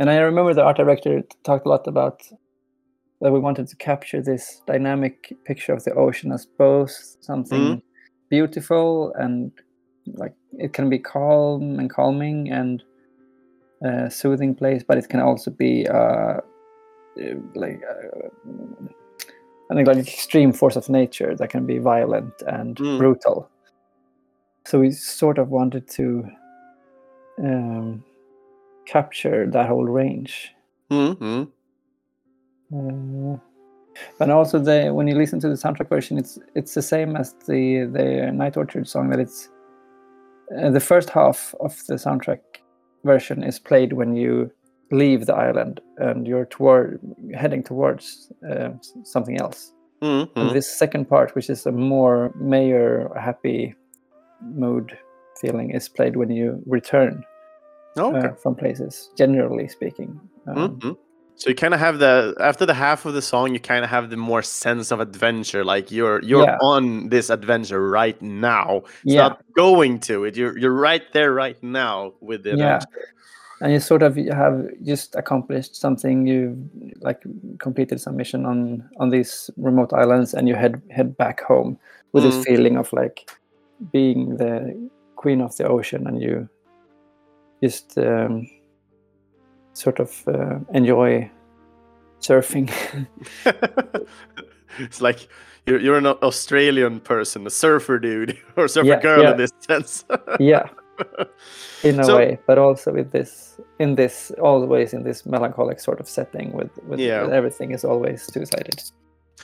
and 0.00 0.08
I 0.10 0.16
remember 0.18 0.54
the 0.54 0.62
art 0.62 0.76
director 0.76 1.22
talked 1.42 1.66
a 1.66 1.68
lot 1.68 1.86
about 1.88 2.22
that 3.20 3.32
we 3.32 3.38
wanted 3.38 3.68
to 3.68 3.76
capture 3.76 4.22
this 4.22 4.62
dynamic 4.66 5.36
picture 5.44 5.72
of 5.72 5.84
the 5.84 5.92
ocean 5.94 6.32
as 6.32 6.46
both 6.58 7.16
something 7.20 7.82
beautiful 8.30 9.12
and 9.14 9.52
like 10.14 10.34
it 10.52 10.72
can 10.72 10.88
be 10.88 10.98
calm 10.98 11.78
and 11.78 11.90
calming 11.90 12.50
and 12.50 12.82
uh, 13.84 14.08
soothing 14.08 14.54
place, 14.54 14.82
but 14.86 14.98
it 14.98 15.08
can 15.08 15.20
also 15.20 15.50
be 15.50 15.86
uh, 15.88 15.94
uh, 15.94 16.40
like 17.54 17.80
uh, 17.88 18.28
I 19.70 19.74
think 19.74 19.86
like 19.86 19.98
extreme 19.98 20.52
force 20.52 20.76
of 20.76 20.88
nature 20.88 21.34
that 21.36 21.50
can 21.50 21.66
be 21.66 21.78
violent 21.78 22.32
and 22.46 22.76
Mm. 22.76 22.98
brutal. 22.98 23.48
So 24.66 24.80
we 24.80 24.90
sort 24.92 25.38
of 25.38 25.48
wanted 25.48 25.88
to 25.90 26.24
um, 27.42 28.04
capture 28.86 29.46
that 29.50 29.68
whole 29.68 29.84
range. 29.84 30.52
hmm 30.90 31.44
Uh, 32.72 33.36
and 34.20 34.30
also 34.32 34.58
the 34.58 34.90
when 34.94 35.08
you 35.08 35.14
listen 35.16 35.40
to 35.40 35.48
the 35.48 35.54
soundtrack 35.56 35.88
version, 35.88 36.18
it's 36.18 36.38
it's 36.54 36.74
the 36.74 36.82
same 36.82 37.16
as 37.16 37.34
the 37.46 37.86
the 37.92 38.30
Night 38.32 38.56
Orchard 38.56 38.88
song. 38.88 39.10
That 39.10 39.18
it's 39.20 39.48
uh, 40.58 40.70
the 40.70 40.80
first 40.80 41.10
half 41.10 41.54
of 41.60 41.76
the 41.86 41.94
soundtrack 41.94 42.40
version 43.04 43.42
is 43.42 43.58
played 43.58 43.92
when 43.92 44.14
you 44.14 44.50
leave 44.92 45.26
the 45.26 45.34
island 45.34 45.80
and 45.98 46.26
you're 46.26 46.46
toward 46.46 47.00
heading 47.34 47.62
towards 47.62 48.32
uh, 48.50 48.70
something 49.04 49.40
else. 49.40 49.72
hmm 50.02 50.24
And 50.36 50.50
this 50.50 50.66
second 50.78 51.08
part, 51.08 51.34
which 51.34 51.50
is 51.50 51.66
a 51.66 51.72
more 51.72 52.32
mayor 52.40 53.10
happy 53.16 53.74
mood 54.42 54.96
feeling, 55.40 55.70
is 55.70 55.88
played 55.88 56.16
when 56.16 56.30
you 56.30 56.62
return 56.66 57.24
Okay. 57.98 58.28
uh, 58.28 58.34
from 58.42 58.54
places. 58.54 59.10
Generally 59.16 59.68
speaking. 59.68 60.20
Um, 60.46 60.56
Mhm. 60.80 60.96
So 61.40 61.48
you 61.48 61.54
kind 61.56 61.72
of 61.72 61.80
have 61.80 61.98
the 61.98 62.34
after 62.38 62.66
the 62.66 62.74
half 62.74 63.06
of 63.06 63.14
the 63.14 63.22
song, 63.22 63.54
you 63.54 63.60
kind 63.60 63.82
of 63.82 63.88
have 63.90 64.10
the 64.10 64.16
more 64.18 64.42
sense 64.42 64.90
of 64.92 65.00
adventure, 65.00 65.64
like 65.64 65.90
you're 65.90 66.20
you're 66.22 66.44
Yeah. 66.44 66.58
on 66.60 67.08
this 67.08 67.30
adventure 67.30 67.80
right 67.88 68.20
now. 68.20 68.82
It's 69.04 69.14
Yeah. 69.14 69.28
not 69.28 69.42
going 69.56 70.00
to 70.00 70.24
it. 70.24 70.36
You're 70.36 70.58
you're 70.58 70.78
right 70.90 71.02
there 71.14 71.32
right 71.32 71.56
now 71.62 72.12
with 72.20 72.42
the 72.44 72.50
Yeah. 72.50 72.76
adventure. 72.76 73.08
and 73.62 73.72
you 73.72 73.80
sort 73.80 74.02
of 74.02 74.16
have 74.16 74.56
just 74.84 75.14
accomplished 75.16 75.76
something 75.76 76.26
you 76.26 76.56
like 77.02 77.20
completed 77.58 78.00
some 78.00 78.16
mission 78.16 78.46
on 78.46 78.84
on 79.00 79.10
these 79.10 79.50
remote 79.58 79.92
islands 79.92 80.32
and 80.34 80.48
you 80.48 80.54
head 80.56 80.80
head 80.90 81.16
back 81.16 81.40
home 81.42 81.78
with 82.12 82.22
Mm. 82.24 82.26
this 82.30 82.44
feeling 82.44 82.76
of 82.78 82.90
like 82.92 83.30
being 83.92 84.36
the 84.36 84.52
queen 85.16 85.40
of 85.42 85.54
the 85.56 85.66
ocean 85.68 86.06
and 86.06 86.20
you 86.22 86.48
just 87.62 87.98
um, 87.98 88.46
sort 89.72 90.00
of 90.00 90.22
uh, 90.28 90.58
enjoy 90.74 91.30
surfing 92.20 92.70
it's 94.78 95.00
like 95.00 95.28
you're 95.66 95.80
you're 95.80 95.96
an 95.98 96.06
Australian 96.06 97.00
person, 97.00 97.46
a 97.46 97.50
surfer 97.50 97.98
dude 97.98 98.38
or 98.56 98.68
surfer 98.68 98.88
Yeah, 98.88 99.00
girl 99.00 99.22
yeah. 99.22 99.30
in 99.32 99.36
this 99.36 99.50
sense. 99.60 100.04
yeah 100.40 100.68
in 101.82 101.98
a 101.98 102.04
So- 102.04 102.16
way 102.16 102.38
but 102.46 102.58
also 102.58 102.92
with 102.92 103.10
this 103.10 103.58
in 103.78 103.94
this 103.94 104.30
always 104.42 104.92
in 104.92 105.02
this 105.02 105.24
melancholic 105.24 105.80
sort 105.80 105.98
of 106.00 106.08
setting 106.08 106.52
with 106.52 106.70
with, 106.88 107.00
Yeah. 107.00 107.22
with 107.22 107.32
everything 107.32 107.70
is 107.72 107.84
always 107.84 108.26
two-sided 108.26 108.78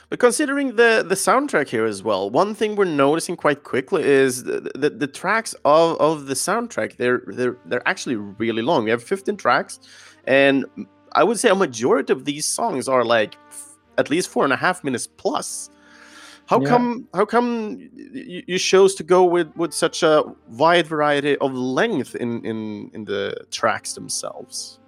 But 0.09 0.19
considering 0.19 0.75
the 0.75 1.03
the 1.11 1.15
soundtrack 1.15 1.67
here 1.69 1.87
as 1.89 2.01
well, 2.03 2.29
one 2.29 2.53
thing 2.55 2.75
we're 2.77 2.95
noticing 3.07 3.35
quite 3.35 3.61
quickly 3.63 4.03
is 4.03 4.43
the 4.43 4.59
the, 4.81 4.89
the 5.03 5.07
tracks 5.21 5.55
of, 5.65 5.97
of 5.99 6.15
the 6.29 6.35
soundtrack. 6.35 6.89
They're 6.97 7.21
they're 7.37 7.57
they're 7.69 7.87
actually 7.87 8.17
really 8.43 8.61
long. 8.61 8.83
We 8.85 8.91
have 8.91 9.03
15 9.03 9.35
tracks, 9.37 9.79
and 10.27 10.65
I 11.13 11.23
would 11.23 11.39
say 11.39 11.49
a 11.49 11.55
majority 11.55 12.13
of 12.13 12.25
these 12.25 12.45
songs 12.45 12.87
are 12.87 13.03
like 13.03 13.35
f- 13.49 13.77
at 13.97 14.09
least 14.09 14.29
four 14.29 14.43
and 14.43 14.53
a 14.53 14.57
half 14.57 14.83
minutes 14.83 15.07
plus. 15.07 15.69
How 16.45 16.61
Yeah. 16.61 16.69
come 16.69 17.07
how 17.13 17.25
come 17.25 17.79
you, 18.13 18.57
chose 18.59 18.95
to 18.95 19.03
go 19.03 19.23
with 19.25 19.47
with 19.57 19.73
such 19.73 20.03
a 20.03 20.23
wide 20.49 20.87
variety 20.87 21.37
of 21.37 21.53
length 21.53 22.15
in 22.15 22.45
in 22.45 22.89
in 22.93 23.05
the 23.05 23.35
tracks 23.51 23.93
themselves? 23.93 24.79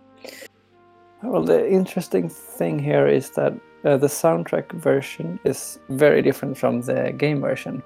Well, 1.23 1.43
the 1.43 1.69
interesting 1.69 2.29
thing 2.29 2.79
here 2.79 3.07
is 3.07 3.31
that 3.31 3.53
uh, 3.85 3.97
the 3.97 4.07
soundtrack 4.07 4.71
version 4.73 5.39
is 5.43 5.79
very 5.89 6.21
different 6.21 6.57
from 6.57 6.81
the 6.81 7.13
game 7.17 7.41
version. 7.41 7.83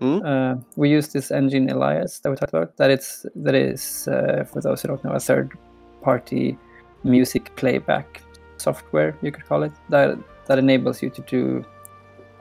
Hmm? 0.00 0.20
Uh, 0.24 0.54
we 0.76 0.88
use 0.88 1.08
this 1.12 1.30
engine 1.30 1.68
Elias 1.70 2.20
that 2.20 2.30
we 2.30 2.36
talked 2.36 2.54
about. 2.54 2.76
That 2.76 2.90
it's 2.90 3.26
that 3.44 3.54
is 3.54 4.08
uh, 4.08 4.44
for 4.52 4.60
those 4.62 4.82
who 4.82 4.88
don't 4.88 5.04
know 5.04 5.12
a 5.12 5.20
third-party 5.20 6.56
music 7.04 7.54
playback 7.56 8.22
software 8.56 9.16
you 9.22 9.32
could 9.32 9.44
call 9.46 9.62
it 9.64 9.72
that 9.88 10.16
that 10.46 10.58
enables 10.58 11.02
you 11.02 11.10
to 11.10 11.22
do 11.22 11.64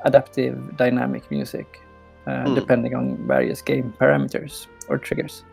adaptive 0.06 0.78
dynamic 0.78 1.30
music, 1.32 1.80
uh, 2.28 2.46
Hmm. 2.46 2.56
depending 2.56 2.96
on 2.96 3.18
various 3.28 3.62
game 3.62 3.94
parameters 4.00 4.68
or 4.90 4.98
triggers. 4.98 5.44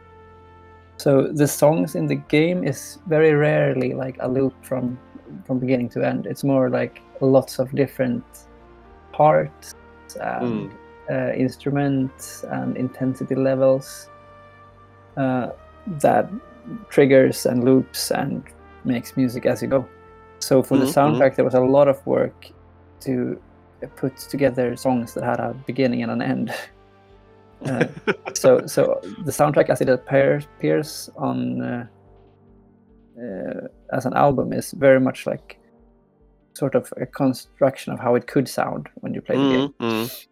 So 0.97 1.29
the 1.33 1.47
songs 1.47 1.95
in 1.95 2.07
the 2.07 2.17
game 2.17 2.65
is 2.65 2.99
very 3.07 3.33
rarely 3.35 3.95
like 3.95 4.17
a 4.21 4.29
loop 4.29 4.55
from 4.63 4.99
from 5.45 5.59
beginning 5.59 5.91
to 5.91 6.03
end. 6.03 6.27
It's 6.27 6.45
more 6.45 6.71
like 6.71 7.01
lots 7.21 7.59
of 7.59 7.71
different 7.75 8.25
parts 9.13 9.75
and 10.21 10.71
uh, 11.11 11.33
instruments 11.37 12.45
and 12.51 12.77
intensity 12.77 13.35
levels 13.35 14.09
uh, 15.17 15.49
that 16.01 16.31
triggers 16.89 17.47
and 17.47 17.65
loops 17.65 18.11
and 18.11 18.43
makes 18.85 19.17
music 19.17 19.47
as 19.47 19.63
you 19.63 19.69
go. 19.69 19.87
So 20.41 20.63
for 20.63 20.77
the 20.77 20.85
Mhm, 20.85 20.89
mhm. 20.89 20.95
soundtrack, 20.95 21.37
there 21.37 21.45
was 21.45 21.55
a 21.55 21.61
lot 21.61 21.89
of 21.89 22.05
work 22.07 22.51
to 23.01 23.41
put 23.97 24.17
together 24.17 24.77
songs 24.77 25.15
that 25.15 25.25
had 25.25 25.41
a 25.41 25.55
beginning 25.67 26.03
and 26.03 26.13
an 26.13 26.23
end. 26.23 26.51
Uh, 27.67 27.89
so 28.35 28.65
so 28.67 29.01
the 29.25 29.33
soundtrack 29.33 29.69
as 29.69 29.81
it 29.81 29.89
appears, 29.89 30.45
appears 30.45 31.11
on 31.17 31.61
uh, 31.61 31.87
uh, 33.21 33.67
as 33.93 34.07
an 34.07 34.15
album 34.15 34.53
is 34.53 34.71
very 34.73 35.01
much 35.01 35.27
like 35.27 35.59
sort 36.55 36.77
of 36.77 36.93
a 37.01 37.07
construction 37.07 37.93
of 37.93 37.99
how 37.99 38.15
it 38.15 38.29
could 38.29 38.49
sound 38.49 38.89
when 39.01 39.13
you 39.13 39.21
play 39.21 39.37
the 39.37 39.49
game. 39.49 39.75
Mm, 39.81 39.91
mm. 39.91 40.27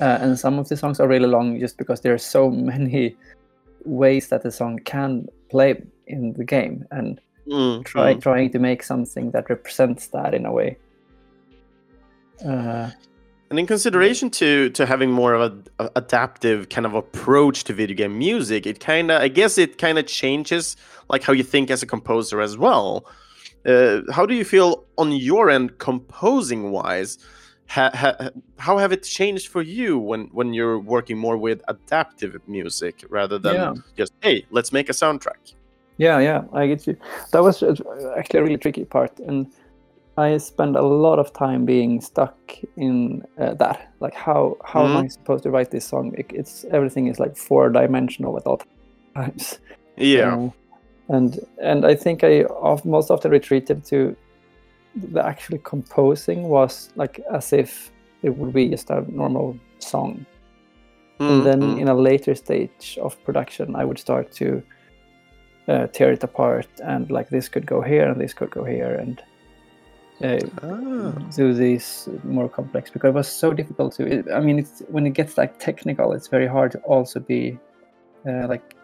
Uh, 0.00 0.18
and 0.22 0.38
some 0.38 0.58
of 0.58 0.68
the 0.68 0.76
songs 0.76 0.98
are 0.98 1.06
really 1.06 1.28
long 1.28 1.60
just 1.60 1.78
because 1.78 2.00
there 2.00 2.14
are 2.14 2.18
so 2.18 2.50
many 2.72 3.16
ways 3.84 4.28
that 4.28 4.42
the 4.42 4.50
song 4.50 4.80
can 4.84 5.28
play 5.50 5.80
in 6.08 6.32
the 6.32 6.44
game 6.44 6.84
and 6.90 7.20
Mm, 7.46 7.84
try 7.84 8.14
mm. 8.14 8.20
trying 8.22 8.50
to 8.52 8.58
make 8.58 8.82
something 8.82 9.30
that 9.32 9.50
represents 9.50 10.08
that 10.08 10.34
in 10.34 10.46
a 10.46 10.52
way. 10.52 10.78
Uh, 12.44 12.90
And 13.50 13.58
in 13.58 13.66
consideration 13.66 14.30
to 14.30 14.70
to 14.70 14.86
having 14.86 15.10
more 15.12 15.34
of 15.34 15.42
a, 15.52 15.84
a 15.84 15.90
adaptive 15.96 16.68
kind 16.70 16.86
of 16.86 16.94
approach 16.94 17.64
to 17.64 17.72
video 17.74 17.96
game 17.96 18.18
music, 18.18 18.66
it 18.66 18.80
kind 18.80 19.10
of 19.10 19.22
I 19.22 19.28
guess 19.28 19.58
it 19.58 19.78
kind 19.78 19.98
of 19.98 20.06
changes 20.06 20.76
like 21.12 21.22
how 21.22 21.32
you 21.34 21.44
think 21.44 21.70
as 21.70 21.82
a 21.82 21.86
composer 21.86 22.40
as 22.40 22.56
well. 22.56 23.04
Uh, 23.66 24.00
how 24.10 24.26
do 24.26 24.34
you 24.34 24.44
feel 24.44 24.84
on 24.96 25.12
your 25.12 25.50
end, 25.50 25.78
composing 25.78 26.70
wise? 26.70 27.18
Ha, 27.68 27.90
ha, 27.94 28.30
how 28.58 28.76
have 28.78 28.92
it 28.92 29.02
changed 29.02 29.48
for 29.48 29.62
you 29.62 29.98
when 29.98 30.28
when 30.32 30.54
you're 30.54 30.78
working 30.80 31.18
more 31.18 31.36
with 31.36 31.62
adaptive 31.68 32.36
music 32.46 33.04
rather 33.08 33.38
than 33.38 33.54
Yeah. 33.54 33.74
just 33.96 34.12
hey, 34.22 34.44
let's 34.50 34.72
make 34.72 34.88
a 34.90 34.92
soundtrack? 34.92 35.54
Yeah, 35.96 36.18
yeah, 36.18 36.44
I 36.52 36.66
get 36.66 36.86
you. 36.86 36.96
That 37.32 37.42
was 37.42 37.62
actually 37.62 38.40
a 38.40 38.42
really 38.42 38.56
tricky 38.56 38.84
part, 38.84 39.18
and 39.20 39.46
I 40.16 40.38
spent 40.38 40.76
a 40.76 40.82
lot 40.82 41.18
of 41.18 41.32
time 41.32 41.64
being 41.64 42.00
stuck 42.00 42.36
in 42.76 43.22
uh, 43.38 43.54
that. 43.54 43.92
Like, 44.00 44.14
how 44.14 44.56
how 44.64 44.84
am 44.86 44.96
I 44.96 45.08
supposed 45.08 45.44
to 45.44 45.50
write 45.50 45.70
this 45.70 45.86
song? 45.86 46.14
It, 46.18 46.26
it's 46.34 46.64
everything 46.70 47.06
is 47.06 47.20
like 47.20 47.36
four 47.36 47.70
dimensional 47.70 48.36
at 48.36 48.46
all 48.46 48.60
times. 49.14 49.60
Yeah. 49.96 50.36
Uh, 50.36 50.50
and 51.08 51.38
and 51.62 51.86
I 51.86 51.94
think 51.94 52.24
I 52.24 52.44
of, 52.44 52.84
most 52.84 53.10
often 53.10 53.30
retreated 53.30 53.84
to 53.86 54.16
the 54.96 55.24
actually 55.24 55.58
composing 55.58 56.44
was 56.44 56.90
like 56.96 57.20
as 57.32 57.52
if 57.52 57.92
it 58.22 58.36
would 58.36 58.52
be 58.52 58.68
just 58.68 58.90
a 58.90 59.04
normal 59.08 59.58
song 59.78 60.26
Mm, 61.20 61.30
and 61.30 61.46
then 61.46 61.60
mm. 61.60 61.80
in 61.80 61.88
a 61.88 61.94
later 61.94 62.34
stage 62.34 62.98
of 63.00 63.22
production 63.22 63.76
i 63.76 63.84
would 63.84 63.98
start 63.98 64.32
to 64.32 64.60
uh, 65.68 65.86
tear 65.88 66.12
it 66.12 66.22
apart 66.24 66.68
and 66.84 67.10
like 67.10 67.28
this 67.30 67.48
could 67.48 67.66
go 67.66 67.80
here 67.80 68.08
and 68.08 68.20
this 68.20 68.34
could 68.34 68.50
go 68.50 68.64
here 68.64 68.94
and 68.94 69.22
uh, 70.22 70.38
Ah. 70.62 71.12
do 71.36 71.52
these 71.52 72.08
more 72.22 72.48
complex 72.48 72.90
because 72.90 73.08
it 73.08 73.14
was 73.14 73.28
so 73.28 73.52
difficult 73.52 73.94
to 73.94 74.06
it, 74.06 74.26
i 74.32 74.40
mean 74.40 74.58
it's 74.58 74.82
when 74.88 75.06
it 75.06 75.14
gets 75.14 75.36
like 75.36 75.58
technical 75.58 76.12
it's 76.12 76.28
very 76.28 76.46
hard 76.46 76.70
to 76.70 76.78
also 76.80 77.18
be 77.18 77.58
uh, 78.28 78.46
like 78.48 78.76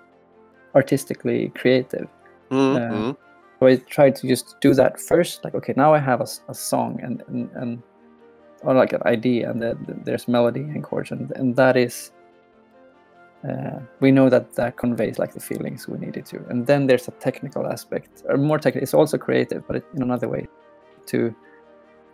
artistically 0.75 1.51
creative 1.55 2.09
Mm, 2.51 2.77
uh, 2.77 3.15
so 3.61 3.67
I 3.67 3.77
tried 3.77 4.17
to 4.17 4.29
just 4.29 4.57
do 4.61 4.75
that 4.75 5.01
first. 5.01 5.45
Like, 5.45 5.55
okay, 5.55 5.75
now 5.77 5.95
I 5.95 5.99
have 5.99 6.21
a, 6.21 6.27
a 6.49 6.55
song 6.55 6.99
and, 7.03 7.23
and 7.29 7.51
and 7.55 7.83
or 8.63 8.75
like 8.75 8.93
an 8.93 9.03
idea, 9.07 9.51
and 9.51 9.63
then 9.63 10.03
there's 10.05 10.27
melody 10.29 10.63
and 10.63 10.83
chords, 10.83 11.11
and 11.13 11.31
and 11.37 11.57
that 11.57 11.77
is. 11.77 12.11
Uh, 13.49 13.81
we 14.01 14.11
know 14.11 14.29
that 14.29 14.55
that 14.55 14.77
conveys 14.77 15.19
like 15.19 15.33
the 15.33 15.41
feelings 15.41 15.89
we 15.89 15.99
needed 15.99 16.27
to, 16.27 16.45
and 16.51 16.67
then 16.67 16.87
there's 16.87 17.09
a 17.09 17.13
technical 17.13 17.67
aspect, 17.67 18.23
or 18.29 18.37
more 18.37 18.59
technical. 18.59 18.83
It's 18.83 18.95
also 18.95 19.17
creative, 19.19 19.67
but 19.67 19.83
in 19.95 20.03
another 20.03 20.29
way, 20.29 20.47
to 21.07 21.35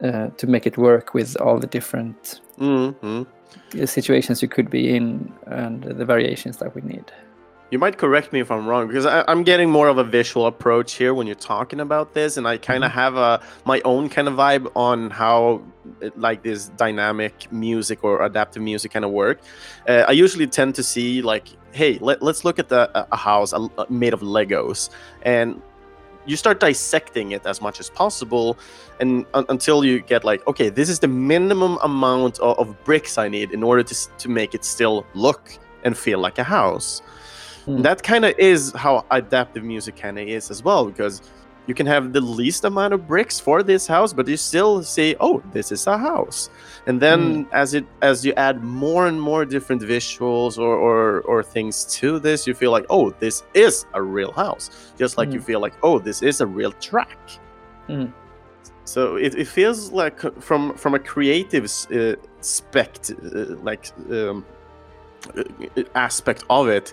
uh, 0.04 0.28
to 0.28 0.46
make 0.46 0.66
it 0.66 0.78
work 0.78 1.14
with 1.14 1.36
all 1.40 1.58
the 1.58 1.66
different 1.66 2.40
Mm, 2.58 2.94
mm. 3.00 3.26
uh, 3.80 3.86
situations 3.86 4.40
you 4.40 4.48
could 4.48 4.70
be 4.70 4.96
in 4.96 5.32
and 5.46 5.82
the 5.82 6.04
variations 6.04 6.56
that 6.58 6.74
we 6.74 6.82
need. 6.82 7.12
You 7.68 7.80
might 7.80 7.98
correct 7.98 8.32
me 8.32 8.38
if 8.38 8.52
I'm 8.52 8.64
wrong 8.64 8.86
because 8.86 9.06
I, 9.06 9.24
I'm 9.26 9.42
getting 9.42 9.68
more 9.68 9.88
of 9.88 9.98
a 9.98 10.04
visual 10.04 10.46
approach 10.46 10.92
here 10.92 11.12
when 11.14 11.26
you're 11.26 11.34
talking 11.34 11.80
about 11.80 12.14
this, 12.14 12.36
and 12.36 12.46
I 12.46 12.58
kind 12.58 12.84
of 12.84 12.92
have 12.92 13.16
a 13.16 13.42
my 13.64 13.80
own 13.84 14.08
kind 14.08 14.28
of 14.28 14.34
vibe 14.34 14.70
on 14.76 15.10
how 15.10 15.62
it, 16.00 16.16
like 16.16 16.44
this 16.44 16.68
dynamic 16.76 17.50
music 17.50 18.04
or 18.04 18.24
adaptive 18.24 18.62
music 18.62 18.92
kind 18.92 19.04
of 19.04 19.10
work. 19.10 19.40
Uh, 19.88 20.04
I 20.06 20.12
usually 20.12 20.46
tend 20.46 20.76
to 20.76 20.84
see 20.84 21.22
like, 21.22 21.48
hey, 21.72 21.98
let, 22.00 22.22
let's 22.22 22.44
look 22.44 22.60
at 22.60 22.68
the 22.68 22.88
a- 22.94 23.16
house 23.16 23.52
uh, 23.52 23.68
made 23.88 24.14
of 24.14 24.20
Legos, 24.20 24.88
and 25.22 25.60
you 26.24 26.36
start 26.36 26.60
dissecting 26.60 27.32
it 27.32 27.44
as 27.46 27.60
much 27.60 27.80
as 27.80 27.90
possible, 27.90 28.56
and 29.00 29.26
un- 29.34 29.46
until 29.48 29.84
you 29.84 30.02
get 30.02 30.22
like, 30.22 30.46
okay, 30.46 30.68
this 30.68 30.88
is 30.88 31.00
the 31.00 31.08
minimum 31.08 31.78
amount 31.82 32.38
of, 32.38 32.56
of 32.60 32.84
bricks 32.84 33.18
I 33.18 33.26
need 33.28 33.50
in 33.50 33.64
order 33.64 33.82
to 33.82 34.08
to 34.18 34.28
make 34.28 34.54
it 34.54 34.64
still 34.64 35.04
look 35.14 35.58
and 35.82 35.98
feel 35.98 36.20
like 36.20 36.38
a 36.38 36.44
house. 36.44 37.02
Mm. 37.66 37.82
That 37.82 38.02
kind 38.02 38.24
of 38.24 38.34
is 38.38 38.72
how 38.72 39.04
adaptive 39.10 39.64
music 39.64 39.96
kind 39.96 40.18
of 40.18 40.28
is 40.28 40.50
as 40.50 40.62
well, 40.62 40.86
because 40.86 41.22
you 41.66 41.74
can 41.74 41.86
have 41.86 42.12
the 42.12 42.20
least 42.20 42.64
amount 42.64 42.94
of 42.94 43.08
bricks 43.08 43.40
for 43.40 43.62
this 43.62 43.86
house, 43.88 44.12
but 44.12 44.28
you 44.28 44.36
still 44.36 44.84
say, 44.84 45.16
"Oh, 45.18 45.42
this 45.52 45.72
is 45.72 45.86
a 45.88 45.98
house." 45.98 46.48
And 46.86 47.00
then 47.00 47.48
as 47.52 47.74
it 47.74 47.84
as 48.02 48.24
you 48.24 48.32
add 48.36 48.62
more 48.62 49.08
and 49.08 49.20
more 49.20 49.44
different 49.44 49.82
visuals 49.82 50.58
or 50.58 50.76
or, 50.76 51.20
or 51.22 51.42
things 51.42 51.84
to 51.96 52.20
this, 52.20 52.46
you 52.46 52.54
feel 52.54 52.70
like, 52.70 52.86
"Oh, 52.88 53.10
this 53.18 53.42
is 53.54 53.84
a 53.94 54.02
real 54.02 54.32
house," 54.32 54.70
just 54.96 55.18
like 55.18 55.32
you 55.32 55.40
feel 55.40 55.60
like, 55.60 55.74
"Oh, 55.82 55.98
this 55.98 56.22
is 56.22 56.40
a 56.40 56.46
real 56.46 56.72
track." 56.72 57.18
Mm. 57.88 58.12
So 58.84 59.16
it, 59.16 59.34
it 59.34 59.48
feels 59.48 59.90
like 59.90 60.24
uh, 60.24 60.30
from 60.38 60.74
from 60.74 60.94
a 60.94 61.00
creative 61.00 61.64
uh, 61.64 62.14
spect 62.40 63.10
uh, 63.10 63.56
like 63.62 63.90
um, 64.10 64.44
uh, 65.36 65.82
aspect 65.96 66.44
of 66.48 66.68
it, 66.68 66.92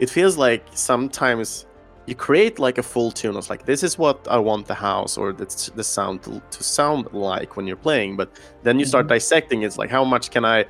it 0.00 0.10
feels 0.10 0.36
like 0.36 0.62
sometimes 0.74 1.66
you 2.06 2.14
create 2.14 2.58
like 2.58 2.78
a 2.78 2.82
full 2.82 3.10
tune. 3.12 3.36
It's 3.36 3.50
like 3.50 3.64
this 3.66 3.82
is 3.82 3.98
what 3.98 4.26
I 4.28 4.38
want 4.38 4.66
the 4.66 4.74
house 4.74 5.16
or 5.18 5.32
the, 5.32 5.46
the 5.76 5.84
sound 5.84 6.22
to, 6.24 6.42
to 6.50 6.62
sound 6.64 7.06
like 7.12 7.56
when 7.56 7.66
you're 7.68 7.76
playing. 7.88 8.16
But 8.16 8.28
then 8.64 8.78
you 8.80 8.84
start 8.86 9.06
Mhm. 9.06 9.10
dissecting. 9.10 9.62
It's 9.62 9.78
like 9.78 9.90
how 9.90 10.04
much 10.04 10.30
can 10.30 10.44
I 10.44 10.64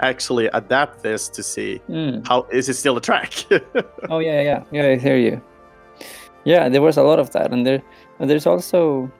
actually 0.00 0.46
adapt 0.52 1.02
this 1.02 1.28
to 1.30 1.42
see 1.42 1.80
Mm. 1.88 2.26
how 2.28 2.46
is 2.52 2.68
it 2.68 2.74
still 2.74 2.96
a 2.96 3.00
track? 3.00 3.32
Oh 4.10 4.20
yeah, 4.20 4.40
yeah, 4.42 4.62
yeah. 4.72 4.86
I 4.92 4.96
hear 4.96 5.16
you. 5.16 5.40
Yeah, 6.44 6.68
there 6.68 6.82
was 6.82 6.96
a 6.98 7.02
lot 7.02 7.18
of 7.18 7.30
that, 7.30 7.52
and 7.52 7.64
there, 7.66 7.80
and 8.18 8.28
there's 8.28 8.46
also 8.46 9.10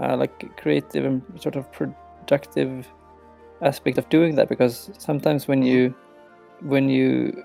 uh, 0.00 0.16
like 0.16 0.56
creative 0.56 1.04
and 1.04 1.22
sort 1.38 1.56
of 1.56 1.70
productive 1.72 2.88
aspect 3.62 3.98
of 3.98 4.08
doing 4.08 4.34
that 4.36 4.48
because 4.48 4.90
sometimes 4.98 5.46
when 5.48 5.62
you, 5.62 5.94
when 6.62 6.88
you, 6.88 7.44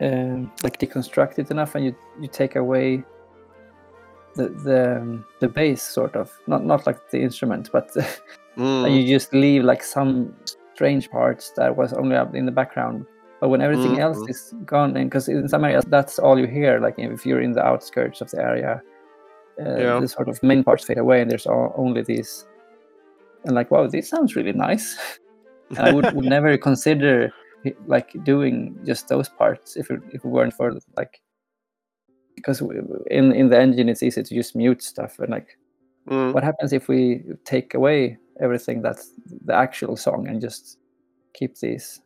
um, 0.00 0.50
like 0.62 0.78
deconstruct 0.78 1.38
it 1.38 1.50
enough 1.50 1.74
and 1.74 1.84
you 1.84 1.94
you 2.20 2.28
take 2.28 2.56
away 2.56 3.02
the 4.34 4.48
the 4.64 4.96
um, 5.00 5.24
the 5.40 5.48
bass 5.48 5.82
sort 5.82 6.14
of 6.16 6.30
not 6.46 6.64
not 6.64 6.86
like 6.86 7.10
the 7.10 7.20
instrument 7.20 7.68
but 7.72 7.90
Mm, 8.56 8.84
and 8.84 8.96
you 8.96 9.06
just 9.06 9.32
leave 9.32 9.62
like 9.62 9.80
some 9.82 10.34
strange 10.74 11.08
parts 11.08 11.52
that 11.56 11.76
was 11.76 11.92
only 11.92 12.16
up 12.16 12.34
in 12.34 12.46
the 12.46 12.52
background 12.52 13.06
but 13.40 13.48
when 13.48 13.60
everything 13.62 14.00
else 14.00 14.18
Mhm. 14.18 14.28
is 14.30 14.54
gone 14.66 14.96
and 14.96 15.08
because 15.08 15.28
in 15.28 15.48
some 15.48 15.64
areas 15.64 15.84
that's 15.86 16.18
all 16.18 16.36
you 16.36 16.48
hear 16.48 16.80
like 16.80 16.96
if 16.98 17.24
you're 17.24 17.40
in 17.40 17.52
the 17.52 17.64
outskirts 17.64 18.20
of 18.20 18.28
the 18.32 18.42
area 18.42 18.82
uh, 19.60 19.76
Yeah. 19.78 20.00
the 20.00 20.08
sort 20.08 20.28
of 20.28 20.42
main 20.42 20.64
parts 20.64 20.84
fade 20.84 20.98
away 20.98 21.20
and 21.22 21.30
there's 21.30 21.46
all, 21.46 21.72
only 21.76 22.02
these 22.02 22.44
and 23.44 23.54
like 23.54 23.70
wow 23.70 23.86
this 23.86 24.08
sounds 24.08 24.34
really 24.34 24.52
nice 24.52 24.98
and 25.70 25.78
i 25.78 25.92
would, 25.94 26.12
would 26.12 26.24
never 26.24 26.58
consider 26.58 27.32
like 27.86 28.12
doing 28.24 28.78
just 28.84 29.08
those 29.08 29.28
parts 29.28 29.76
if 29.76 29.90
it, 29.90 30.00
if 30.12 30.24
it 30.24 30.28
weren't 30.28 30.54
for 30.54 30.78
like 30.96 31.20
because 32.36 32.62
in 33.10 33.32
in 33.32 33.48
the 33.48 33.58
engine 33.58 33.88
it's 33.88 34.02
easy 34.02 34.22
to 34.22 34.34
just 34.34 34.56
mute 34.56 34.82
stuff 34.82 35.18
and 35.18 35.30
like 35.30 35.58
mm, 36.08 36.32
what 36.32 36.44
happens 36.44 36.72
if 36.72 36.88
we 36.88 37.22
take 37.44 37.74
away 37.74 38.16
everything 38.40 38.80
that's 38.80 39.12
the 39.44 39.54
actual 39.54 39.96
song 39.96 40.26
and 40.28 40.40
just 40.40 40.78
keep 41.34 41.58
these 41.58 42.00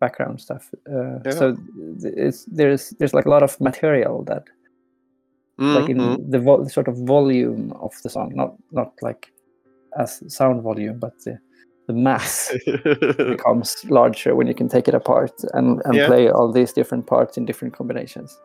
background 0.00 0.40
stuff 0.40 0.70
uh, 0.90 1.18
Yeah. 1.24 1.30
so 1.30 1.56
th- 2.00 2.14
it's 2.16 2.44
there's 2.46 2.90
there's 2.98 3.14
like 3.14 3.26
a 3.26 3.30
lot 3.30 3.42
of 3.42 3.60
material 3.60 4.24
that 4.24 4.44
mm, 5.58 5.74
like 5.74 5.90
in 5.90 5.98
mm. 5.98 6.30
the 6.30 6.40
vo- 6.40 6.66
sort 6.66 6.88
of 6.88 6.96
volume 6.98 7.72
of 7.80 7.92
the 8.02 8.08
song 8.10 8.32
not 8.34 8.54
not 8.72 8.92
like 9.02 9.32
as 9.98 10.22
sound 10.34 10.62
volume 10.62 10.98
but 10.98 11.12
the, 11.24 11.38
the 11.90 11.98
mass 11.98 12.52
becomes 13.34 13.84
larger 13.90 14.34
when 14.36 14.46
you 14.46 14.54
can 14.54 14.68
take 14.68 14.86
it 14.88 14.94
apart 14.94 15.32
and, 15.54 15.82
and 15.84 15.94
Yeah. 15.94 16.06
play 16.06 16.30
all 16.30 16.52
these 16.52 16.72
different 16.72 17.06
parts 17.06 17.36
in 17.38 17.44
different 17.44 17.74
combinations. 17.74 18.40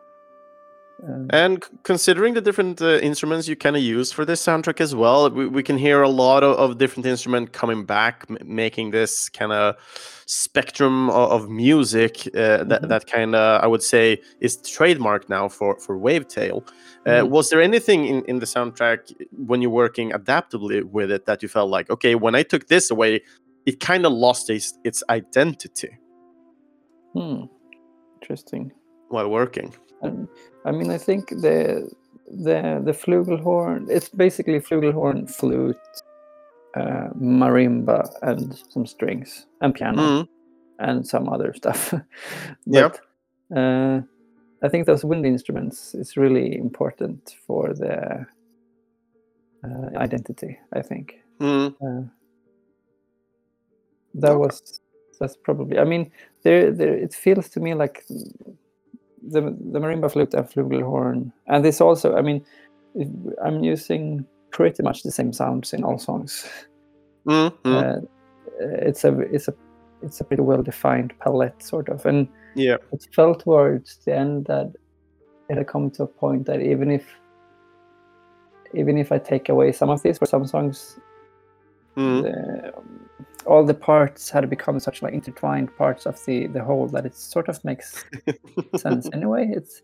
Um, 1.02 1.26
And 1.30 1.62
considering 1.82 2.34
the 2.34 2.40
different 2.40 2.80
uh, 2.80 2.98
instruments 3.02 3.46
you 3.48 3.56
kind 3.56 3.76
of 3.76 3.82
use 3.82 4.12
for 4.12 4.24
this 4.24 4.42
soundtrack 4.44 4.80
as 4.80 4.94
well, 4.94 5.30
we, 5.30 5.46
we 5.46 5.62
can 5.62 5.76
hear 5.76 6.00
a 6.02 6.08
lot 6.08 6.42
of, 6.42 6.56
of 6.56 6.78
different 6.78 7.06
instruments 7.06 7.50
coming 7.52 7.84
back, 7.84 8.24
m- 8.30 8.38
making 8.44 8.92
this 8.92 9.28
kind 9.28 9.52
of 9.52 9.74
spectrum 10.26 11.10
of, 11.10 11.30
of 11.32 11.50
music 11.50 12.26
uh, 12.34 12.64
that 12.64 12.82
Mhm. 12.82 12.88
that 12.88 13.06
kind 13.06 13.34
of 13.34 13.62
I 13.62 13.66
would 13.66 13.82
say 13.82 14.20
is 14.40 14.56
trademark 14.56 15.28
now 15.28 15.48
for 15.48 15.78
for 15.80 15.98
Wavetale. 15.98 16.62
Uh, 17.06 17.10
Mhm. 17.10 17.28
Was 17.30 17.50
there 17.50 17.60
anything 17.62 18.06
in, 18.06 18.24
in 18.24 18.38
the 18.40 18.46
soundtrack 18.46 18.98
when 19.46 19.60
you're 19.62 19.70
working 19.84 20.12
adaptively 20.12 20.82
with 20.82 21.10
it 21.10 21.26
that 21.26 21.42
you 21.42 21.48
felt 21.48 21.70
like, 21.70 21.90
okay, 21.90 22.14
when 22.14 22.34
I 22.34 22.42
took 22.42 22.66
this 22.68 22.90
away, 22.90 23.20
it 23.66 23.80
kind 23.80 24.06
of 24.06 24.12
lost 24.12 24.48
its 24.50 24.72
its 24.84 25.02
identity 25.10 25.98
hmm, 27.12 27.44
interesting. 28.20 28.72
while 29.10 29.28
working? 29.30 29.74
Um, 30.02 30.28
I 30.66 30.72
mean, 30.72 30.90
I 30.90 30.98
think 30.98 31.28
the 31.28 31.88
the 32.26 32.82
the 32.84 32.92
flugelhorn. 32.92 33.88
It's 33.88 34.08
basically 34.08 34.60
flugelhorn, 34.60 35.30
flute, 35.30 35.76
uh, 36.74 37.08
marimba, 37.14 38.10
and 38.22 38.58
some 38.68 38.84
strings 38.86 39.46
and 39.60 39.74
piano 39.74 40.02
Mm, 40.02 40.28
and 40.78 41.06
some 41.06 41.28
other 41.28 41.54
stuff. 41.54 41.94
Yeah. 42.66 42.90
uh, 43.56 44.00
I 44.62 44.68
think 44.68 44.86
those 44.86 45.04
wind 45.04 45.24
instruments 45.24 45.94
is 45.94 46.16
really 46.16 46.56
important 46.58 47.36
for 47.46 47.72
the 47.74 48.26
uh, 49.64 49.98
identity. 49.98 50.58
I 50.72 50.82
think 50.82 51.20
mm, 51.40 52.10
that 54.14 54.36
was 54.36 54.80
that's 55.20 55.36
probably. 55.36 55.78
I 55.78 55.84
mean, 55.84 56.10
there 56.42 56.72
there 56.72 56.94
it 56.94 57.14
feels 57.14 57.48
to 57.50 57.60
me 57.60 57.74
like 57.74 58.04
the 59.30 59.40
the 59.72 59.78
marimba 59.78 60.10
flute 60.10 60.34
and 60.34 60.48
flugelhorn, 60.48 61.32
and 61.46 61.64
this 61.64 61.80
also. 61.80 62.16
I 62.16 62.22
mean, 62.22 62.44
I'm 63.44 63.62
using 63.64 64.24
pretty 64.50 64.82
much 64.82 65.02
the 65.02 65.10
same 65.10 65.32
sounds 65.32 65.72
in 65.72 65.84
all 65.84 65.98
songs. 65.98 66.48
mm, 67.26 67.50
mm. 67.64 68.06
Uh, 68.58 68.68
it's 68.80 69.04
a 69.04 69.18
it's 69.20 69.48
a 69.48 69.54
it's 70.02 70.20
a 70.20 70.24
pretty 70.24 70.42
well 70.42 70.62
defined 70.62 71.12
palette 71.20 71.62
sort 71.62 71.90
of, 71.90 72.06
and 72.06 72.26
yeah. 72.54 72.76
it 72.90 73.06
felt 73.12 73.40
towards 73.40 73.98
the 74.06 74.16
end 74.16 74.46
that 74.46 74.72
it 75.50 75.58
had 75.58 75.66
come 75.66 75.90
to 75.90 76.04
a 76.04 76.06
point 76.06 76.46
that 76.46 76.62
even 76.62 76.90
if 76.90 77.04
even 78.72 78.96
if 78.96 79.12
I 79.12 79.18
take 79.18 79.50
away 79.50 79.72
some 79.72 79.90
of 79.90 80.02
these 80.02 80.16
for 80.18 80.26
some 80.26 80.46
songs, 80.46 80.98
Mm. 81.96 82.22
the, 82.22 82.76
um, 82.76 83.08
all 83.46 83.64
the 83.64 83.74
parts 83.74 84.30
had 84.30 84.48
become 84.50 84.80
such 84.80 85.02
like 85.02 85.14
intertwined 85.14 85.76
parts 85.76 86.06
of 86.06 86.22
the 86.24 86.46
the 86.48 86.62
whole 86.62 86.88
that 86.88 87.06
it 87.06 87.14
sort 87.14 87.48
of 87.48 87.64
makes 87.64 88.04
sense 88.76 89.08
anyway. 89.12 89.48
It's 89.54 89.82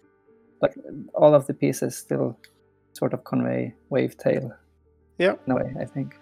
like 0.61 0.75
all 1.15 1.35
of 1.35 1.47
the 1.47 1.55
pieces 1.55 1.97
still 1.97 2.39
sort 2.93 3.15
of 3.15 3.25
convey 3.25 3.75
Wavetale. 3.91 4.53
Yeah. 5.19 5.35
In 5.47 5.53
a 5.53 5.57
way, 5.57 5.75
I 5.81 5.85
think. 5.85 6.17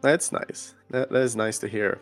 That's 0.00 0.32
nice. 0.32 0.74
That, 0.90 1.10
that 1.10 1.22
is 1.22 1.34
nice 1.34 1.58
to 1.58 1.68
hear. 1.68 2.00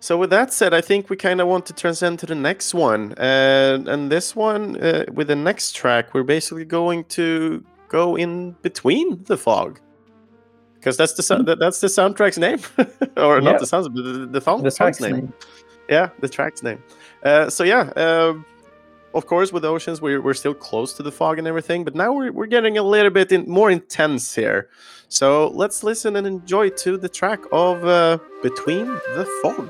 So 0.00 0.16
with 0.16 0.30
that 0.30 0.52
said, 0.52 0.74
I 0.74 0.80
think 0.80 1.10
we 1.10 1.16
kind 1.16 1.40
of 1.40 1.46
want 1.46 1.66
to 1.66 1.72
transcend 1.72 2.18
to 2.20 2.26
the 2.26 2.34
next 2.34 2.74
one, 2.74 3.14
and 3.18 3.88
and 3.88 4.10
this 4.10 4.34
one 4.34 4.76
uh, 4.82 5.04
with 5.12 5.28
the 5.28 5.36
next 5.36 5.76
track, 5.76 6.12
we're 6.12 6.24
basically 6.24 6.64
going 6.64 7.04
to 7.04 7.64
go 7.88 8.16
in 8.16 8.52
between 8.62 9.22
the 9.24 9.36
fog, 9.36 9.80
because 10.82 10.96
that's 10.96 11.14
the 11.14 11.42
that, 11.44 11.60
that's 11.60 11.80
the 11.80 11.86
soundtrack's 11.86 12.38
name, 12.38 12.58
or 13.16 13.36
Yeah. 13.38 13.50
not 13.52 13.60
the 13.60 13.66
sounds, 13.66 13.88
but 13.88 14.02
the, 14.02 14.26
the, 14.26 14.40
The 14.40 14.70
track's 14.76 15.00
name. 15.00 15.12
name. 15.12 15.32
Yeah, 15.88 16.08
the 16.20 16.28
track's 16.28 16.62
name. 16.62 16.82
Uh, 17.22 17.48
so 17.50 17.62
yeah, 17.62 17.92
um, 17.96 18.44
of 19.14 19.26
course, 19.26 19.52
with 19.52 19.64
oceans, 19.64 20.00
we're 20.02 20.20
we're 20.20 20.34
still 20.34 20.54
close 20.54 20.92
to 20.94 21.02
the 21.04 21.12
fog 21.12 21.38
and 21.38 21.46
everything, 21.46 21.84
but 21.84 21.94
now 21.94 22.12
we're 22.12 22.32
we're 22.32 22.46
getting 22.46 22.78
a 22.78 22.82
little 22.82 23.10
bit 23.12 23.30
in, 23.30 23.48
more 23.48 23.70
intense 23.70 24.34
here. 24.34 24.68
So 25.08 25.48
let's 25.54 25.84
listen 25.84 26.16
and 26.16 26.26
enjoy 26.26 26.70
to 26.70 26.96
the 26.96 27.08
track 27.08 27.40
of 27.52 27.84
uh, 27.84 28.18
Between 28.42 28.86
the 28.86 29.24
Fog. 29.42 29.68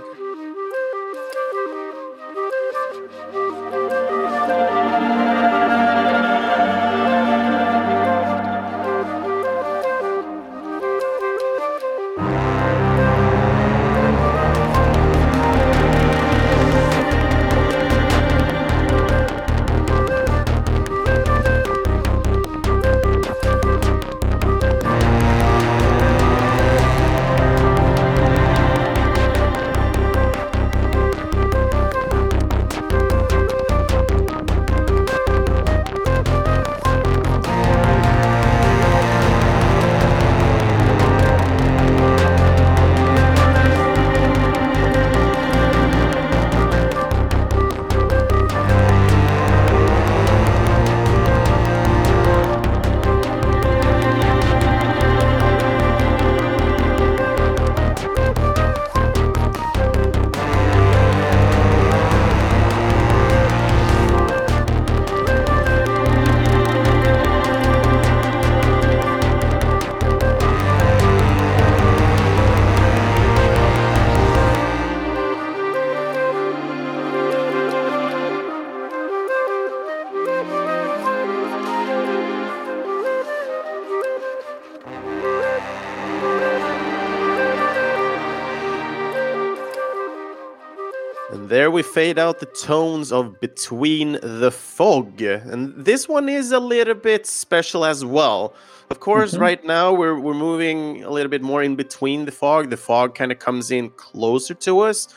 We 91.73 91.83
fade 91.83 92.19
out 92.19 92.39
the 92.39 92.47
tones 92.47 93.13
of 93.13 93.41
Between 93.41 94.19
the 94.23 94.51
Fog. 94.51 95.23
And 95.23 95.73
this 95.75 96.07
one 96.07 96.29
is 96.29 96.53
a 96.53 96.61
little 96.61 96.95
bit 96.95 97.27
special 97.27 97.87
as 97.87 98.05
well. 98.05 98.53
Of 98.91 99.01
course, 99.01 99.33
Mhm. 99.35 99.41
right 99.41 99.65
now 99.65 99.91
we're, 99.95 100.19
we're 100.21 100.35
moving 100.35 101.03
a 101.03 101.09
little 101.09 101.31
bit 101.31 101.41
more 101.41 101.63
in 101.63 101.75
between 101.75 102.27
the 102.27 102.31
fog. 102.31 102.69
The 102.69 102.77
fog 102.77 103.15
kind 103.15 103.33
of 103.33 103.39
comes 103.39 103.71
in 103.71 103.89
closer 103.97 104.53
to 104.53 104.81
us. 104.81 105.09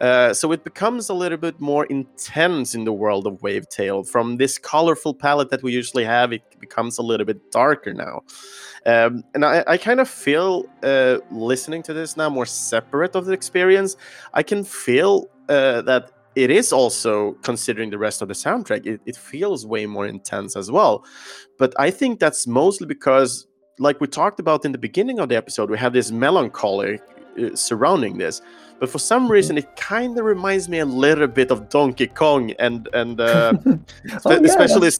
Uh, 0.00 0.32
so 0.32 0.50
it 0.52 0.64
becomes 0.64 1.10
a 1.10 1.14
little 1.14 1.36
bit 1.36 1.60
more 1.60 1.84
intense 1.86 2.74
in 2.74 2.84
the 2.84 2.92
world 2.92 3.26
of 3.26 3.34
Wavetale. 3.42 4.08
From 4.08 4.38
this 4.38 4.56
colorful 4.56 5.12
palette 5.12 5.50
that 5.50 5.62
we 5.62 5.72
usually 5.72 6.04
have, 6.04 6.32
it 6.32 6.42
becomes 6.58 6.96
a 6.98 7.02
little 7.02 7.26
bit 7.26 7.50
darker 7.50 7.92
now. 7.92 8.22
Um, 8.86 9.24
and 9.34 9.44
I, 9.44 9.62
I 9.66 9.76
kind 9.76 10.00
of 10.00 10.08
feel 10.08 10.64
uh, 10.82 11.18
listening 11.30 11.82
to 11.82 11.92
this 11.92 12.16
now 12.16 12.30
more 12.30 12.46
separate 12.46 13.14
of 13.14 13.26
the 13.26 13.32
experience. 13.32 13.96
I 14.32 14.42
can 14.42 14.64
feel 14.64 15.28
uh, 15.48 15.82
that 15.82 16.10
it 16.34 16.50
is 16.50 16.72
also 16.72 17.32
considering 17.42 17.90
the 17.90 17.98
rest 17.98 18.22
of 18.22 18.28
the 18.28 18.34
soundtrack. 18.34 18.86
It, 18.86 19.00
it 19.06 19.16
feels 19.16 19.66
way 19.66 19.86
more 19.86 20.06
intense 20.06 20.56
as 20.56 20.70
well. 20.70 21.04
But 21.58 21.74
I 21.78 21.90
think 21.90 22.20
that's 22.20 22.46
mostly 22.46 22.86
because, 22.86 23.46
like 23.78 24.00
we 24.00 24.06
talked 24.06 24.38
about 24.38 24.64
in 24.64 24.72
the 24.72 24.78
beginning 24.78 25.18
of 25.18 25.28
the 25.28 25.36
episode, 25.36 25.70
we 25.70 25.78
have 25.78 25.92
this 25.92 26.10
melancholy 26.10 27.00
uh, 27.40 27.56
surrounding 27.56 28.18
this. 28.18 28.40
But 28.78 28.88
for 28.88 29.00
some 29.00 29.28
reason, 29.28 29.58
it 29.58 29.74
kind 29.76 30.16
of 30.16 30.24
reminds 30.24 30.68
me 30.68 30.78
a 30.78 30.86
little 30.86 31.26
bit 31.26 31.50
of 31.50 31.68
Donkey 31.68 32.06
Kong 32.06 32.52
and 32.58 32.88
and 32.92 33.20
uh, 33.20 33.54
Oh, 33.66 33.80
yeah, 34.26 34.38
especially 34.44 34.90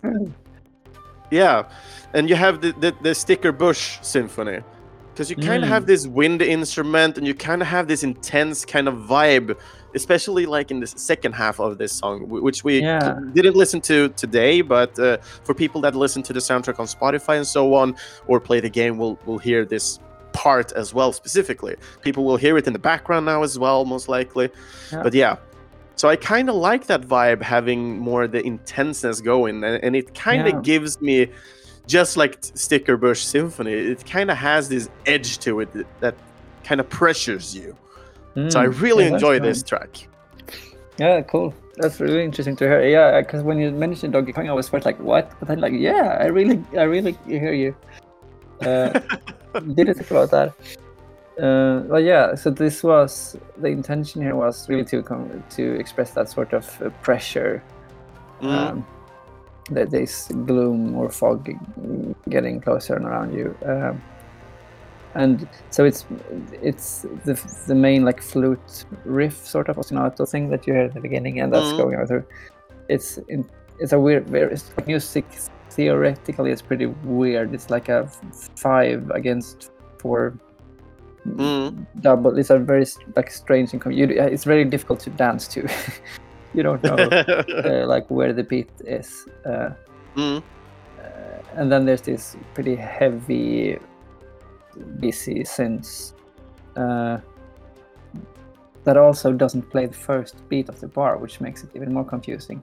yeah, 1.31 1.69
and 2.15 2.29
you 2.29 2.35
have 2.35 2.61
the 2.61 2.73
the, 2.81 2.95
the 3.03 3.15
Sticker 3.15 3.53
Bush 3.53 3.99
Symphony 4.03 4.61
because 5.19 5.31
you 5.31 5.37
kind 5.37 5.65
of 5.65 5.69
Mm. 5.69 5.73
have 5.73 5.87
this 5.87 6.07
wind 6.07 6.41
instrument 6.43 7.19
and 7.19 7.27
you 7.27 7.35
kind 7.35 7.61
of 7.61 7.67
have 7.67 7.89
this 7.89 8.05
intense 8.05 8.65
kind 8.65 8.87
of 8.87 8.95
vibe, 8.95 9.57
especially 9.93 10.47
like 10.47 10.71
in 10.71 10.79
the 10.79 10.87
second 10.87 11.33
half 11.33 11.59
of 11.59 11.77
this 11.77 11.91
song, 11.93 12.29
which 12.29 12.63
we 12.63 12.79
Yeah. 12.83 13.19
didn't 13.35 13.57
listen 13.57 13.81
to 13.81 14.11
today. 14.11 14.61
But 14.61 14.97
uh, 14.97 15.17
for 15.43 15.55
people 15.55 15.81
that 15.81 15.97
listen 15.97 16.23
to 16.23 16.33
the 16.33 16.39
soundtrack 16.39 16.79
on 16.79 16.87
Spotify 16.87 17.37
and 17.37 17.45
so 17.47 17.75
on, 17.75 17.97
or 18.29 18.39
play 18.39 18.61
the 18.61 18.71
game, 18.71 18.97
will 18.97 19.19
will 19.27 19.39
hear 19.39 19.65
this 19.65 19.99
part 20.33 20.71
as 20.83 20.95
well 20.95 21.11
specifically. 21.13 21.75
People 22.03 22.23
will 22.25 22.37
hear 22.37 22.57
it 22.57 22.69
in 22.69 22.73
the 22.73 22.79
background 22.79 23.27
now 23.27 23.43
as 23.43 23.59
well, 23.59 23.85
most 23.85 24.09
likely. 24.09 24.51
Yeah. 24.93 25.03
But 25.03 25.15
yeah. 25.15 25.35
So 25.97 26.09
I 26.09 26.15
kind 26.15 26.49
of 26.49 26.55
like 26.55 26.87
that 26.87 27.03
vibe 27.03 27.43
having 27.43 27.99
more 27.99 28.29
the 28.29 28.41
intenseness 28.47 29.21
going, 29.21 29.65
and, 29.65 29.83
and 29.83 29.97
it 29.97 30.15
kind 30.15 30.47
of 30.47 30.55
Yeah. 30.55 30.61
gives 30.63 31.01
me, 31.01 31.17
just 31.89 32.17
like 32.17 32.39
Sticker 32.41 32.97
Bush 32.97 33.25
Symphony, 33.25 33.73
it 33.73 34.07
kind 34.07 34.31
of 34.31 34.37
has 34.37 34.69
this 34.69 34.89
edge 35.07 35.39
to 35.41 35.61
it 35.61 35.69
that, 36.01 36.15
kind 36.65 36.81
of 36.81 36.89
pressures 36.91 37.57
you. 37.57 37.75
So 38.49 38.61
I 38.61 38.67
Mm, 38.67 38.81
really 38.81 39.05
yeah, 39.05 39.15
enjoy 39.15 39.41
this 39.41 39.63
track. 39.63 40.07
Yeah, 40.99 41.23
cool. 41.23 41.55
That's 41.77 41.99
really 42.01 42.25
interesting 42.25 42.57
to 42.57 42.65
hear. 42.67 42.87
Yeah, 42.87 43.21
because 43.21 43.43
when 43.43 43.59
you 43.59 43.71
mentioned 43.71 44.13
Donkey 44.13 44.33
Kong, 44.33 44.49
I 44.49 44.53
was 44.53 44.69
first 44.69 44.85
like, 44.85 44.99
"What?" 45.01 45.33
But 45.39 45.49
then, 45.49 45.61
like, 45.61 45.73
yeah, 45.73 46.19
I 46.21 46.27
really, 46.27 46.63
I 46.77 46.83
really 46.83 47.17
hear 47.27 47.53
you. 47.53 47.75
Uh, 48.61 49.01
didn't 49.75 49.95
think 49.95 50.11
about 50.11 50.31
that. 50.31 50.53
Uh, 51.43 51.81
but 51.89 52.03
yeah, 52.03 52.35
so 52.35 52.51
this 52.51 52.83
was 52.83 53.37
the 53.59 53.69
intention 53.69 54.21
here 54.23 54.35
was 54.35 54.69
really 54.69 54.85
to 54.87 55.03
come 55.03 55.43
to 55.51 55.79
express 55.79 56.11
that 56.13 56.29
sort 56.29 56.53
of 56.53 56.83
uh, 56.83 56.91
pressure, 57.03 57.63
Mm. 58.43 58.85
That 59.71 59.91
this 59.91 60.29
gloom 60.47 60.95
or 60.97 61.11
fog 61.11 61.49
getting 62.29 62.61
closer 62.61 62.97
and 62.97 63.05
around 63.07 63.33
you. 63.35 63.55
Um, 63.65 64.03
and 65.15 65.49
so 65.71 65.85
it's 65.85 66.07
it's 66.63 67.03
the 67.25 67.35
the 67.67 67.75
main 67.75 68.05
like 68.05 68.23
flute 68.23 68.85
riff 69.05 69.37
sort 69.47 69.69
of 69.69 69.77
ostinato 69.77 70.29
thing 70.29 70.51
that 70.51 70.67
you 70.67 70.75
heard 70.75 70.87
at 70.89 70.95
the 70.95 71.01
beginning, 71.01 71.41
and 71.41 71.53
that's 71.53 71.73
Mhm. 71.73 71.79
going 71.79 71.97
on 71.99 72.07
through. 72.07 72.25
It's 72.89 73.19
in, 73.29 73.45
it's 73.81 73.93
a 73.93 73.99
weird, 74.01 74.29
very 74.29 74.57
music 74.87 75.25
theoretically 75.71 76.51
it's 76.51 76.63
pretty 76.63 76.87
weird. 77.05 77.55
It's 77.55 77.71
like 77.71 77.89
a 77.89 78.09
five 78.57 79.11
against 79.11 79.71
four 79.99 80.35
Mm. 81.27 81.87
double. 82.01 82.39
It's 82.39 82.51
a 82.51 82.59
very 82.59 82.87
like 83.17 83.31
strange 83.31 83.73
and 83.73 83.81
com- 83.83 83.93
you, 83.93 84.07
it's 84.07 84.45
very 84.45 84.65
difficult 84.65 85.01
to 85.01 85.11
dance 85.11 85.47
to. 85.49 85.69
you 86.55 86.63
don't 86.63 86.83
know 86.83 86.97
uh, 86.97 87.87
like 87.87 88.11
where 88.11 88.33
the 88.33 88.43
beat 88.43 88.71
is. 88.85 89.27
Uh, 89.45 89.71
Mm. 90.17 90.43
and 91.55 91.71
then 91.71 91.85
there's 91.87 92.01
this 92.01 92.37
pretty 92.55 92.75
heavy 92.75 93.79
busy 94.99 95.45
synths 95.45 96.13
uh, 96.77 97.19
that 98.85 98.97
also 98.97 99.33
doesn't 99.33 99.63
play 99.71 99.87
the 99.87 99.95
first 99.95 100.49
beat 100.49 100.69
of 100.69 100.81
the 100.81 100.89
bar 100.89 101.17
which 101.19 101.41
makes 101.41 101.63
it 101.63 101.71
even 101.77 101.93
more 101.93 102.05
confusing 102.05 102.63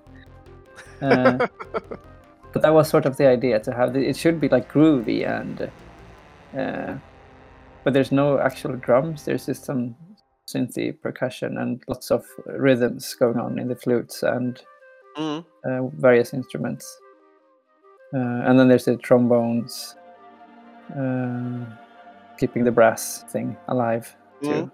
uh, 1.01 1.37
but 2.51 2.61
that 2.61 2.73
was 2.73 2.89
sort 2.89 3.05
of 3.05 3.15
the 3.17 3.27
idea 3.27 3.59
to 3.59 3.71
have 3.73 3.93
the, 3.93 3.99
it 3.99 4.17
should 4.17 4.39
be 4.41 4.49
like 4.49 4.69
groovy 4.71 5.25
and 5.27 5.69
uh, 6.57 6.93
but 7.83 7.93
there's 7.93 8.11
no 8.11 8.39
actual 8.39 8.75
drums 8.77 9.23
there's 9.23 9.45
just 9.45 9.63
some 9.65 9.95
synthy 10.47 10.99
percussion 11.01 11.57
and 11.57 11.81
lots 11.87 12.11
of 12.11 12.25
rhythms 12.45 13.15
going 13.15 13.39
on 13.39 13.59
in 13.59 13.67
the 13.67 13.75
flutes 13.75 14.23
and 14.23 14.61
Mm. 15.17 15.45
uh, 15.63 15.87
various 15.97 16.33
instruments. 16.33 16.99
Uh, 18.13 18.17
and 18.17 18.59
then 18.59 18.67
there's 18.67 18.85
the 18.85 18.97
trombones, 18.97 19.95
uh, 20.95 21.65
keeping 22.37 22.65
the 22.65 22.71
brass 22.71 23.23
thing 23.29 23.55
alive 23.67 24.13
too. 24.41 24.49
Mm. 24.49 24.71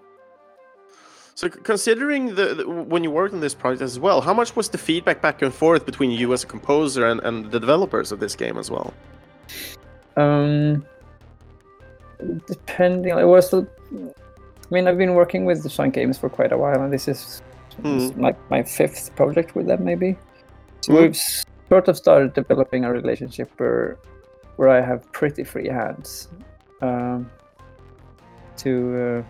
So, 1.34 1.48
considering 1.48 2.34
the, 2.34 2.54
the 2.54 2.68
when 2.68 3.02
you 3.04 3.10
worked 3.10 3.34
on 3.34 3.40
this 3.40 3.54
project 3.54 3.82
as 3.82 3.98
well, 3.98 4.20
how 4.20 4.34
much 4.34 4.54
was 4.54 4.68
the 4.68 4.78
feedback 4.78 5.22
back 5.22 5.42
and 5.42 5.52
forth 5.54 5.86
between 5.86 6.10
you 6.10 6.32
as 6.32 6.44
a 6.44 6.46
composer 6.46 7.06
and, 7.06 7.20
and 7.20 7.50
the 7.50 7.58
developers 7.58 8.12
of 8.12 8.20
this 8.20 8.36
game 8.36 8.58
as 8.58 8.70
well? 8.70 8.92
Um, 10.16 10.84
depending, 12.46 13.16
it 13.16 13.24
was. 13.24 13.54
I 14.72 14.74
mean, 14.74 14.88
I've 14.88 14.96
been 14.96 15.12
working 15.12 15.44
with 15.44 15.62
Zoink 15.64 15.92
Games 15.92 16.16
for 16.16 16.30
quite 16.30 16.50
a 16.50 16.56
while, 16.56 16.80
and 16.80 16.90
this 16.90 17.06
is 17.06 17.42
Mm. 17.82 18.16
like 18.16 18.38
my 18.48 18.62
fifth 18.62 19.14
project 19.16 19.54
with 19.54 19.66
them, 19.66 19.84
maybe. 19.84 20.16
So 20.80 20.94
Mm. 20.94 21.02
we've 21.02 21.20
sort 21.68 21.88
of 21.88 21.96
started 21.98 22.32
developing 22.32 22.86
a 22.86 22.90
relationship 22.90 23.50
where, 23.58 23.98
where 24.56 24.70
I 24.70 24.80
have 24.80 25.00
pretty 25.12 25.44
free 25.44 25.68
hands 25.68 26.28
um, 26.80 27.30
to. 28.62 29.24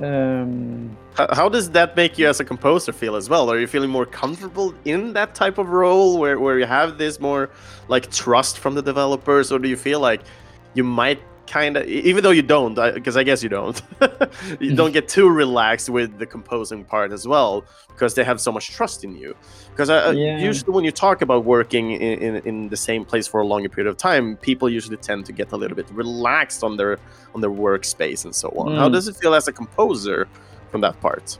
Uh, 0.00 0.04
um, 0.04 0.94
How, 1.14 1.28
how 1.32 1.48
does 1.48 1.70
that 1.70 1.96
make 1.96 2.18
you 2.18 2.28
as 2.28 2.40
a 2.40 2.44
composer 2.44 2.92
feel 2.92 3.16
as 3.16 3.30
well? 3.30 3.50
Are 3.50 3.58
you 3.58 3.66
feeling 3.66 3.90
more 3.90 4.06
comfortable 4.06 4.74
in 4.84 5.14
that 5.14 5.34
type 5.34 5.56
of 5.56 5.70
role 5.70 6.18
where, 6.18 6.38
where 6.38 6.58
you 6.58 6.66
have 6.66 6.98
this 6.98 7.18
more 7.20 7.48
like 7.88 8.10
trust 8.10 8.58
from 8.58 8.74
the 8.74 8.82
developers, 8.82 9.50
or 9.50 9.58
do 9.58 9.68
you 9.68 9.76
feel 9.76 10.00
like 10.00 10.20
you 10.74 10.84
might 10.84 11.20
kind 11.52 11.76
of, 11.76 11.86
even 11.86 12.20
though 12.24 12.30
you 12.40 12.40
don't, 12.54 12.74
because 12.94 13.16
I, 13.16 13.24
guess 13.28 13.42
you 13.42 13.50
don't, 13.50 13.80
you 14.60 14.74
don't 14.74 14.92
get 14.98 15.06
too 15.16 15.28
relaxed 15.28 15.88
with 15.90 16.10
the 16.18 16.24
composing 16.24 16.82
part 16.92 17.12
as 17.12 17.28
well 17.28 17.64
because 17.88 18.14
they 18.14 18.24
have 18.24 18.40
so 18.40 18.50
much 18.56 18.66
trust 18.70 19.04
in 19.04 19.12
you. 19.22 19.36
Because 19.70 19.90
Yeah. 20.16 20.38
usually 20.38 20.72
when 20.72 20.84
you 20.88 20.92
talk 20.92 21.20
about 21.20 21.44
working 21.44 21.86
in, 21.92 22.18
in, 22.26 22.34
in 22.50 22.56
the 22.70 22.76
same 22.88 23.04
place 23.04 23.26
for 23.32 23.38
a 23.40 23.46
longer 23.52 23.68
period 23.68 23.90
of 23.90 23.96
time, 23.98 24.24
people 24.38 24.66
usually 24.78 24.96
tend 25.08 25.26
to 25.26 25.32
get 25.40 25.52
a 25.52 25.56
little 25.62 25.76
bit 25.76 25.88
relaxed 26.04 26.64
on 26.64 26.72
their 26.78 26.94
on 27.34 27.40
their 27.42 27.54
workspace 27.66 28.24
and 28.26 28.34
so 28.34 28.48
on. 28.60 28.74
How 28.80 28.88
Mm. 28.88 28.92
does 28.96 29.06
it 29.08 29.16
feel 29.22 29.34
as 29.34 29.46
a 29.48 29.52
composer 29.52 30.18
from 30.70 30.80
that 30.86 30.96
part? 31.06 31.38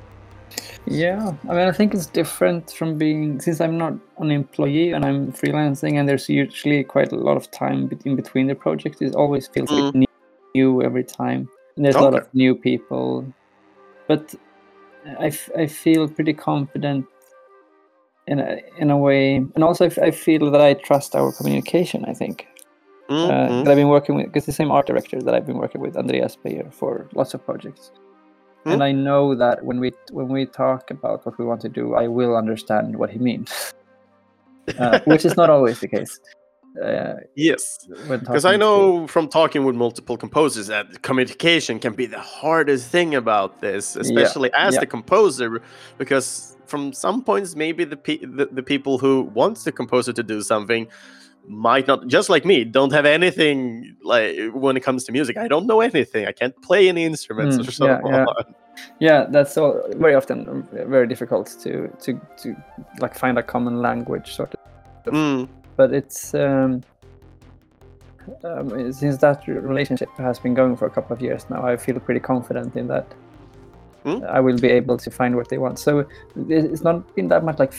Yeah, 0.87 1.35
I 1.49 1.55
mean, 1.55 1.69
I 1.69 1.73
think 1.73 1.95
it's 1.95 2.07
different 2.07 2.73
from 2.73 2.99
being 2.99 3.41
since 3.41 3.61
I'm 3.61 3.79
not 3.79 3.95
an 4.19 4.31
employee 4.31 4.93
and 4.93 5.05
I'm 5.05 5.33
freelancing, 5.33 5.99
and 5.99 6.09
there's 6.09 6.29
usually 6.29 6.83
quite 6.85 7.13
a 7.13 7.17
lot 7.17 7.37
of 7.37 7.51
time 7.51 7.91
in 8.05 8.17
between 8.17 8.49
the 8.49 8.55
projects. 8.55 9.01
It 9.01 9.15
always 9.15 9.47
feels 9.49 9.71
like 9.71 9.95
new, 9.95 10.07
new 10.55 10.83
every 10.83 11.05
time, 11.05 11.49
and 11.77 11.85
there's 11.85 11.97
a 11.97 12.01
lot 12.01 12.15
of 12.15 12.29
new 12.35 12.55
people. 12.55 13.25
But 14.09 14.35
I, 15.21 15.27
f- 15.27 15.51
I 15.57 15.67
feel 15.67 16.09
pretty 16.09 16.33
confident 16.35 17.07
in 18.27 18.41
a 18.41 18.59
in 18.79 18.91
a 18.91 18.97
way, 18.99 19.37
and 19.37 19.63
also 19.65 19.85
I, 19.85 19.89
f- 19.89 19.99
I 19.99 20.11
feel 20.11 20.51
that 20.51 20.61
I 20.61 20.75
trust 20.75 21.15
our 21.15 21.33
communication. 21.33 22.05
I 22.07 22.15
think 22.15 22.47
Mm, 23.09 23.25
uh, 23.25 23.49
mm, 23.49 23.65
that 23.65 23.71
I've 23.71 23.77
been 23.77 23.89
working 23.89 24.15
with 24.15 24.27
because 24.27 24.47
the 24.47 24.53
same 24.53 24.71
art 24.71 24.87
director 24.87 25.21
that 25.21 25.35
I've 25.35 25.47
been 25.47 25.59
working 25.59 25.81
with, 25.81 25.97
Andreas 25.97 26.37
Beyer, 26.37 26.71
for 26.71 27.09
lots 27.15 27.35
of 27.35 27.45
projects. 27.45 27.91
Hmm. 28.65 28.73
And 28.73 28.85
I 28.85 28.93
know 28.93 29.35
that 29.35 29.65
when 29.65 29.81
we 29.81 29.93
when 30.11 30.29
we 30.29 30.47
talk 30.47 30.91
about 30.91 31.27
what 31.27 31.39
we 31.39 31.45
want 31.45 31.61
to 31.63 31.69
do, 31.69 31.95
I 31.95 32.07
will 32.07 32.37
understand 32.37 32.97
what 32.97 33.11
he 33.11 33.19
means, 33.19 33.75
uh, 34.79 35.01
which 35.05 35.25
is 35.25 35.37
not 35.37 35.51
always 35.51 35.81
the 35.81 35.89
case. 35.89 36.21
Uh, 36.83 37.17
yes, 37.35 37.87
because 37.87 38.45
I 38.45 38.57
talking 38.57 38.61
to- 38.61 38.65
know 38.65 39.07
from 39.07 39.29
talking 39.29 39.65
with 39.65 39.75
multiple 39.75 40.17
composers 40.17 40.69
that 40.69 41.03
communication 41.03 41.79
can 41.79 41.93
be 41.93 42.07
the 42.07 42.21
hardest 42.21 42.89
thing 42.89 43.15
about 43.15 43.61
this, 43.61 43.97
especially 43.97 44.51
as 44.55 44.75
yeah. 44.75 44.81
the 44.81 44.87
composer, 44.87 45.61
because 45.99 46.57
from 46.67 46.93
some 46.93 47.23
points 47.23 47.55
maybe 47.55 47.85
the, 47.85 47.97
pe- 47.97 48.25
the 48.25 48.47
the 48.47 48.63
people 48.63 48.97
who 48.97 49.23
wants 49.35 49.65
the 49.65 49.73
composer 49.73 50.13
to 50.13 50.23
do 50.23 50.41
something 50.41 50.87
might 51.49 51.87
not 51.87 52.07
just 52.07 52.29
like 52.31 52.45
me 52.45 52.65
don't 52.65 52.93
have 52.93 53.05
anything 53.05 53.97
like 54.05 54.37
when 54.55 54.77
it 54.77 54.81
comes 54.81 55.05
to 55.05 55.13
music 55.13 55.37
i 55.37 55.49
don't 55.49 55.67
know 55.67 55.81
anything 55.81 56.27
i 56.27 56.33
can't 56.33 56.55
play 56.63 56.89
any 56.89 57.05
instruments 57.05 57.57
Mm, 57.57 57.69
or 57.69 57.71
so 57.73 57.87
yeah, 57.87 58.01
yeah. 58.07 58.25
yeah, 59.01 59.27
that's 59.29 59.59
all, 59.59 59.83
very 59.97 60.15
often 60.15 60.67
very 60.73 61.07
difficult 61.07 61.47
to 61.63 61.89
to 62.01 62.21
to 62.43 62.57
like 63.01 63.15
find 63.19 63.39
a 63.39 63.43
common 63.43 63.83
language 63.83 64.35
sort 64.35 64.55
of. 64.55 65.13
Mm, 65.13 65.49
But 65.77 65.93
it's 65.93 66.33
um, 66.35 66.83
um, 68.45 68.93
since 68.93 69.19
that 69.19 69.47
relationship 69.49 70.09
has 70.17 70.39
been 70.39 70.55
going 70.55 70.77
for 70.77 70.87
a 70.87 70.91
couple 70.91 71.15
of 71.17 71.21
years 71.21 71.49
now, 71.51 71.67
I 71.67 71.77
feel 71.77 71.99
pretty 72.01 72.21
confident 72.21 72.77
in 72.77 72.87
that. 72.89 73.07
Hmm. 74.05 74.25
I 74.29 74.41
will 74.41 74.59
be 74.59 74.69
able 74.69 74.97
to 74.99 75.11
find 75.11 75.37
what 75.37 75.49
they 75.49 75.59
want. 75.59 75.79
So 75.79 76.05
it's 76.49 76.83
not 76.83 77.15
been 77.15 77.29
that 77.29 77.45
much 77.45 77.59
like 77.59 77.73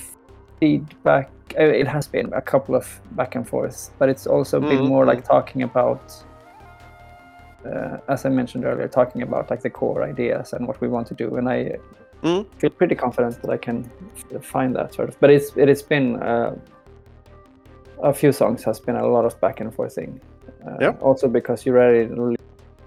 feedback. 0.63 1.29
uh, 1.59 1.63
It 1.81 1.87
has 1.87 2.07
been 2.07 2.33
a 2.33 2.41
couple 2.41 2.75
of 2.75 2.85
back 3.11 3.35
and 3.35 3.47
forths, 3.47 3.91
but 3.99 4.09
it's 4.09 4.25
also 4.27 4.59
been 4.59 4.79
Mhm, 4.79 4.87
more 4.87 5.05
like 5.05 5.23
talking 5.27 5.63
about, 5.63 6.01
uh, 7.65 7.97
as 8.13 8.25
I 8.25 8.29
mentioned 8.29 8.65
earlier, 8.65 8.87
talking 8.87 9.21
about 9.23 9.49
like 9.51 9.61
the 9.61 9.69
core 9.69 10.09
ideas 10.11 10.53
and 10.53 10.67
what 10.67 10.81
we 10.81 10.87
want 10.87 11.07
to 11.07 11.13
do. 11.15 11.35
And 11.37 11.47
I 11.49 11.77
Mm. 12.23 12.45
feel 12.59 12.69
pretty 12.69 12.95
confident 12.95 13.41
that 13.41 13.51
I 13.51 13.57
can 13.57 13.83
find 14.41 14.75
that 14.75 14.93
sort 14.93 15.09
of. 15.09 15.15
But 15.19 15.29
it's 15.29 15.57
it 15.57 15.67
has 15.67 15.83
been 15.83 16.15
uh, 16.23 16.51
a 18.01 18.13
few 18.13 18.31
songs 18.31 18.63
has 18.65 18.79
been 18.79 18.95
a 18.95 19.07
lot 19.07 19.25
of 19.25 19.33
back 19.41 19.61
and 19.61 19.73
forth 19.75 19.95
thing. 19.95 20.21
Uh, 20.65 20.77
Yeah. 20.81 20.93
Also 21.01 21.27
because 21.27 21.65
you 21.69 21.75
rarely 21.75 22.07
really 22.07 22.37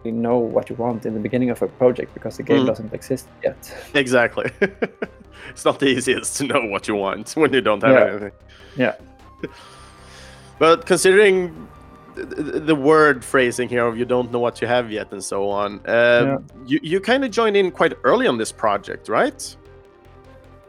know 0.05 0.39
what 0.55 0.71
you 0.71 0.77
want 0.79 1.07
in 1.07 1.15
the 1.15 1.21
beginning 1.21 1.51
of 1.51 1.63
a 1.63 1.67
project 1.67 2.15
because 2.15 2.37
the 2.37 2.43
game 2.43 2.63
Mm. 2.63 2.67
doesn't 2.67 2.93
exist 2.95 3.29
yet. 3.45 3.73
exactly 3.95 4.45
it's 5.51 5.65
not 5.65 5.79
the 5.79 5.87
easiest 5.87 6.37
to 6.39 6.45
know 6.45 6.63
what 6.67 6.87
you 6.89 6.95
want 6.95 7.33
when 7.37 7.53
you 7.53 7.61
don't 7.61 7.83
have 7.83 7.93
Yeah. 7.95 8.11
anything 8.11 8.33
Yeah. 8.77 8.95
but 10.59 10.87
considering 10.87 11.69
th- 12.15 12.29
th- 12.29 12.63
the 12.67 12.75
word 12.75 13.25
phrasing 13.25 13.69
here 13.69 13.87
of 13.87 13.97
you 13.99 14.05
don't 14.05 14.31
know 14.33 14.39
what 14.39 14.61
you 14.63 14.69
have 14.69 14.91
yet 14.91 15.13
and 15.13 15.23
so 15.23 15.49
on 15.51 15.81
uh, 15.87 16.39
you, 16.67 16.81
you 16.83 17.01
kind 17.01 17.25
of 17.25 17.31
joined 17.31 17.57
in 17.57 17.71
quite 17.71 17.95
early 18.05 18.27
on 18.27 18.39
this 18.39 18.53
project 18.53 19.09
right 19.09 19.57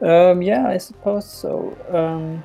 Um, 0.01 0.43
yeah, 0.43 0.67
I 0.75 0.77
suppose 0.77 1.25
so. 1.27 1.75
Um, 1.89 2.43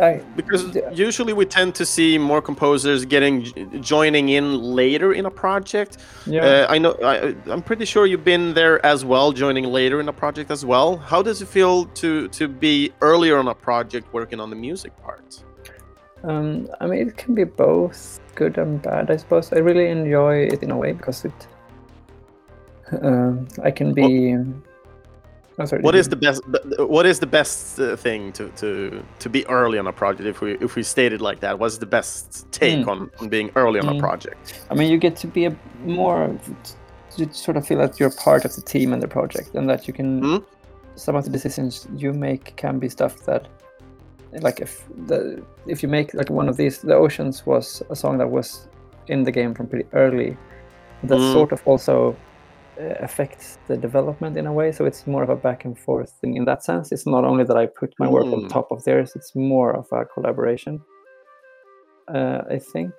I, 0.00 0.20
Because 0.36 0.76
usually 0.92 1.32
we 1.32 1.44
tend 1.44 1.74
to 1.76 1.86
see 1.86 2.18
more 2.18 2.42
composers 2.42 3.04
getting 3.04 3.44
joining 3.80 4.30
in 4.30 4.60
later 4.60 5.12
in 5.12 5.26
a 5.26 5.30
project. 5.30 5.98
yeah. 6.26 6.44
Uh, 6.44 6.66
I 6.68 6.78
know. 6.78 6.92
I, 7.04 7.34
I'm 7.50 7.62
pretty 7.62 7.84
sure 7.84 8.06
you've 8.06 8.24
been 8.24 8.54
there 8.54 8.84
as 8.84 9.04
well, 9.04 9.32
joining 9.32 9.64
later 9.64 10.00
in 10.00 10.08
a 10.08 10.12
project 10.12 10.50
as 10.50 10.64
well. 10.64 10.96
How 10.96 11.22
does 11.22 11.40
it 11.42 11.48
feel 11.48 11.86
to 11.86 12.28
to 12.28 12.48
be 12.48 12.92
earlier 13.00 13.38
on 13.38 13.48
a 13.48 13.54
project 13.54 14.12
working 14.12 14.40
on 14.40 14.50
the 14.50 14.56
music 14.56 14.92
part? 15.02 15.44
Um, 16.24 16.68
I 16.80 16.86
mean, 16.86 17.08
it 17.08 17.16
can 17.16 17.34
be 17.34 17.44
both 17.44 18.18
good 18.34 18.58
and 18.58 18.80
bad, 18.80 19.10
I 19.10 19.16
suppose. 19.16 19.52
I 19.52 19.58
really 19.58 19.88
enjoy 19.88 20.46
it 20.46 20.62
in 20.62 20.70
a 20.70 20.76
way 20.76 20.92
because 20.92 21.24
it. 21.24 21.32
Um, 23.02 23.48
I 23.62 23.70
can 23.70 23.94
be. 23.94 24.36
Oh, 25.58 25.64
sorry, 25.66 25.82
What 25.82 25.94
the 26.10 26.16
best? 26.16 26.42
What 26.78 27.06
is 27.06 27.20
the 27.20 27.26
best 27.26 27.78
uh, 27.78 27.94
thing 27.96 28.32
to, 28.32 28.48
to 28.56 29.02
to 29.20 29.28
be 29.28 29.46
early 29.48 29.78
on 29.78 29.86
a 29.86 29.92
project? 29.92 30.26
If 30.26 30.40
we 30.40 30.52
if 30.60 30.74
we 30.74 30.82
state 30.82 31.12
it 31.12 31.20
like 31.20 31.40
that, 31.40 31.58
what's 31.60 31.78
the 31.78 31.86
best 31.86 32.50
take 32.50 32.78
Mm. 32.84 32.88
on, 32.88 33.10
on 33.20 33.28
being 33.28 33.50
early 33.54 33.78
on 33.80 33.88
a 33.88 33.92
Mm. 33.92 34.00
project? 34.00 34.60
I 34.70 34.74
mean, 34.74 34.90
you 34.90 34.98
get 34.98 35.16
to 35.16 35.26
be 35.28 35.44
a 35.46 35.56
more. 35.84 36.36
You 37.16 37.28
sort 37.32 37.56
of 37.56 37.64
feel 37.66 37.78
that 37.78 38.00
you're 38.00 38.10
part 38.10 38.44
of 38.44 38.52
the 38.56 38.62
team 38.62 38.92
and 38.92 39.00
the 39.00 39.06
project, 39.08 39.54
and 39.54 39.68
that 39.70 39.86
you 39.86 39.94
can. 39.94 40.20
Mm. 40.22 40.44
Some 40.96 41.14
of 41.18 41.24
the 41.24 41.30
decisions 41.30 41.86
you 41.96 42.12
make 42.12 42.54
can 42.56 42.78
be 42.80 42.88
stuff 42.88 43.14
that, 43.26 43.46
like 44.32 44.60
if 44.60 44.84
the 45.06 45.40
if 45.66 45.82
you 45.82 45.88
make 45.88 46.14
like 46.14 46.30
one 46.30 46.48
of 46.48 46.56
these, 46.56 46.78
the 46.78 46.94
oceans 46.94 47.46
was 47.46 47.82
a 47.90 47.94
song 47.96 48.18
that 48.18 48.30
was 48.30 48.68
in 49.06 49.22
the 49.24 49.30
game 49.32 49.54
from 49.54 49.66
pretty 49.68 49.86
early. 49.92 50.36
That 51.04 51.18
Mm. 51.20 51.32
sort 51.32 51.52
of 51.52 51.60
also 51.64 51.96
uh, 52.10 52.14
affects 52.78 53.58
the 53.68 53.76
development 53.76 54.36
in 54.36 54.46
a 54.46 54.52
way. 54.52 54.72
So 54.72 54.84
it's 54.84 55.06
more 55.06 55.22
of 55.22 55.30
a 55.30 55.36
back 55.36 55.64
and 55.64 55.78
forth 55.78 56.10
thing 56.20 56.36
in 56.36 56.44
that 56.46 56.64
sense. 56.64 56.92
It's 56.92 57.06
not 57.06 57.24
only 57.24 57.44
that 57.44 57.56
I 57.56 57.66
put 57.66 57.94
my 57.98 58.08
work 58.08 58.24
on 58.26 58.42
Mm. 58.44 58.48
top 58.48 58.70
of 58.72 58.82
theirs; 58.84 59.12
it's 59.16 59.34
more 59.34 59.70
of 59.76 59.86
a 59.92 60.04
collaboration. 60.04 60.80
Uh, 62.08 62.42
I 62.50 62.58
think, 62.58 62.92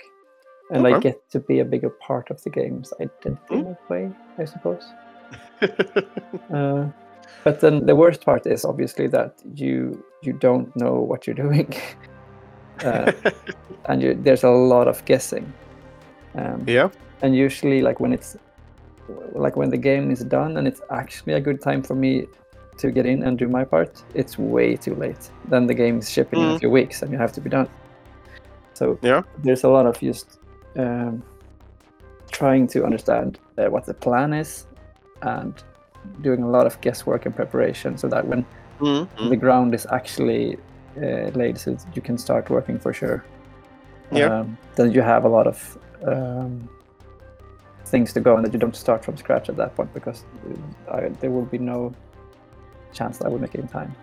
and 0.71 0.87
I 0.87 0.99
get 0.99 1.17
to 1.31 1.39
be 1.39 1.59
a 1.59 1.65
bigger 1.65 1.89
part 1.89 2.31
of 2.31 2.41
the 2.43 2.49
game's 2.49 2.91
identity 2.99 3.55
in 3.55 3.67
a 3.67 3.77
way, 3.89 4.09
I 4.37 4.45
suppose. 4.45 4.83
Uh, 6.53 6.89
but 7.43 7.59
then 7.59 7.85
the 7.85 7.95
worst 7.95 8.23
part 8.25 8.45
is 8.45 8.65
obviously 8.65 9.07
that 9.07 9.33
you 9.55 10.03
you 10.21 10.33
don't 10.33 10.75
know 10.75 10.93
what 11.09 11.25
you're 11.27 11.35
doing, 11.35 11.73
uh, 12.83 13.11
and 13.85 14.01
you, 14.01 14.13
there's 14.23 14.43
a 14.43 14.49
lot 14.49 14.87
of 14.87 15.03
guessing. 15.05 15.51
Um, 16.35 16.63
yeah. 16.67 16.89
and 17.21 17.33
usually 17.35 17.81
like 17.81 17.99
when 17.99 18.11
it's 18.13 18.37
like 19.33 19.55
when 19.55 19.69
the 19.69 19.77
game 19.77 20.11
is 20.11 20.19
done 20.23 20.57
and 20.57 20.67
it's 20.67 20.81
actually 20.89 21.33
a 21.33 21.39
good 21.41 21.61
time 21.61 21.81
for 21.83 21.95
me 21.95 22.27
to 22.77 22.91
get 22.91 23.05
in 23.05 23.23
and 23.23 23.37
do 23.37 23.47
my 23.47 23.63
part 23.63 24.03
it's 24.13 24.37
way 24.37 24.75
too 24.75 24.95
late 24.95 25.29
then 25.49 25.67
the 25.67 25.73
game 25.73 25.99
is 25.99 26.09
shipping 26.09 26.41
in 26.41 26.49
a 26.49 26.53
Mm. 26.53 26.59
few 26.59 26.69
weeks 26.69 27.01
and 27.01 27.11
you 27.11 27.17
have 27.17 27.31
to 27.33 27.41
be 27.41 27.49
done 27.49 27.67
so 28.73 28.97
Yeah. 29.01 29.21
there's 29.43 29.63
a 29.63 29.69
lot 29.69 29.85
of 29.85 29.99
just 29.99 30.39
um, 30.77 31.23
trying 32.31 32.67
to 32.67 32.83
understand 32.83 33.39
uh, 33.57 33.69
what 33.69 33.85
the 33.85 33.93
plan 33.93 34.33
is 34.33 34.65
and 35.21 35.53
doing 36.21 36.43
a 36.43 36.49
lot 36.49 36.65
of 36.65 36.79
guesswork 36.81 37.25
and 37.25 37.35
preparation 37.35 37.97
so 37.97 38.07
that 38.07 38.27
when 38.27 38.45
Mm, 38.81 39.07
mm. 39.17 39.29
the 39.29 39.37
ground 39.37 39.73
is 39.73 39.87
actually 39.89 40.57
uh, 40.97 41.29
laid 41.33 41.57
so 41.57 41.77
you 41.93 42.01
can 42.01 42.17
start 42.17 42.49
working 42.49 42.77
for 42.77 42.91
sure. 42.91 43.23
Yeah. 44.11 44.39
Um, 44.41 44.57
then 44.75 44.91
you 44.91 45.01
have 45.01 45.23
a 45.23 45.29
lot 45.29 45.47
of 45.47 45.77
um, 46.05 46.67
things 47.85 48.13
to 48.13 48.19
go 48.19 48.35
and 48.35 48.45
that 48.45 48.53
you 48.53 48.59
don't 48.59 48.75
start 48.75 49.05
from 49.05 49.15
scratch 49.17 49.49
at 49.49 49.55
that 49.57 49.75
point 49.75 49.93
because 49.93 50.23
uh, 50.89 50.95
I, 50.95 51.09
there 51.09 51.31
will 51.31 51.45
be 51.45 51.57
no 51.57 51.93
chance 52.93 53.19
that 53.19 53.25
I 53.25 53.29
would 53.29 53.41
make 53.41 53.55
it 53.55 53.61
in 53.61 53.67
time. 53.67 53.95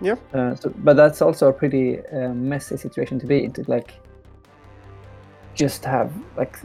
Yeah. 0.00 0.16
Uh, 0.32 0.54
so, 0.54 0.72
but 0.78 0.96
that's 0.96 1.22
also 1.22 1.48
a 1.48 1.52
pretty 1.52 2.00
uh, 2.06 2.28
messy 2.28 2.76
situation 2.76 3.18
to 3.20 3.26
be 3.26 3.44
in. 3.44 3.52
To 3.54 3.64
like 3.66 3.94
just 5.54 5.84
have 5.84 6.12
like 6.36 6.58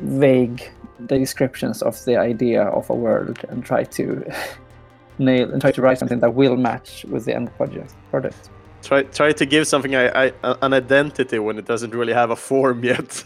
vague 0.00 0.70
descriptions 1.06 1.82
of 1.82 2.02
the 2.04 2.16
idea 2.16 2.62
of 2.64 2.88
a 2.90 2.94
world 2.94 3.38
and 3.48 3.64
try 3.64 3.84
to 3.84 4.30
nail 5.18 5.50
and 5.50 5.60
try 5.60 5.72
to 5.72 5.82
write 5.82 5.98
something 5.98 6.20
that 6.20 6.34
will 6.34 6.56
match 6.56 7.04
with 7.06 7.24
the 7.24 7.34
end 7.34 7.54
project 7.56 7.94
product. 8.10 8.50
Try 8.82 9.02
try 9.04 9.32
to 9.32 9.46
give 9.46 9.66
something 9.66 9.94
I, 9.94 10.26
I, 10.26 10.32
an 10.62 10.72
identity 10.72 11.38
when 11.38 11.58
it 11.58 11.66
doesn't 11.66 11.94
really 11.94 12.12
have 12.12 12.30
a 12.30 12.36
form 12.36 12.84
yet. 12.92 13.24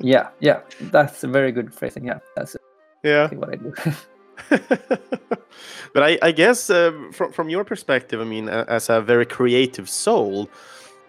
Yeah, 0.00 0.28
yeah, 0.40 0.60
that's 0.80 1.22
a 1.24 1.28
very 1.28 1.52
good 1.52 1.72
phrasing. 1.72 2.06
Yeah, 2.06 2.18
that's 2.34 2.56
yeah. 3.02 3.28
what 3.28 3.50
I 3.50 3.56
do. 3.56 3.72
but 4.50 6.02
I, 6.02 6.18
I 6.22 6.32
guess 6.32 6.70
uh, 6.70 6.92
from 7.12 7.32
from 7.32 7.48
your 7.48 7.64
perspective, 7.64 8.20
I 8.20 8.24
mean, 8.24 8.48
as 8.48 8.88
a 8.88 9.00
very 9.00 9.26
creative 9.26 9.88
soul, 9.88 10.50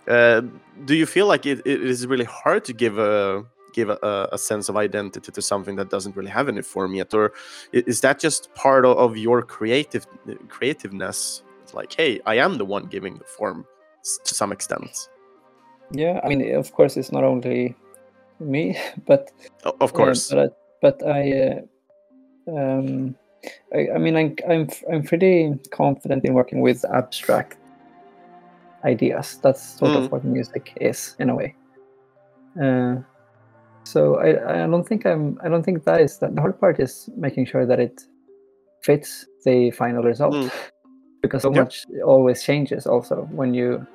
uh, 0.08 0.42
do 0.86 0.96
you 0.96 1.06
feel 1.06 1.28
like 1.28 1.46
it, 1.46 1.60
it 1.66 1.82
is 1.82 2.08
really 2.08 2.26
hard 2.26 2.64
to 2.66 2.74
give 2.74 2.98
a 2.98 3.44
give 3.74 3.90
a, 3.90 4.30
a 4.32 4.38
sense 4.38 4.70
of 4.70 4.78
identity 4.78 5.32
to 5.32 5.42
something 5.42 5.76
that 5.76 5.90
doesn't 5.90 6.16
really 6.16 6.32
have 6.32 6.48
any 6.48 6.62
form 6.62 6.96
yet, 6.96 7.14
or 7.14 7.34
is 7.74 8.02
that 8.02 8.20
just 8.20 8.54
part 8.56 8.86
of, 8.86 8.98
of 8.98 9.18
your 9.18 9.42
creative 9.42 10.08
creativeness? 10.48 11.44
It's 11.64 11.74
like, 11.74 11.94
hey, 11.94 12.22
I 12.26 12.36
am 12.36 12.58
the 12.58 12.66
one 12.66 12.86
giving 12.86 13.16
the 13.16 13.26
form 13.26 13.66
to 14.26 14.34
some 14.36 14.52
extent. 14.52 15.10
yeah, 15.92 16.20
I 16.24 16.30
mean, 16.30 16.56
of 16.56 16.72
course, 16.72 16.98
it's 16.98 17.12
not 17.12 17.24
only 17.24 17.76
me, 18.40 18.78
but 19.06 19.32
Of 19.64 19.94
Yeah, 19.94 19.94
course. 19.94 20.30
but 20.30 20.40
I, 20.40 20.48
but 20.82 21.08
I, 21.08 21.22
uh, 21.42 21.62
um, 22.58 23.16
I, 23.74 23.88
I 23.96 23.98
mean, 23.98 24.16
I'm, 24.16 24.36
I'm, 24.50 24.68
I'm 24.92 25.04
pretty 25.04 25.54
confident 25.72 26.26
in 26.26 26.34
working 26.34 26.62
with 26.62 26.84
abstract 26.86 27.58
ideas. 28.84 29.40
That's 29.44 29.62
sort 29.80 29.94
Mm. 29.94 30.06
of 30.06 30.12
what 30.12 30.24
music 30.26 30.74
is 30.82 31.16
in 31.20 31.30
a 31.30 31.36
way. 31.36 31.56
Uh, 32.62 32.96
so 33.84 34.16
I, 34.20 34.64
I 34.64 34.68
don't 34.68 34.88
think 34.88 35.06
I'm, 35.06 35.38
I 35.44 35.50
don't 35.50 35.64
think 35.64 35.84
that 35.86 36.02
is 36.02 36.18
that. 36.20 36.36
The 36.36 36.42
hard 36.42 36.60
part 36.60 36.80
is 36.80 37.10
making 37.16 37.46
sure 37.46 37.66
that 37.66 37.80
it 37.80 38.06
fits 38.82 39.26
the 39.46 39.72
final 39.72 40.04
result, 40.04 40.34
Mm. 40.34 40.52
because 41.22 41.42
so 41.44 41.52
Yeah. 41.52 41.62
much 41.62 41.86
always 42.06 42.44
changes. 42.44 42.86
Also, 42.88 43.28
when 43.32 43.54
you, 43.54 43.86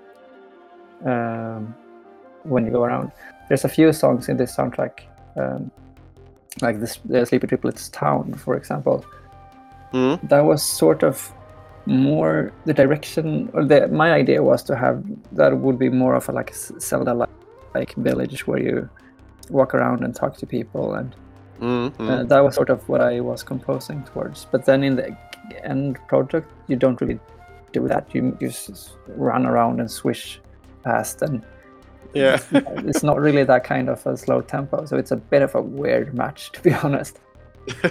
um, 1.04 1.74
when 2.44 2.64
you 2.64 2.72
go 2.72 2.82
around 2.82 3.12
there's 3.52 3.66
a 3.66 3.68
few 3.68 3.92
songs 3.92 4.30
in 4.30 4.38
this 4.38 4.56
soundtrack, 4.56 5.00
um, 5.36 5.70
like 6.62 6.80
this, 6.80 6.98
the 7.04 7.26
Sleepy 7.26 7.46
Triplets 7.46 7.90
Town, 7.90 8.32
for 8.32 8.56
example. 8.56 9.04
Mm. 9.92 10.26
That 10.30 10.46
was 10.46 10.62
sort 10.62 11.02
of 11.02 11.30
more 11.84 12.50
the 12.64 12.72
direction, 12.72 13.50
or 13.52 13.62
the 13.64 13.88
my 13.88 14.12
idea 14.12 14.42
was 14.42 14.62
to 14.64 14.76
have 14.76 15.04
that 15.32 15.58
would 15.58 15.78
be 15.78 15.90
more 15.90 16.14
of 16.14 16.30
a 16.30 16.32
like 16.32 16.54
Zelda 16.54 17.28
like 17.74 17.94
village 17.96 18.46
where 18.46 18.58
you 18.58 18.88
walk 19.50 19.74
around 19.74 20.02
and 20.02 20.14
talk 20.14 20.36
to 20.38 20.46
people, 20.46 20.94
and 20.94 21.14
Mm, 21.60 21.94
mm. 21.94 22.10
uh, 22.10 22.24
that 22.24 22.40
was 22.40 22.56
sort 22.56 22.70
of 22.70 22.88
what 22.88 23.00
I 23.00 23.20
was 23.20 23.44
composing 23.44 24.02
towards. 24.02 24.46
But 24.50 24.64
then 24.64 24.82
in 24.82 24.96
the 24.96 25.16
end 25.62 25.96
project, 26.08 26.50
you 26.66 26.74
don't 26.74 27.00
really 27.00 27.20
do 27.72 27.86
that. 27.86 28.12
You 28.14 28.36
you 28.40 28.48
just 28.48 28.96
run 29.06 29.46
around 29.46 29.78
and 29.78 29.88
swish 29.88 30.40
past 30.82 31.22
and 31.22 31.42
yeah. 32.14 32.38
it's 32.52 33.02
not 33.02 33.18
really 33.18 33.44
that 33.44 33.64
kind 33.64 33.88
of 33.88 34.06
a 34.06 34.16
slow 34.16 34.40
tempo 34.40 34.84
so 34.84 34.96
it's 34.96 35.10
a 35.10 35.16
bit 35.16 35.42
of 35.42 35.54
a 35.54 35.62
weird 35.62 36.14
match 36.14 36.52
to 36.52 36.60
be 36.60 36.72
honest 36.84 37.18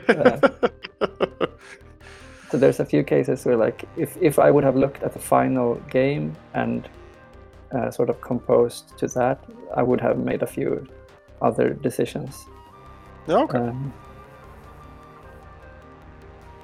so 2.50 2.58
there's 2.58 2.80
a 2.80 2.86
few 2.86 3.04
cases 3.04 3.46
where 3.46 3.58
like 3.58 3.86
if, 3.98 4.18
if 4.22 4.38
i 4.38 4.52
would 4.52 4.64
have 4.64 4.76
looked 4.76 5.02
at 5.04 5.14
the 5.14 5.20
final 5.20 5.76
game 5.90 6.36
and 6.54 6.90
uh, 7.72 7.90
sort 7.90 8.10
of 8.10 8.20
composed 8.22 8.98
to 8.98 9.08
that 9.08 9.44
i 9.76 9.82
would 9.82 10.02
have 10.02 10.18
made 10.18 10.44
a 10.44 10.48
few 10.48 10.86
other 11.42 11.74
decisions 11.74 12.46
okay. 13.30 13.58
um, 13.58 13.94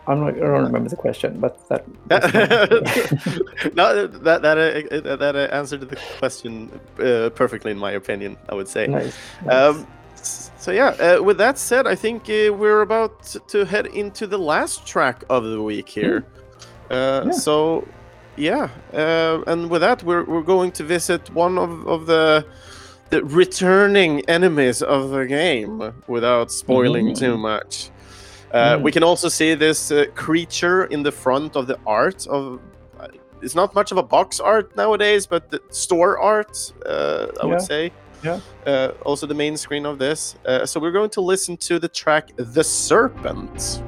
I'm 0.07 0.19
not, 0.21 0.35
I 0.35 0.39
don't 0.39 0.63
remember 0.63 0.89
the 0.89 0.95
question, 0.95 1.39
but 1.39 1.67
that. 1.69 1.85
no, 3.75 4.07
that 4.07 4.41
that 4.41 4.57
uh, 4.57 5.15
that 5.17 5.35
uh, 5.35 5.55
answered 5.55 5.81
the 5.81 5.97
question 6.19 6.69
uh, 6.99 7.29
perfectly, 7.35 7.71
in 7.71 7.77
my 7.77 7.91
opinion. 7.91 8.37
I 8.49 8.55
would 8.55 8.67
say. 8.67 8.87
nice. 8.87 9.15
nice. 9.45 9.75
Um, 9.75 9.87
so 10.15 10.71
yeah, 10.71 10.87
uh, 10.99 11.21
with 11.23 11.37
that 11.37 11.57
said, 11.57 11.87
I 11.87 11.95
think 11.95 12.23
uh, 12.29 12.53
we're 12.53 12.81
about 12.81 13.23
to 13.49 13.65
head 13.65 13.85
into 13.87 14.27
the 14.27 14.37
last 14.37 14.85
track 14.85 15.23
of 15.29 15.43
the 15.43 15.61
week 15.61 15.89
here. 15.89 16.25
Uh, 16.89 17.23
Yeah. 17.25 17.31
So 17.31 17.83
yeah, 18.37 18.69
uh, 18.93 19.41
and 19.47 19.69
with 19.69 19.81
that, 19.81 20.03
we're 20.03 20.23
we're 20.23 20.45
going 20.55 20.71
to 20.73 20.83
visit 20.83 21.29
one 21.35 21.57
of 21.57 21.87
of 21.87 22.05
the 22.05 22.45
the 23.09 23.23
returning 23.23 24.21
enemies 24.27 24.81
of 24.81 25.09
the 25.11 25.25
game 25.25 25.93
without 26.07 26.51
spoiling 26.51 27.07
Mhm. 27.07 27.19
too 27.19 27.37
much. 27.37 27.89
Uh, 28.53 28.77
Mm. 28.77 28.83
We 28.83 28.91
can 28.91 29.03
also 29.03 29.29
see 29.29 29.55
this 29.55 29.91
uh, 29.91 30.05
creature 30.15 30.85
in 30.85 31.03
the 31.03 31.11
front 31.11 31.55
of 31.55 31.67
the 31.67 31.77
art 31.85 32.27
of. 32.27 32.59
uh, 32.99 33.07
It's 33.41 33.55
not 33.55 33.73
much 33.75 33.91
of 33.91 33.97
a 33.97 34.03
box 34.03 34.39
art 34.39 34.75
nowadays, 34.75 35.27
but 35.27 35.49
the 35.51 35.59
store 35.69 36.17
art, 36.19 36.73
uh, 36.85 37.27
I 37.41 37.45
would 37.45 37.61
say. 37.61 37.91
Yeah. 38.23 38.39
Uh, 38.65 38.91
also, 39.05 39.27
the 39.27 39.35
main 39.35 39.57
screen 39.57 39.85
of 39.85 39.97
this. 39.99 40.35
Uh, 40.45 40.65
so 40.65 40.79
we're 40.79 40.91
going 40.99 41.11
to 41.11 41.21
listen 41.21 41.57
to 41.57 41.77
the 41.79 41.87
track 41.89 42.31
"The 42.35 42.63
Serpent." 42.63 43.83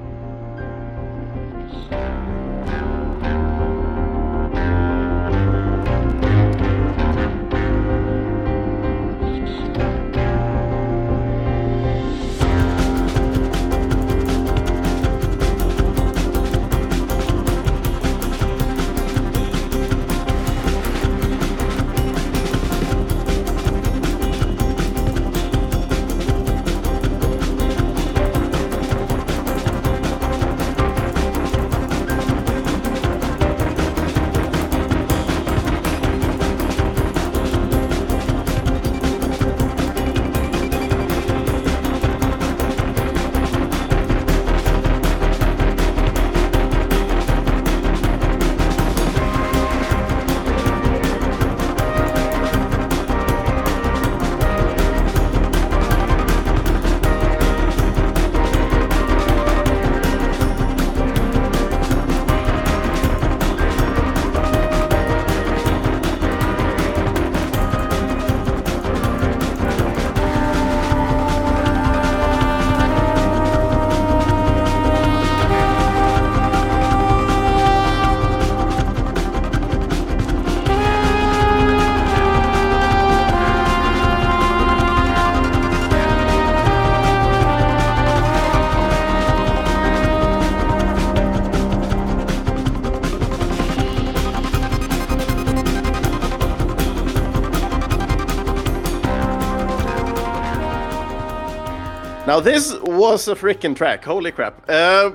Now 102.40 102.46
this 102.46 102.74
was 102.84 103.28
a 103.28 103.36
freaking 103.36 103.76
track. 103.76 104.06
Holy 104.06 104.32
crap! 104.32 104.64
Uh, 104.70 105.12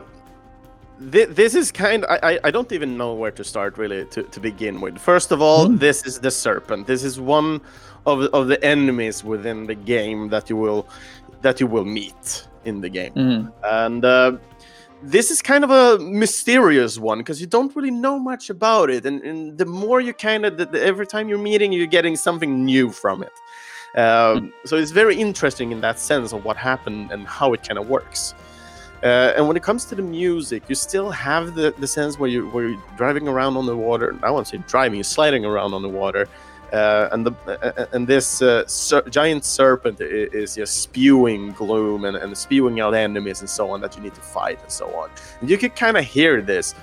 thi- 1.10 1.24
this 1.24 1.54
is 1.54 1.72
kind. 1.72 2.04
I, 2.06 2.18
I 2.34 2.38
I 2.44 2.50
don't 2.50 2.70
even 2.70 2.98
know 2.98 3.14
where 3.14 3.30
to 3.30 3.42
start 3.42 3.78
really 3.78 4.04
to, 4.14 4.24
to 4.24 4.40
begin 4.40 4.78
with. 4.82 4.98
First 4.98 5.32
of 5.32 5.40
all, 5.40 5.66
Hmm. 5.66 5.78
this 5.78 6.04
is 6.04 6.18
the 6.20 6.30
serpent. 6.30 6.86
This 6.86 7.02
is 7.02 7.18
one 7.18 7.62
of 8.04 8.18
of 8.34 8.48
the 8.48 8.62
enemies 8.62 9.24
within 9.24 9.66
the 9.66 9.74
game 9.74 10.28
that 10.28 10.50
you 10.50 10.56
will 10.64 10.86
that 11.40 11.60
you 11.60 11.66
will 11.66 11.86
meet 11.86 12.46
in 12.66 12.80
the 12.82 12.90
game, 12.90 13.12
Mm. 13.14 13.52
and. 13.84 14.04
Uh, 14.04 14.32
this 15.06 15.30
is 15.30 15.42
kind 15.42 15.64
of 15.64 15.70
a 15.70 15.98
mysterious 15.98 16.98
one 16.98 17.18
because 17.18 17.38
you 17.38 17.46
don't 17.46 17.76
really 17.76 17.90
know 17.90 18.18
much 18.18 18.48
about 18.48 18.88
it, 18.88 19.04
and, 19.04 19.20
and 19.22 19.58
the 19.58 19.66
more 19.66 20.00
you 20.00 20.14
kind 20.14 20.46
of, 20.46 20.56
the, 20.56 20.64
the- 20.64 20.82
every 20.82 21.06
time 21.06 21.28
you're 21.28 21.44
meeting, 21.52 21.72
you're 21.74 21.86
getting 21.98 22.16
something 22.16 22.64
new 22.64 22.90
from 22.90 23.22
it. 23.22 23.32
Um, 23.94 24.52
so 24.64 24.76
it's 24.76 24.90
very 24.90 25.16
interesting 25.16 25.72
in 25.72 25.80
that 25.82 25.98
sense 25.98 26.32
of 26.32 26.44
what 26.44 26.56
happened 26.56 27.12
and 27.12 27.26
how 27.26 27.52
it 27.52 27.66
kind 27.66 27.78
of 27.78 27.88
works. 27.88 28.34
Uh, 29.02 29.34
and 29.36 29.46
when 29.46 29.56
it 29.56 29.62
comes 29.62 29.84
to 29.84 29.94
the 29.94 30.02
music, 30.02 30.62
you 30.68 30.74
still 30.74 31.10
have 31.10 31.54
the, 31.54 31.74
the 31.78 31.86
sense 31.86 32.18
where 32.18 32.30
you 32.30 32.48
where 32.48 32.68
you're 32.68 32.82
driving 32.96 33.28
around 33.28 33.56
on 33.56 33.66
the 33.66 33.76
water. 33.76 34.16
I 34.22 34.30
won't 34.30 34.48
say 34.48 34.58
driving, 34.66 35.02
sliding 35.02 35.44
around 35.44 35.74
on 35.74 35.82
the 35.82 35.90
water, 35.90 36.26
uh, 36.72 37.10
and 37.12 37.26
the 37.26 37.32
uh, 37.46 37.86
and 37.92 38.06
this 38.06 38.40
uh, 38.40 38.66
ser- 38.66 39.06
giant 39.10 39.44
serpent 39.44 40.00
is 40.00 40.54
just 40.54 40.78
spewing 40.78 41.52
gloom 41.52 42.06
and, 42.06 42.16
and 42.16 42.36
spewing 42.36 42.80
out 42.80 42.94
enemies 42.94 43.40
and 43.40 43.50
so 43.50 43.70
on 43.70 43.82
that 43.82 43.94
you 43.94 44.02
need 44.02 44.14
to 44.14 44.22
fight 44.22 44.58
and 44.62 44.70
so 44.72 44.86
on. 44.96 45.10
And 45.40 45.50
you 45.50 45.58
could 45.58 45.76
kind 45.76 45.98
of 45.98 46.04
hear 46.04 46.40
this, 46.40 46.74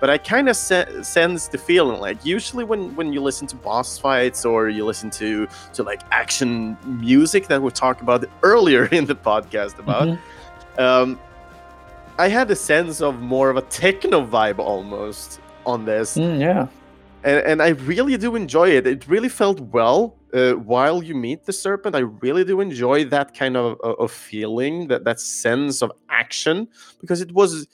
but 0.00 0.08
I 0.10 0.18
kind 0.18 0.48
of 0.48 0.56
se- 0.56 1.02
sense 1.02 1.48
the 1.48 1.58
feeling 1.58 2.00
like 2.00 2.24
usually 2.24 2.64
when 2.64 2.94
when 2.96 3.12
you 3.12 3.20
listen 3.20 3.46
to 3.48 3.56
boss 3.56 3.98
fights 3.98 4.44
or 4.44 4.68
you 4.68 4.84
listen 4.84 5.10
to 5.22 5.46
to 5.74 5.82
like 5.82 6.02
action 6.12 6.76
music 6.86 7.48
that 7.48 7.60
we 7.62 7.70
talked 7.70 8.00
about 8.00 8.24
earlier 8.42 8.84
in 8.98 9.04
the 9.06 9.14
podcast 9.16 9.78
about. 9.78 10.06
Mhm. 10.08 10.18
Um, 10.78 11.18
I 12.18 12.28
had 12.28 12.50
a 12.50 12.56
sense 12.56 13.00
of 13.00 13.20
more 13.20 13.48
of 13.50 13.56
a 13.56 13.62
techno 13.62 14.24
vibe 14.26 14.58
almost 14.58 15.40
on 15.66 15.84
this, 15.84 16.16
Mm, 16.16 16.40
yeah. 16.40 16.66
and, 17.22 17.38
and 17.46 17.62
I 17.62 17.70
really 17.92 18.16
do 18.16 18.34
enjoy 18.36 18.70
it. 18.70 18.86
It 18.86 19.06
really 19.08 19.28
felt 19.28 19.60
well 19.60 20.14
uh, 20.34 20.52
while 20.54 21.02
you 21.02 21.14
meet 21.14 21.44
the 21.46 21.52
serpent. 21.52 21.94
I 21.94 22.00
really 22.26 22.44
do 22.44 22.60
enjoy 22.60 23.04
that 23.06 23.34
kind 23.34 23.56
of, 23.56 23.78
of 23.82 23.94
of 24.04 24.10
feeling, 24.10 24.88
that 24.88 25.04
that 25.04 25.18
sense 25.20 25.82
of 25.82 25.90
action, 26.08 26.68
because 27.00 27.20
it 27.20 27.32
was. 27.32 27.66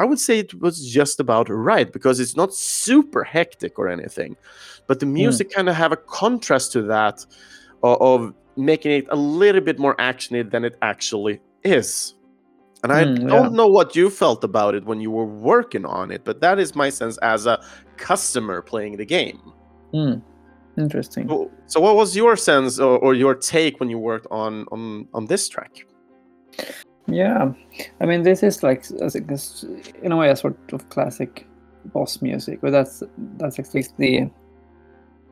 I 0.00 0.04
would 0.04 0.18
say 0.18 0.38
it 0.40 0.54
was 0.60 0.84
just 0.90 1.20
about 1.20 1.48
right 1.50 1.92
because 1.92 2.18
it's 2.20 2.34
not 2.34 2.54
super 2.54 3.22
hectic 3.22 3.78
or 3.78 3.86
anything, 3.88 4.34
but 4.88 4.98
the 4.98 5.06
music 5.06 5.52
kind 5.54 5.68
of 5.68 5.76
have 5.76 5.92
a 5.92 5.96
contrast 5.96 6.72
to 6.72 6.82
that 6.82 7.24
of, 7.82 8.00
of 8.00 8.34
making 8.56 8.92
it 8.92 9.06
a 9.10 9.16
little 9.16 9.60
bit 9.60 9.78
more 9.78 9.94
actiony 9.96 10.50
than 10.50 10.64
it 10.64 10.76
actually 10.82 11.38
is. 11.64 12.14
And 12.82 12.92
I 12.92 13.04
Mm, 13.04 13.28
don't 13.28 13.50
yeah. 13.52 13.56
know 13.58 13.66
what 13.66 13.94
you 13.94 14.08
felt 14.08 14.42
about 14.42 14.74
it 14.74 14.84
when 14.86 15.02
you 15.02 15.10
were 15.10 15.26
working 15.26 15.84
on 15.84 16.10
it, 16.10 16.24
but 16.24 16.40
that 16.40 16.58
is 16.58 16.74
my 16.74 16.88
sense 16.88 17.18
as 17.18 17.44
a 17.46 17.60
customer 17.98 18.62
playing 18.62 18.96
the 18.96 19.04
game. 19.04 19.38
Mm. 19.92 20.22
Interesting. 20.78 21.28
So- 21.28 21.50
So, 21.66 21.78
what 21.80 21.94
was 21.94 22.16
your 22.16 22.36
sense 22.36 22.80
or, 22.80 22.98
or 22.98 23.14
your 23.14 23.34
take 23.34 23.78
when 23.80 23.90
you 23.90 23.98
worked 23.98 24.26
on 24.30 24.64
on 24.72 25.06
on 25.12 25.26
this 25.26 25.46
track? 25.48 25.72
Yeah, 27.06 27.52
I 28.00 28.06
mean, 28.06 28.22
this 28.22 28.42
is 28.42 28.62
like 28.62 28.84
as 29.02 29.14
in 30.02 30.12
a 30.12 30.16
way 30.16 30.30
a 30.30 30.36
sort 30.36 30.56
of 30.72 30.88
classic 30.90 31.46
boss 31.92 32.22
music, 32.22 32.60
but 32.60 32.70
that's 32.72 33.02
that's 33.38 33.58
at 33.58 33.74
least 33.74 33.96
the 33.96 34.30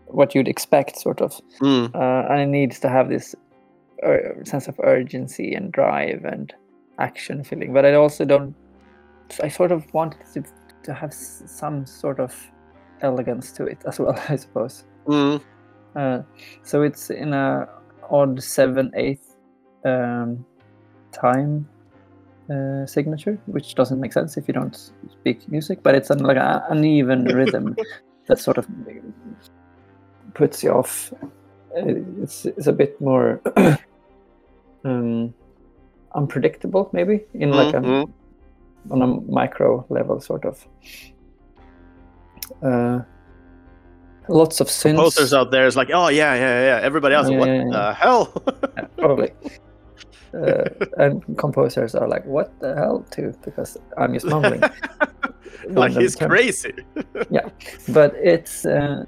what 0.07 0.35
you'd 0.35 0.49
expect, 0.49 0.99
sort 0.99 1.21
of. 1.21 1.41
Mm, 1.61 1.95
Uh, 1.95 2.33
and 2.33 2.41
it 2.41 2.47
needs 2.47 2.81
to 2.81 2.89
have 2.89 3.09
this 3.09 3.35
ur- 4.03 4.43
sense 4.45 4.67
of 4.69 4.81
urgency 4.83 5.55
and 5.55 5.71
drive 5.73 6.25
and 6.25 6.53
action 6.99 7.45
feeling. 7.45 7.73
But 7.73 7.85
I 7.85 7.95
also 7.95 8.25
don't. 8.25 8.55
I 9.43 9.49
sort 9.49 9.73
of 9.73 9.85
want 9.95 10.15
it 10.15 10.27
to 10.35 10.43
to 10.85 10.95
have 10.95 11.11
s- 11.11 11.43
some 11.47 11.85
sort 11.87 12.19
of 12.21 12.35
elegance 13.03 13.53
to 13.53 13.67
it 13.67 13.79
as 13.87 14.01
well, 14.01 14.19
I 14.29 14.37
suppose. 14.37 14.85
mm, 15.07 15.41
Uh, 15.95 16.23
so 16.63 16.83
it's 16.83 17.11
in 17.11 17.33
a 17.35 17.69
odd 18.11 18.43
seven 18.43 18.91
eighth 18.95 19.37
um, 19.85 20.45
time 21.21 21.69
uh, 22.51 22.87
signature, 22.87 23.39
which 23.47 23.75
doesn't 23.75 24.01
make 24.01 24.13
sense 24.13 24.37
if 24.37 24.49
you 24.49 24.55
don't 24.55 24.77
speak 25.11 25.49
music. 25.51 25.83
But 25.83 25.95
it's 25.95 26.11
an, 26.11 26.21
like 26.21 26.37
an 26.37 26.63
uneven 26.71 27.25
rhythm 27.39 27.77
that 28.27 28.39
sort 28.39 28.59
of 28.59 28.67
puts 30.35 30.63
you 30.63 30.71
off. 30.71 31.13
Uh, 31.77 31.95
It's 32.23 32.47
it's 32.47 32.67
a 32.67 32.73
bit 32.73 33.01
more 33.01 33.41
um, 34.85 35.35
unpredictable, 36.15 36.89
maybe 36.93 37.25
in 37.35 37.51
like 37.51 37.75
a 37.75 37.81
mhm. 37.81 38.13
on 38.91 39.03
a 39.03 39.07
micro 39.07 39.85
level, 39.89 40.21
sort 40.21 40.45
of. 40.45 40.67
Uh, 42.63 43.01
lots 44.29 44.61
of 44.61 44.69
synths. 44.69 44.97
Posters 44.97 45.35
out 45.35 45.51
there 45.51 45.67
is 45.67 45.77
like, 45.77 45.91
oh 45.93 46.09
yeah, 46.09 46.35
yeah, 46.35 46.65
yeah. 46.69 46.81
Everybody 46.83 47.15
else, 47.15 47.29
Yeah, 47.29 47.39
what 47.39 47.49
yeah, 47.49 47.65
yeah. 47.65 47.71
the 47.71 47.95
hell? 47.95 48.27
Probably. 48.99 49.33
Uh, 50.39 50.69
and 50.99 51.23
composers 51.39 51.95
are 51.95 52.09
like, 52.09 52.25
"What 52.27 52.49
the 52.61 52.75
hell?" 52.75 53.05
Too, 53.11 53.33
because 53.45 53.77
I'm 53.97 54.13
just 54.15 54.27
mumbling. 54.27 54.63
like 55.71 55.93
he's 55.93 56.17
crazy. 56.17 56.73
Yeah, 57.31 57.49
but 57.89 58.15
it's 58.23 58.65
uh, 58.65 59.05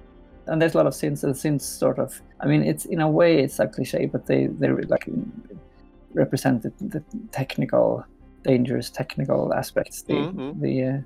and 0.46 0.60
there's 0.60 0.74
a 0.74 0.78
lot 0.78 0.86
of 0.86 0.94
synths 0.94 1.22
and 1.24 1.34
synths 1.34 1.62
sort 1.78 1.98
of. 1.98 2.20
I 2.40 2.46
mean, 2.46 2.62
it's 2.64 2.84
in 2.86 3.00
a 3.00 3.08
way 3.08 3.38
it's 3.44 3.60
a 3.60 3.66
cliche, 3.68 4.06
but 4.06 4.26
they 4.26 4.46
they 4.46 4.68
like 4.68 5.06
represent 6.14 6.62
the, 6.62 6.72
the 6.80 7.02
technical, 7.32 8.04
dangerous 8.44 8.90
technical 8.90 9.52
aspects. 9.54 10.02
The 10.02 10.14
Mhm. 10.14 10.60
the 10.60 10.84
uh, 10.84 10.98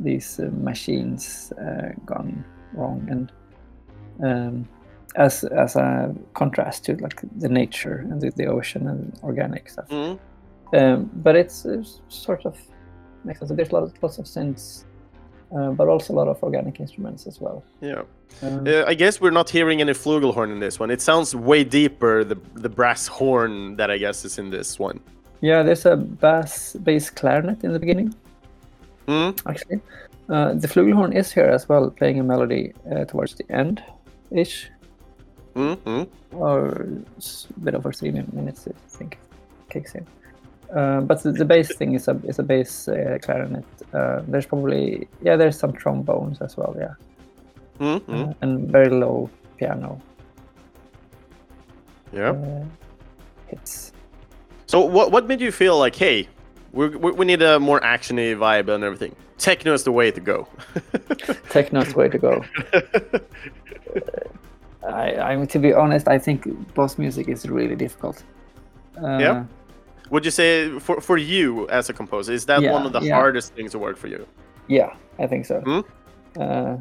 these 0.00 0.38
uh, 0.40 0.50
machines 0.52 1.52
uh, 1.58 1.92
gone 2.06 2.44
wrong 2.74 3.06
and. 3.10 3.32
Um, 4.20 4.68
as 5.16 5.44
as 5.44 5.76
a 5.76 6.14
contrast 6.34 6.84
to 6.84 6.92
like 6.96 7.20
the 7.40 7.48
nature 7.48 8.06
and 8.10 8.20
the, 8.20 8.30
the 8.30 8.46
ocean 8.46 8.86
and 8.88 9.18
organic 9.22 9.68
stuff. 9.68 9.88
Mm, 9.88 10.18
Um, 10.72 11.10
but 11.24 11.34
it's, 11.36 11.64
it's 11.64 12.00
sort 12.08 12.44
of 12.46 12.56
makes 13.24 13.38
sense. 13.40 13.50
There's 13.52 13.72
lots 13.72 13.92
lots 14.02 14.18
of 14.18 14.26
synths, 14.26 14.84
uh, 15.56 15.70
but 15.78 15.88
also 15.88 16.12
a 16.14 16.16
lot 16.16 16.28
of 16.28 16.42
organic 16.42 16.78
instruments 16.80 17.26
as 17.26 17.40
well. 17.40 17.62
yeah. 17.80 18.02
Um, 18.42 18.66
Uh, 18.66 18.84
I 18.92 18.94
guess 18.94 19.20
we're 19.22 19.32
not 19.40 19.50
hearing 19.50 19.80
any 19.80 19.94
flugelhorn 19.94 20.50
in 20.52 20.60
this 20.60 20.78
one. 20.80 20.90
It 20.92 21.00
sounds 21.00 21.34
way 21.34 21.64
deeper. 21.64 22.24
The 22.24 22.36
the 22.62 22.68
brass 22.68 23.08
horn 23.08 23.76
that 23.76 23.90
I 23.90 23.98
guess 23.98 24.24
is 24.24 24.38
in 24.38 24.50
this 24.50 24.78
one. 24.80 25.00
yeah, 25.40 25.62
there's 25.66 25.86
a 25.86 25.96
bass 25.96 26.76
bass 26.84 27.10
clarinet 27.10 27.64
in 27.64 27.72
the 27.72 27.78
beginning. 27.78 28.14
Mm, 29.06 29.32
Actually, 29.46 29.80
uh, 30.28 30.52
the 30.62 30.68
flugelhorn 30.68 31.14
is 31.14 31.32
here 31.32 31.54
as 31.54 31.68
well, 31.68 31.90
playing 31.90 32.20
a 32.20 32.22
melody 32.22 32.72
uh, 32.92 33.04
towards 33.06 33.34
the 33.34 33.44
end, 33.50 33.82
ish, 34.30 34.70
mm, 35.58 35.76
mm. 35.76 36.06
or 36.32 36.86
a 37.56 37.60
bit 37.64 37.74
over 37.74 37.92
three 37.92 38.10
minutes, 38.10 38.68
I 38.68 38.72
think, 38.96 39.18
kicks 39.70 39.94
in. 39.94 40.06
Uh, 40.74 41.00
but 41.00 41.22
the, 41.22 41.32
the 41.32 41.44
bass 41.44 41.74
thing 41.76 41.94
is 41.94 42.08
a 42.08 42.20
is 42.24 42.38
a 42.38 42.42
bass 42.42 42.88
uh, 42.88 43.18
clarinet. 43.22 43.64
Uh, 43.92 44.20
there's 44.28 44.46
probably 44.46 45.08
yeah, 45.22 45.36
there's 45.36 45.58
some 45.58 45.72
trombones 45.72 46.40
as 46.42 46.56
well, 46.56 46.76
yeah, 46.78 46.94
Mm, 47.80 48.00
mm. 48.00 48.28
uh, 48.30 48.34
and 48.42 48.70
very 48.70 48.90
low 48.90 49.30
piano 49.56 50.00
Yeah. 52.12 52.30
uh, 52.32 52.64
hits. 53.46 53.92
So 54.66 54.80
what 54.80 55.10
what 55.10 55.26
made 55.26 55.40
you 55.40 55.52
feel 55.52 55.78
like, 55.78 55.96
hey, 55.96 56.28
we 56.72 56.88
we 56.88 57.24
need 57.24 57.42
a 57.42 57.58
more 57.58 57.80
actiony 57.80 58.36
vibe 58.36 58.68
and 58.74 58.84
everything? 58.84 59.14
Techno 59.38 59.72
is 59.72 59.84
the 59.84 59.92
way 59.92 60.10
to 60.10 60.20
go. 60.20 60.46
Techno 61.48 61.80
Techno's 61.80 61.94
way 61.94 62.08
to 62.10 62.18
go. 62.18 62.44
I, 64.86 65.14
I 65.32 65.36
mean, 65.36 65.46
to 65.48 65.58
be 65.58 65.72
honest, 65.72 66.08
I 66.08 66.18
think 66.18 66.46
boss 66.74 66.98
music 66.98 67.28
is 67.28 67.46
really 67.48 67.76
difficult. 67.76 68.22
Uh, 69.02 69.18
Yeah? 69.20 69.44
Would 70.10 70.24
you 70.24 70.30
say 70.30 70.78
for 70.80 71.00
for 71.00 71.18
you 71.18 71.68
as 71.68 71.90
a 71.90 71.92
composer, 71.92 72.32
is 72.32 72.46
that 72.46 72.62
Yeah, 72.62 72.72
one 72.72 72.86
of 72.86 72.92
the 72.92 73.00
yeah. 73.00 73.14
hardest 73.14 73.54
things 73.54 73.72
to 73.72 73.78
work 73.78 73.96
for 73.98 74.08
you? 74.08 74.26
Yeah, 74.68 74.90
I 75.18 75.26
think 75.26 75.46
so. 75.46 75.60
Hmm? 75.60 75.80
Uh, 76.40 76.76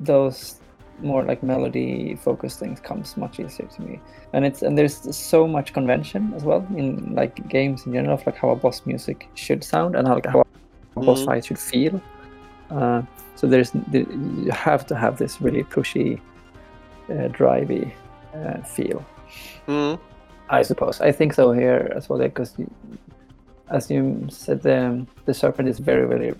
those 0.00 0.60
more 1.02 1.22
like 1.28 1.42
melody 1.42 2.16
focused 2.24 2.58
things 2.58 2.80
comes 2.80 3.16
much 3.16 3.38
easier 3.40 3.68
to 3.76 3.82
me, 3.82 4.00
and 4.32 4.46
it's 4.46 4.62
and 4.62 4.76
there's 4.78 5.16
so 5.16 5.46
much 5.46 5.72
convention 5.74 6.32
as 6.36 6.44
well 6.44 6.66
in 6.76 7.14
like 7.14 7.46
games 7.48 7.84
in 7.86 7.92
general 7.92 8.14
of 8.14 8.26
like 8.26 8.36
how 8.40 8.50
a 8.50 8.56
boss 8.56 8.82
music 8.86 9.28
should 9.34 9.62
sound 9.62 9.94
and 9.96 10.08
how, 10.08 10.14
like, 10.14 10.26
how 10.26 10.40
a 10.96 11.00
boss 11.00 11.20
Mhm. 11.20 11.26
fight 11.26 11.44
should 11.44 11.58
feel. 11.58 12.00
Uh, 12.70 13.02
so 13.34 13.46
there's 13.46 13.70
the, 13.92 14.06
you 14.44 14.50
have 14.52 14.86
to 14.86 14.94
have 14.94 15.18
this 15.18 15.42
really 15.42 15.64
pushy, 15.64 16.18
uh, 17.10 17.28
drivey 17.28 17.92
uh, 18.34 18.62
feel. 18.62 19.04
Mm, 19.68 19.98
I 20.50 20.62
suppose. 20.62 21.00
I 21.00 21.12
think 21.12 21.34
so 21.34 21.52
here 21.52 21.92
as 21.96 22.08
well, 22.08 22.18
because 22.18 22.54
as 23.70 23.90
you 23.90 24.26
said, 24.30 24.62
the 24.62 25.06
the 25.24 25.34
serpent 25.34 25.68
is 25.68 25.78
very, 25.78 26.06
very 26.06 26.34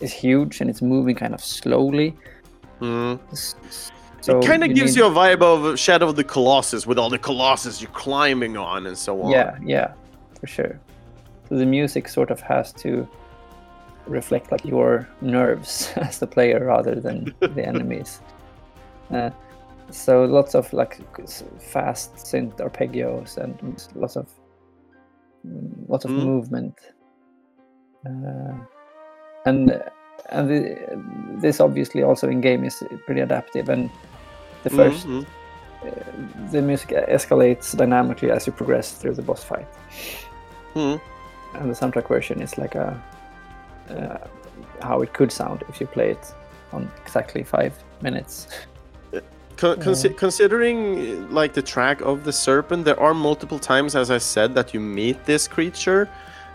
is 0.00 0.12
huge 0.12 0.60
and 0.60 0.70
it's 0.70 0.82
moving 0.82 1.14
kind 1.16 1.34
of 1.34 1.40
slowly. 1.44 2.16
mm. 2.80 3.18
So 4.20 4.38
it 4.38 4.46
kind 4.46 4.62
of 4.62 4.72
gives 4.74 4.94
need- 4.94 5.02
you 5.02 5.06
a 5.06 5.10
vibe 5.10 5.42
of 5.42 5.78
Shadow 5.78 6.08
of 6.08 6.14
the 6.16 6.22
Colossus 6.24 6.86
with 6.86 6.96
all 6.98 7.10
the 7.10 7.18
Colossus 7.18 7.82
you're 7.82 7.90
climbing 7.90 8.56
on 8.56 8.86
and 8.86 8.96
so 8.96 9.20
on. 9.22 9.32
Yeah, 9.32 9.56
yeah. 9.64 9.92
for 10.40 10.46
sure. 10.46 10.78
So 11.48 11.56
the 11.56 11.66
music 11.66 12.08
sort 12.08 12.30
of 12.30 12.40
has 12.40 12.72
to 12.74 13.08
reflect 14.06 14.52
like 14.52 14.64
your 14.64 15.08
nerves 15.20 15.92
as 15.96 16.18
the 16.20 16.26
player 16.26 16.64
rather 16.66 16.94
than 16.94 17.34
the 17.40 17.66
enemies. 17.72 18.20
Uh, 19.10 19.30
so 19.92 20.24
lots 20.24 20.54
of 20.54 20.72
like 20.72 20.98
fast 21.60 22.14
synth 22.16 22.56
arpeggios 22.58 23.36
and 23.36 23.54
lots 23.94 24.16
of 24.16 24.28
mm, 25.46 25.70
lots 25.88 26.04
of 26.04 26.10
Mm. 26.10 26.24
movement. 26.24 26.74
Uh, 28.06 28.54
and 29.46 29.82
and 30.30 30.48
the, 30.50 30.76
this 31.40 31.60
obviously 31.60 32.02
also 32.02 32.28
in 32.28 32.40
game 32.40 32.64
is 32.64 32.82
pretty 33.06 33.20
adaptive 33.20 33.68
and 33.68 33.90
the 34.64 34.70
1st 34.70 35.06
Mhm. 35.06 35.26
the 36.52 36.62
music 36.62 36.90
escalates 37.08 37.76
dynamically 37.76 38.30
as 38.30 38.46
you 38.46 38.52
progress 38.52 38.92
through 38.92 39.14
the 39.14 39.22
boss 39.22 39.42
fight 39.44 39.66
Mhm. 40.74 41.00
and 41.54 41.70
the 41.70 41.74
soundtrack 41.74 42.08
version 42.08 42.40
is 42.42 42.56
like 42.58 42.74
a 42.74 43.00
uh, 43.90 44.18
how 44.80 45.02
it 45.02 45.12
could 45.12 45.32
sound 45.32 45.62
if 45.68 45.80
you 45.80 45.86
play 45.86 46.10
it 46.10 46.34
on 46.72 46.88
exactly 47.04 47.42
five 47.42 47.72
minutes 48.00 48.46
Con- 49.62 49.76
consi- 49.78 50.16
considering 50.16 51.30
like 51.30 51.52
the 51.52 51.62
track 51.62 52.00
of 52.00 52.24
the 52.24 52.32
serpent, 52.32 52.84
there 52.84 52.98
are 52.98 53.14
multiple 53.14 53.58
times, 53.60 53.94
as 53.94 54.10
I 54.10 54.18
said, 54.18 54.54
that 54.54 54.74
you 54.74 54.80
meet 54.80 55.24
this 55.24 55.46
creature. 55.48 56.08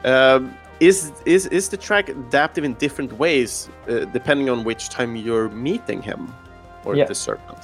Um, 0.04 0.54
is 0.80 1.12
is 1.26 1.48
is 1.48 1.70
the 1.70 1.78
track 1.78 2.10
adaptive 2.10 2.64
in 2.70 2.74
different 2.76 3.12
ways 3.24 3.70
uh, 3.90 4.06
depending 4.18 4.50
on 4.50 4.64
which 4.64 4.90
time 4.90 5.16
you're 5.16 5.50
meeting 5.50 6.02
him 6.04 6.22
or 6.86 6.96
Yeah. 6.96 7.08
the 7.08 7.16
serpent? 7.16 7.62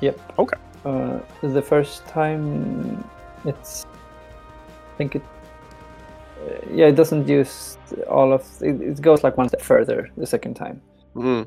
Yep. 0.00 0.16
Okay. 0.38 0.58
Uh, 0.84 1.18
the 1.42 1.62
first 1.62 2.06
time, 2.06 3.02
it's. 3.44 3.86
I 4.92 4.96
think 4.98 5.14
it. 5.16 5.22
Uh, 5.22 6.78
yeah, 6.78 6.88
it 6.92 6.96
doesn't 6.96 7.26
use 7.28 7.78
all 8.08 8.32
of. 8.32 8.42
It, 8.60 8.80
it 8.80 9.00
goes 9.00 9.24
like 9.24 9.38
one 9.38 9.48
step 9.48 9.62
further 9.62 10.10
the 10.16 10.26
second 10.26 10.54
time, 10.54 10.80
Mm. 11.16 11.46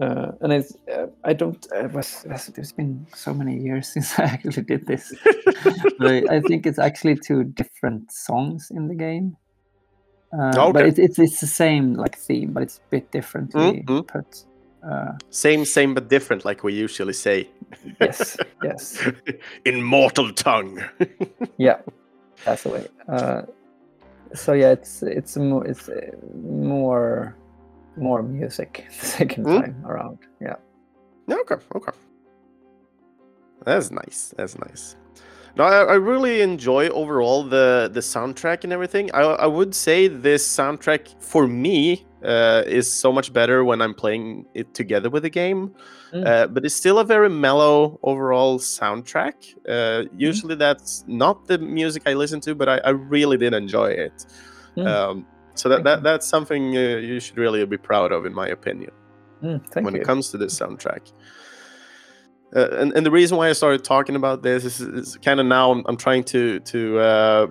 Uh, 0.00 0.32
and 0.40 0.52
it's. 0.52 0.76
Uh, 0.92 1.06
I 1.24 1.32
don't. 1.32 1.66
It 1.72 1.92
was. 1.92 2.24
There's 2.54 2.72
been 2.72 3.06
so 3.14 3.34
many 3.34 3.56
years 3.56 3.88
since 3.92 4.18
I 4.18 4.24
actually 4.24 4.62
did 4.64 4.86
this. 4.86 5.14
But 5.98 6.30
I, 6.30 6.40
think 6.40 6.66
it's 6.66 6.78
actually 6.78 7.16
two 7.16 7.42
different 7.44 8.12
songs 8.12 8.70
in 8.70 8.86
the 8.88 8.94
game. 8.94 9.36
Uh, 10.32 10.72
But 10.72 10.82
Okay. 10.82 10.88
it, 10.88 10.98
it's 10.98 11.18
it's 11.18 11.40
the 11.40 11.46
same 11.46 11.94
like 11.94 12.16
theme, 12.16 12.52
but 12.52 12.62
it's 12.62 12.78
a 12.78 12.90
bit 12.90 13.10
differently 13.10 13.82
Mhm. 13.86 14.06
put. 14.06 14.44
Uh, 14.82 15.12
Same, 15.30 15.64
same, 15.64 15.94
but 15.94 16.08
different, 16.08 16.44
like 16.44 16.62
we 16.62 16.72
usually 16.84 17.12
say. 17.12 17.48
yes, 18.00 18.36
yes. 18.62 19.02
In 19.64 19.82
mortal 19.82 20.32
tongue. 20.32 20.80
yeah 21.58 21.78
that's 22.44 22.62
the 22.62 22.68
way 22.70 22.86
uh, 23.08 23.42
so 24.34 24.52
yeah 24.52 24.70
it's 24.72 25.02
it's 25.02 25.36
more 25.36 25.66
it's 25.66 25.88
uh, 25.88 26.12
more 26.44 27.34
more 28.00 28.22
music 28.22 28.86
the 29.00 29.06
second 29.06 29.44
Mm. 29.46 29.60
time 29.60 29.76
around 29.86 30.18
yeah 30.40 30.56
Yeah. 31.28 31.36
okay, 31.42 31.56
okay. 31.74 31.92
That's 33.64 33.90
nice. 33.90 34.32
That's 34.36 34.56
nice. 34.58 34.96
No, 35.56 35.64
I, 35.64 35.82
I 35.82 35.94
really 35.94 36.40
enjoy 36.42 36.88
overall 36.90 37.42
the 37.42 37.90
the 37.92 38.00
soundtrack 38.00 38.64
and 38.64 38.72
everything. 38.72 39.10
I 39.12 39.22
I 39.22 39.46
would 39.46 39.74
say 39.74 40.08
this 40.08 40.42
soundtrack 40.58 41.02
for 41.20 41.46
me 41.48 42.06
uh, 42.24 42.62
is 42.66 42.86
so 42.92 43.12
much 43.12 43.32
better 43.32 43.64
when 43.64 43.80
I'm 43.82 43.94
playing 43.94 44.46
it 44.54 44.72
together 44.74 45.10
with 45.10 45.22
the 45.24 45.30
game. 45.30 45.74
Mm. 46.12 46.26
Uh, 46.26 46.46
but 46.46 46.64
it's 46.64 46.74
still 46.74 46.98
a 47.00 47.04
very 47.04 47.28
mellow 47.28 47.98
overall 48.02 48.58
soundtrack. 48.60 49.34
Uh, 49.68 50.04
usually 50.16 50.54
that's 50.54 51.04
not 51.08 51.46
the 51.48 51.58
music 51.58 52.02
I 52.06 52.14
listen 52.14 52.40
to, 52.46 52.54
but 52.54 52.68
I, 52.68 52.76
I 52.84 52.90
really 52.90 53.36
did 53.36 53.52
enjoy 53.54 53.88
it. 54.06 54.26
Mm. 54.76 54.86
Um, 54.86 55.26
so 55.58 55.68
that, 55.68 55.84
that 55.84 56.02
that's 56.02 56.26
something 56.26 56.76
uh, 56.76 56.80
you 56.96 57.20
should 57.20 57.38
really 57.38 57.64
be 57.66 57.76
proud 57.76 58.12
of, 58.12 58.26
in 58.26 58.34
my 58.34 58.48
opinion 58.48 58.92
Mm, 59.42 59.84
when 59.84 59.94
you 59.94 60.00
it 60.00 60.04
comes 60.04 60.30
to 60.30 60.38
this 60.38 60.58
soundtrack. 60.58 61.12
Uh, 62.56 62.68
and, 62.80 62.92
and 62.94 63.06
the 63.06 63.10
reason 63.10 63.36
why 63.36 63.48
I 63.48 63.52
started 63.52 63.84
talking 63.84 64.16
about 64.16 64.42
this 64.42 64.64
is, 64.64 64.80
is 64.80 65.16
kind 65.18 65.38
of 65.38 65.46
now 65.46 65.70
I'm, 65.70 65.84
I'm 65.86 65.96
trying 65.96 66.24
to 66.24 66.60
to, 66.60 66.98
uh, 66.98 67.46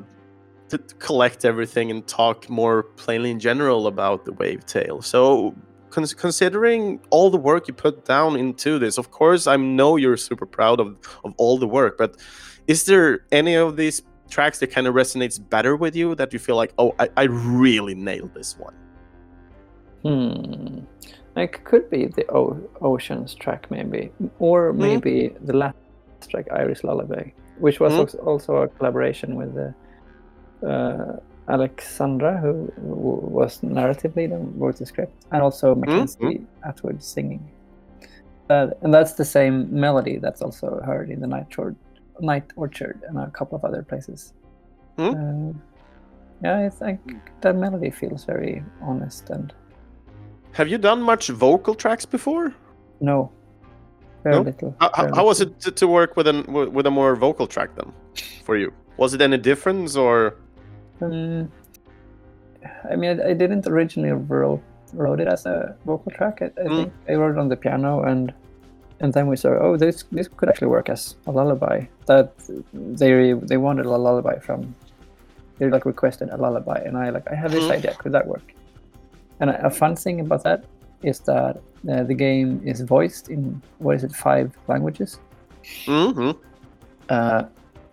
to 0.69 0.77
collect 0.99 1.45
everything 1.45 1.91
and 1.91 2.05
talk 2.07 2.49
more 2.49 2.83
plainly 2.83 3.31
in 3.31 3.39
general 3.39 3.87
about 3.87 4.25
the 4.25 4.33
Wavetale. 4.33 5.03
So 5.03 5.55
cons- 5.91 6.13
considering 6.13 6.99
all 7.09 7.29
the 7.29 7.37
work 7.37 7.67
you 7.67 7.73
put 7.73 8.05
down 8.05 8.35
into 8.35 8.79
this, 8.79 8.97
of 8.97 9.11
course 9.11 9.47
I 9.47 9.55
know 9.55 9.95
you're 9.95 10.17
super 10.17 10.45
proud 10.45 10.79
of 10.79 10.97
of 11.23 11.33
all 11.37 11.57
the 11.57 11.67
work, 11.67 11.97
but 11.97 12.17
is 12.67 12.83
there 12.85 13.25
any 13.31 13.55
of 13.55 13.77
these 13.77 14.01
tracks 14.29 14.59
that 14.59 14.67
kind 14.67 14.87
of 14.87 14.93
resonates 14.95 15.37
better 15.49 15.75
with 15.75 15.95
you 15.95 16.15
that 16.15 16.33
you 16.33 16.39
feel 16.39 16.55
like, 16.55 16.73
oh, 16.77 16.93
I, 16.99 17.09
I 17.17 17.23
really 17.23 17.95
nailed 17.95 18.33
this 18.33 18.57
one? 18.59 18.73
hmm. 20.03 20.79
it 21.35 21.63
could 21.65 21.89
be 21.89 22.05
the 22.05 22.25
o- 22.31 22.59
oceans 22.81 23.33
track 23.35 23.69
maybe 23.71 24.11
or 24.39 24.71
Mm. 24.73 24.77
maybe 24.77 25.33
the 25.43 25.53
last 25.53 25.75
track 26.29 26.47
iris 26.51 26.83
lullaby 26.83 27.23
which 27.59 27.79
was 27.79 27.93
Mm. 27.93 27.99
als- 27.99 28.15
also 28.15 28.55
a 28.57 28.67
collaboration 28.67 29.35
with 29.35 29.51
the 29.55 29.73
uh, 30.67 31.17
Alexandra, 31.49 32.37
who 32.37 32.53
w- 32.77 33.21
was 33.39 33.61
narrative 33.63 34.15
lead 34.15 34.31
and 34.31 34.59
wrote 34.59 34.77
the 34.77 34.85
script, 34.85 35.13
and 35.31 35.41
also 35.41 35.75
Mackenzie 35.75 36.41
Atwood 36.63 37.01
singing. 37.01 37.41
Uh, 38.49 38.67
and 38.81 38.91
that's 38.93 39.13
the 39.13 39.23
same 39.23 39.55
melody 39.71 40.17
that's 40.17 40.41
also 40.41 40.81
heard 40.83 41.09
in 41.09 41.19
the 41.21 41.27
Night 41.27 41.45
Orchard, 41.57 41.75
Night 42.21 42.51
Orchard 42.55 43.03
and 43.07 43.17
a 43.17 43.29
couple 43.31 43.55
of 43.57 43.63
other 43.65 43.83
places. 43.83 44.33
Uh, 44.97 45.53
yeah, 46.43 46.59
I 46.65 46.69
think 46.69 46.99
that 47.41 47.55
melody 47.55 47.89
feels 47.91 48.25
very 48.25 48.63
honest 48.81 49.29
and 49.29 49.53
Have 50.53 50.67
you 50.67 50.77
done 50.79 51.01
much 51.01 51.29
vocal 51.29 51.75
tracks 51.75 52.05
before? 52.05 52.53
no, 52.99 53.29
very 54.23 54.35
No? 54.35 54.41
little. 54.41 54.75
How, 54.79 54.89
how, 54.95 55.03
very 55.03 55.15
how 55.15 55.25
was 55.25 55.41
it 55.41 55.59
to, 55.61 55.71
to 55.71 55.87
work 55.87 56.17
with 56.17 56.27
an 56.27 56.43
with 56.73 56.85
a 56.87 56.91
more 56.91 57.15
vocal 57.15 57.47
track 57.47 57.69
then 57.75 57.93
for 58.43 58.57
you? 58.57 58.71
Was 58.97 59.13
it 59.13 59.21
any 59.21 59.37
difference 59.37 59.95
or? 59.95 60.33
Um, 61.01 61.51
I 62.91 62.95
mean, 62.95 63.21
I, 63.21 63.29
I 63.29 63.33
didn't 63.33 63.67
originally 63.67 64.11
wrote 64.11 64.61
wrote 64.93 65.19
it 65.19 65.27
as 65.27 65.45
a 65.45 65.75
vocal 65.85 66.11
track. 66.11 66.41
I, 66.41 66.45
I 66.45 66.67
Mm. 66.67 66.75
think 66.77 66.93
I 67.09 67.13
wrote 67.13 67.37
it 67.37 67.39
on 67.39 67.49
the 67.49 67.55
piano, 67.57 68.01
and 68.03 68.33
and 68.99 69.13
then 69.13 69.27
we 69.27 69.35
saw, 69.35 69.49
oh, 69.59 69.77
this 69.77 70.03
this 70.11 70.27
could 70.27 70.49
actually 70.49 70.67
work 70.69 70.89
as 70.89 71.15
a 71.27 71.31
lullaby. 71.31 71.85
That 72.07 72.31
they 72.73 73.33
they 73.33 73.57
wanted 73.57 73.85
a 73.85 73.89
lullaby 73.97 74.39
from. 74.39 74.75
They 75.59 75.69
like 75.69 75.85
requested 75.85 76.29
a 76.29 76.37
lullaby, 76.37 76.79
and 76.85 76.97
I 76.97 77.09
like 77.09 77.27
I 77.31 77.35
have 77.35 77.51
this 77.51 77.63
Mhm. 77.63 77.71
idea. 77.77 77.93
Could 77.97 78.11
that 78.11 78.27
work? 78.27 78.53
And 79.39 79.49
a, 79.49 79.65
a 79.65 79.69
fun 79.69 79.95
thing 79.95 80.19
about 80.19 80.43
that 80.43 80.63
is 81.03 81.19
that 81.21 81.57
uh, 81.89 82.03
the 82.03 82.13
game 82.13 82.61
is 82.65 82.81
voiced 82.81 83.29
in 83.29 83.61
what 83.79 83.95
is 83.95 84.03
it 84.03 84.11
five 84.13 84.49
languages. 84.67 85.19
hmm 85.85 86.31
Uh, 87.09 87.43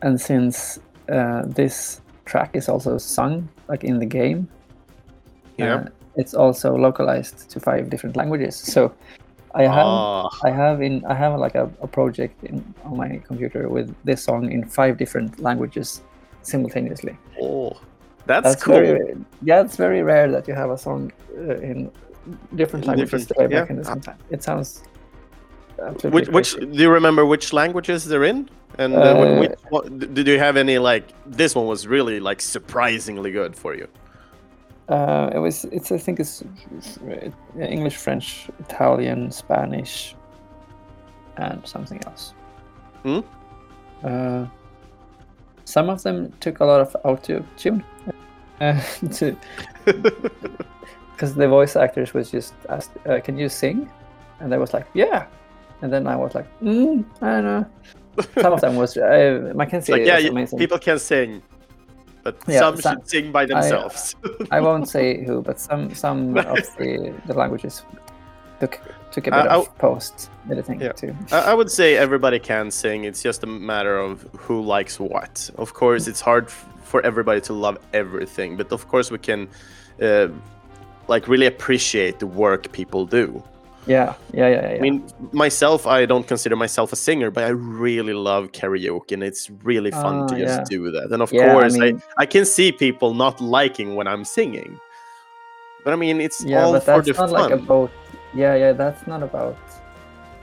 and 0.02 0.20
since 0.20 0.80
uh, 1.08 1.42
this 1.46 2.00
track 2.24 2.50
is 2.56 2.68
also 2.68 2.98
sung 2.98 3.48
like 3.68 3.84
in 3.84 3.98
the 3.98 4.06
game, 4.06 4.48
Yeah. 5.58 5.74
uh, 5.74 5.88
it's 6.16 6.34
also 6.34 6.76
localized 6.76 7.50
to 7.50 7.60
five 7.60 7.88
different 7.90 8.16
languages. 8.16 8.56
So 8.56 8.92
I 9.54 9.62
have 9.62 9.86
Ah, 9.86 10.28
I 10.44 10.50
have 10.50 10.82
in 10.82 11.04
I 11.06 11.14
have 11.14 11.38
like 11.38 11.54
a, 11.54 11.70
a 11.80 11.86
project 11.86 12.42
in 12.44 12.74
on 12.84 12.96
my 12.96 13.20
computer 13.28 13.68
with 13.68 13.94
this 14.04 14.22
song 14.24 14.50
in 14.50 14.64
five 14.64 14.96
different 14.98 15.38
languages 15.40 16.02
simultaneously. 16.42 17.16
oh, 17.40 17.72
that's, 18.26 18.62
cool. 18.62 18.74
very 18.74 19.16
yeah, 19.42 19.60
it's 19.64 19.76
very 19.76 20.02
rare 20.02 20.30
that 20.30 20.48
you 20.48 20.54
have 20.54 20.70
a 20.70 20.78
song 20.78 21.12
uh, 21.38 21.56
in 21.70 21.90
different 22.56 22.86
languages 22.86 23.26
different- 23.26 23.28
to 23.28 23.34
play 23.34 23.46
back 23.46 23.68
yeah. 23.68 23.72
in 23.72 23.76
the 23.78 23.84
same 23.84 24.00
time. 24.00 24.18
It 24.30 24.42
sounds 24.42 24.82
Which, 26.04 26.28
which 26.28 26.54
do 26.54 26.80
you 26.84 26.90
remember 26.90 27.26
which 27.26 27.52
languages 27.52 28.04
they're 28.04 28.24
in? 28.24 28.48
And 28.78 28.94
uh, 28.94 29.00
Uh, 29.00 29.40
which, 29.40 29.52
what, 29.70 30.14
did 30.14 30.26
you 30.26 30.38
have 30.38 30.56
any 30.56 30.78
like 30.78 31.04
this 31.26 31.54
one 31.54 31.66
was 31.66 31.86
really 31.86 32.18
like 32.20 32.40
surprisingly 32.40 33.30
good 33.30 33.54
for 33.56 33.74
you? 33.74 33.86
Uh, 34.88 35.30
it 35.34 35.38
was. 35.38 35.64
It's. 35.66 35.90
I 35.92 35.98
think 35.98 36.20
it's 36.20 36.42
uh, 36.42 37.30
English, 37.60 37.96
French, 37.96 38.48
Italian, 38.60 39.30
Spanish, 39.30 40.14
and 41.38 41.66
something 41.66 42.00
else. 42.06 42.34
Hmm? 43.02 43.20
Uh, 44.02 44.46
some 45.64 45.88
of 45.88 46.02
them 46.02 46.32
took 46.40 46.60
a 46.60 46.64
lot 46.64 46.80
of 46.80 46.94
auto 47.04 47.42
tune, 47.56 47.82
uh, 48.60 48.78
to 49.12 49.34
because 51.12 51.34
the 51.34 51.48
voice 51.48 51.76
actors 51.76 52.12
was 52.12 52.30
just 52.30 52.54
asked, 52.68 52.90
uh, 53.08 53.20
"Can 53.20 53.38
you 53.38 53.48
sing?" 53.48 53.90
And 54.40 54.52
they 54.52 54.58
was 54.58 54.74
like, 54.74 54.86
"Yeah," 54.94 55.26
and 55.82 55.90
then 55.92 56.06
I 56.06 56.16
was 56.16 56.34
like, 56.34 56.46
mm, 56.60 57.04
"I 57.22 57.40
don't 57.40 57.44
know." 57.44 57.66
Some 58.42 58.52
of 58.52 58.60
them 58.60 58.76
was 58.76 58.96
uh, 58.96 59.50
Mackenzie 59.54 59.92
like 59.92 60.04
yeah, 60.06 60.18
you- 60.18 60.46
people 60.58 60.78
can 60.78 60.98
sing, 60.98 61.42
but 62.24 62.34
Yeah, 62.48 62.58
some 62.60 62.76
some- 62.80 62.96
should 62.96 63.08
sing 63.08 63.32
by 63.32 63.44
themselves. 63.46 64.16
I 64.50 64.60
won't 64.60 64.88
say 64.88 65.22
who, 65.26 65.42
but 65.42 65.60
some 65.60 65.94
some 65.94 66.36
of 66.38 66.66
the, 66.78 67.14
the 67.26 67.34
languages 67.34 67.84
took 68.60 68.80
took 69.12 69.26
a 69.28 69.30
bit 69.30 69.46
I- 69.50 69.56
of 69.56 69.78
post 69.78 70.30
editing 70.50 70.80
Yeah. 70.80 70.92
too. 70.92 71.14
I, 71.30 71.52
I 71.52 71.54
would 71.54 71.70
say 71.70 71.96
everybody 71.96 72.38
can 72.38 72.70
sing. 72.70 73.04
It's 73.04 73.22
just 73.22 73.44
a 73.44 73.46
matter 73.46 73.96
of 73.98 74.22
who 74.36 74.60
likes 74.62 74.98
what. 74.98 75.50
Of 75.56 75.72
course, 75.74 76.08
it's 76.10 76.20
hard 76.20 76.46
f- 76.46 76.66
for 76.82 77.00
everybody 77.06 77.40
to 77.42 77.52
love 77.52 77.76
everything, 77.92 78.56
but 78.56 78.72
of 78.72 78.88
course 78.88 79.10
we 79.10 79.18
can, 79.18 79.48
uh, 80.02 80.28
like, 81.08 81.28
really 81.28 81.46
appreciate 81.46 82.18
the 82.18 82.26
work 82.26 82.72
people 82.72 83.06
do. 83.06 83.42
Yeah, 83.86 84.14
yeah, 84.32 84.48
yeah, 84.48 84.70
yeah. 84.70 84.76
I 84.76 84.80
mean, 84.80 85.04
myself, 85.32 85.86
I 85.86 86.06
don't 86.06 86.26
consider 86.26 86.56
myself 86.56 86.92
a 86.92 86.96
singer, 86.96 87.30
but 87.30 87.44
I 87.44 87.48
really 87.48 88.14
love 88.14 88.52
karaoke, 88.52 89.12
and 89.12 89.22
it's 89.22 89.50
really 89.62 89.90
fun 89.90 90.22
Ah, 90.22 90.26
to 90.28 90.36
just 90.38 90.60
yeah. 90.60 90.64
do 90.78 90.90
that. 90.92 91.12
And 91.12 91.20
of 91.22 91.30
Yeah, 91.32 91.52
course, 91.52 91.74
I, 91.74 91.78
mean- 91.78 92.02
I, 92.16 92.26
can 92.26 92.44
see 92.46 92.72
people 92.72 93.12
not 93.14 93.40
liking 93.40 93.94
when 93.94 94.06
I'm 94.06 94.24
singing, 94.24 94.80
but 95.84 95.92
I 95.92 95.96
mean, 95.96 96.20
it's 96.20 96.42
yeah, 96.44 96.64
all 96.64 96.72
but 96.72 96.82
for 96.84 97.02
that's 97.02 97.06
the 97.08 97.12
not 97.26 97.30
fun. 97.30 97.50
like 97.50 97.52
about. 97.60 97.90
Yeah, 98.34 98.54
yeah, 98.56 98.72
that's 98.72 99.06
not 99.06 99.22
about 99.22 99.56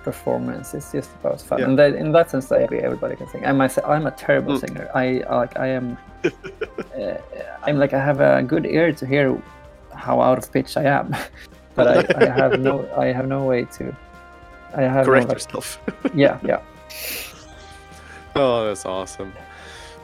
performance. 0.03 0.73
It's 0.73 0.91
just 0.91 1.11
about 1.19 1.41
fun. 1.41 1.59
Yeah. 1.59 1.65
And 1.65 1.79
that, 1.79 1.93
in 1.95 2.11
that 2.13 2.29
sense, 2.31 2.51
I 2.51 2.59
agree. 2.59 2.79
Everybody 2.79 3.15
can 3.15 3.27
sing. 3.27 3.45
I 3.45 3.51
myself, 3.51 3.87
I'm 3.87 4.05
a 4.07 4.11
terrible 4.11 4.53
Mm. 4.53 4.59
singer. 4.67 4.89
I 4.95 5.23
like, 5.29 5.57
I 5.59 5.67
am. 5.67 5.97
uh, 6.23 7.17
I'm 7.63 7.77
like, 7.77 7.93
I 7.93 7.99
have 8.03 8.19
a 8.21 8.41
good 8.43 8.65
ear 8.65 8.93
to 8.93 9.05
hear 9.05 9.41
how 9.93 10.21
out 10.21 10.37
of 10.37 10.51
pitch 10.51 10.77
I 10.77 10.83
am, 10.83 11.15
but 11.75 11.87
I, 11.87 12.25
I 12.25 12.29
have 12.41 12.59
no, 12.59 12.87
I 12.97 13.07
have 13.07 13.27
no 13.27 13.45
way 13.45 13.65
to. 13.77 13.95
I 14.75 14.81
have 14.83 15.05
Correct 15.05 15.27
no, 15.27 15.33
like, 15.33 15.43
yourself. 15.43 15.79
yeah, 16.13 16.39
yeah. 16.43 16.61
Oh, 18.35 18.65
that's 18.67 18.85
awesome. 18.85 19.33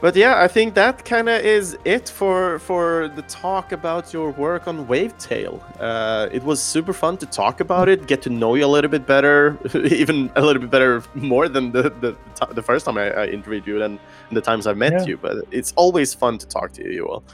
But 0.00 0.14
yeah, 0.14 0.40
I 0.40 0.46
think 0.46 0.74
that 0.74 1.04
kind 1.04 1.28
of 1.28 1.44
is 1.44 1.76
it 1.84 2.08
for 2.08 2.60
for 2.60 3.08
the 3.16 3.22
talk 3.22 3.72
about 3.72 4.12
your 4.12 4.30
work 4.30 4.68
on 4.68 4.86
Wavetale. 4.86 5.60
Uh, 5.80 6.28
it 6.30 6.44
was 6.44 6.62
super 6.62 6.92
fun 6.92 7.16
to 7.16 7.26
talk 7.26 7.58
about 7.60 7.88
it, 7.88 8.06
get 8.06 8.22
to 8.22 8.30
know 8.30 8.54
you 8.54 8.64
a 8.64 8.68
little 8.76 8.90
bit 8.90 9.06
better, 9.06 9.58
even 9.74 10.30
a 10.36 10.40
little 10.42 10.60
bit 10.62 10.70
better 10.70 11.02
more 11.14 11.48
than 11.48 11.72
the 11.72 11.82
the, 12.00 12.16
the 12.54 12.62
first 12.62 12.84
time 12.86 12.96
I, 12.96 13.10
I 13.10 13.26
interviewed 13.26 13.66
you 13.66 13.82
and, 13.82 13.98
and 14.28 14.36
the 14.36 14.40
times 14.40 14.68
I've 14.68 14.76
met 14.76 14.92
Yeah. 14.92 15.04
you. 15.06 15.16
But 15.16 15.38
it's 15.50 15.72
always 15.74 16.14
fun 16.14 16.38
to 16.38 16.46
talk 16.46 16.72
to 16.74 16.84
you, 16.84 16.98
Joel. 16.98 17.24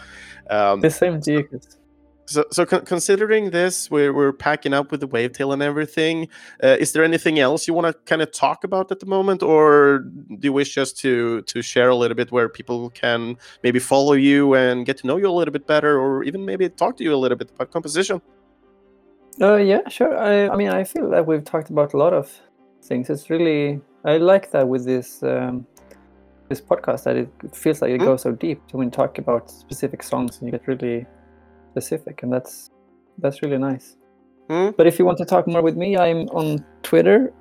Um, 0.49 0.81
The 0.81 0.91
same 0.91 1.21
to 1.21 1.33
you. 1.33 1.43
'cause- 1.45 1.77
so, 2.27 2.45
so 2.51 2.65
con- 2.65 2.85
considering 2.85 3.51
this, 3.51 3.91
we're, 3.91 4.13
we're 4.13 4.33
packing 4.33 4.73
up 4.73 4.91
with 4.91 5.01
the 5.01 5.09
Wavetale 5.09 5.53
and 5.53 5.63
everything. 5.63 6.29
Uh, 6.63 6.77
is 6.81 6.93
there 6.93 7.05
anything 7.05 7.39
else 7.39 7.69
you 7.69 7.75
want 7.75 7.87
to 7.87 7.93
kind 8.05 8.23
of 8.23 8.33
talk 8.33 8.65
about 8.65 8.91
at 8.91 9.01
the 9.01 9.07
moment, 9.07 9.43
or 9.43 10.01
do 10.01 10.39
you 10.43 10.53
wish 10.53 10.75
just 10.75 10.99
to 11.01 11.43
to 11.43 11.63
share 11.63 11.89
a 11.89 11.97
little 11.97 12.15
bit 12.15 12.33
where 12.33 12.49
people 12.49 12.91
can 12.91 13.37
maybe 13.63 13.79
follow 13.79 14.15
you 14.15 14.55
and 14.55 14.87
get 14.87 14.97
to 14.99 15.07
know 15.07 15.17
you 15.17 15.29
a 15.29 15.37
little 15.39 15.53
bit 15.53 15.67
better, 15.67 15.99
or 15.99 16.25
even 16.25 16.45
maybe 16.45 16.69
talk 16.69 16.97
to 16.97 17.05
you 17.05 17.15
a 17.15 17.17
little 17.17 17.37
bit 17.39 17.51
about 17.51 17.71
composition? 17.71 18.21
Uh, 19.41 19.57
yeah, 19.57 19.89
sure. 19.89 20.17
I, 20.17 20.49
I 20.49 20.57
mean, 20.57 20.69
I 20.69 20.85
feel 20.85 21.11
that 21.11 21.27
we've 21.27 21.45
talked 21.45 21.69
about 21.71 21.93
a 21.93 21.97
lot 21.97 22.13
of 22.13 22.33
things. 22.83 23.11
It's 23.11 23.29
really, 23.31 23.81
I 24.05 24.19
like 24.19 24.51
that 24.53 24.69
with 24.69 24.85
this 24.85 25.23
um, 25.23 25.67
this 26.49 26.61
podcast 26.61 27.05
that 27.05 27.17
it 27.17 27.29
feels 27.53 27.83
like 27.83 27.91
it 27.91 28.01
Mm. 28.01 28.05
goes 28.05 28.23
so 28.23 28.33
deep. 28.33 28.61
When 28.73 28.87
you 28.87 28.91
talk 28.91 29.19
about 29.19 29.51
specific 29.51 30.03
songs, 30.03 30.39
and 30.39 30.47
you 30.47 30.53
get 30.53 30.67
really 30.69 31.07
specific, 31.75 32.23
and 32.23 32.33
that's 32.33 32.71
that's 33.19 33.43
really 33.43 33.59
nice. 33.59 33.97
Mm. 34.49 34.77
But 34.77 34.87
if 34.87 34.99
you 34.99 35.05
want 35.05 35.19
to 35.19 35.25
talk 35.25 35.45
more 35.55 35.63
with 35.69 35.77
me, 35.77 35.97
I'm 35.97 36.29
on 36.41 36.65
Twitter. 36.83 37.33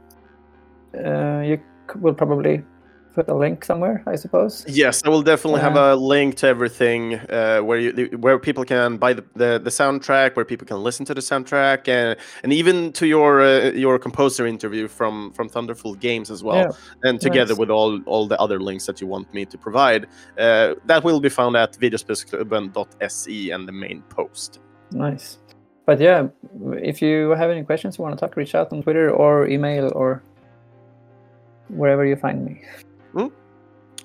Uh, 0.93 1.41
you 1.49 1.57
will 2.03 2.17
probably 2.21 2.63
put 3.13 3.29
a 3.29 3.33
link 3.33 3.63
somewhere, 3.63 4.03
I 4.07 4.15
suppose. 4.15 4.65
Yes, 4.67 5.01
I 5.05 5.09
will 5.09 5.23
definitely 5.23 5.61
have 5.61 5.77
Uh, 5.77 5.93
a 5.93 5.95
link 5.95 6.35
to 6.35 6.47
everything 6.47 7.15
uh, 7.29 7.59
where 7.59 7.79
you 7.79 7.91
where 8.19 8.37
people 8.39 8.65
can 8.65 8.97
buy 8.97 9.13
the, 9.13 9.23
the, 9.35 9.59
the 9.63 9.69
soundtrack, 9.69 10.35
where 10.35 10.45
people 10.45 10.67
can 10.67 10.83
listen 10.83 11.05
to 11.05 11.13
the 11.13 11.21
soundtrack, 11.21 11.87
and 11.87 12.17
and 12.43 12.53
even 12.53 12.91
to 12.93 13.05
your 13.05 13.41
uh, 13.41 13.71
your 13.85 13.99
composer 13.99 14.45
interview 14.45 14.87
from 14.87 15.31
from 15.33 15.49
Thunderful 15.49 15.95
Games 15.95 16.31
as 16.31 16.43
well. 16.43 16.57
Yeah, 16.57 17.09
and 17.09 17.21
together 17.21 17.53
nice. 17.53 17.59
with 17.59 17.69
all 17.69 18.01
all 18.05 18.27
the 18.27 18.39
other 18.39 18.59
links 18.59 18.85
that 18.85 18.99
you 19.01 19.07
want 19.07 19.33
me 19.33 19.45
to 19.45 19.57
provide, 19.57 20.07
uh, 20.37 20.75
that 20.85 21.03
will 21.03 21.19
be 21.19 21.29
found 21.29 21.55
at 21.55 21.77
videospelsklubben.se 21.79 23.51
and 23.51 23.67
the 23.67 23.71
main 23.71 24.01
post. 24.09 24.59
Nice. 24.91 25.39
But 25.85 25.99
yeah, 25.99 26.27
if 26.91 27.01
you 27.01 27.31
have 27.31 27.49
any 27.49 27.63
questions, 27.63 27.97
you 27.97 28.03
want 28.03 28.17
to 28.17 28.19
talk, 28.19 28.37
reach 28.37 28.55
out 28.55 28.71
on 28.71 28.81
Twitter 28.83 29.11
or 29.11 29.47
email 29.47 29.91
or 29.93 30.23
wherever 31.67 32.05
you 32.05 32.15
find 32.15 32.45
me. 32.45 32.61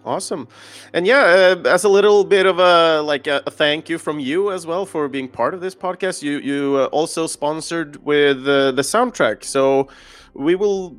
Awesome, 0.04 0.48
and 0.94 1.06
yeah, 1.06 1.56
uh, 1.58 1.68
as 1.68 1.84
a 1.84 1.88
little 1.88 2.24
bit 2.24 2.46
of 2.46 2.58
a 2.58 3.02
like 3.02 3.26
a, 3.26 3.42
a 3.46 3.50
thank 3.50 3.88
you 3.88 3.98
from 3.98 4.20
you 4.20 4.52
as 4.52 4.66
well 4.66 4.86
for 4.86 5.08
being 5.08 5.28
part 5.28 5.54
of 5.54 5.60
this 5.60 5.74
podcast. 5.74 6.22
You 6.22 6.38
you 6.38 6.76
uh, 6.76 6.84
also 6.86 7.26
sponsored 7.26 7.96
with 8.04 8.48
uh, 8.48 8.70
the 8.72 8.82
soundtrack, 8.82 9.44
so 9.44 9.88
we 10.34 10.54
will 10.54 10.96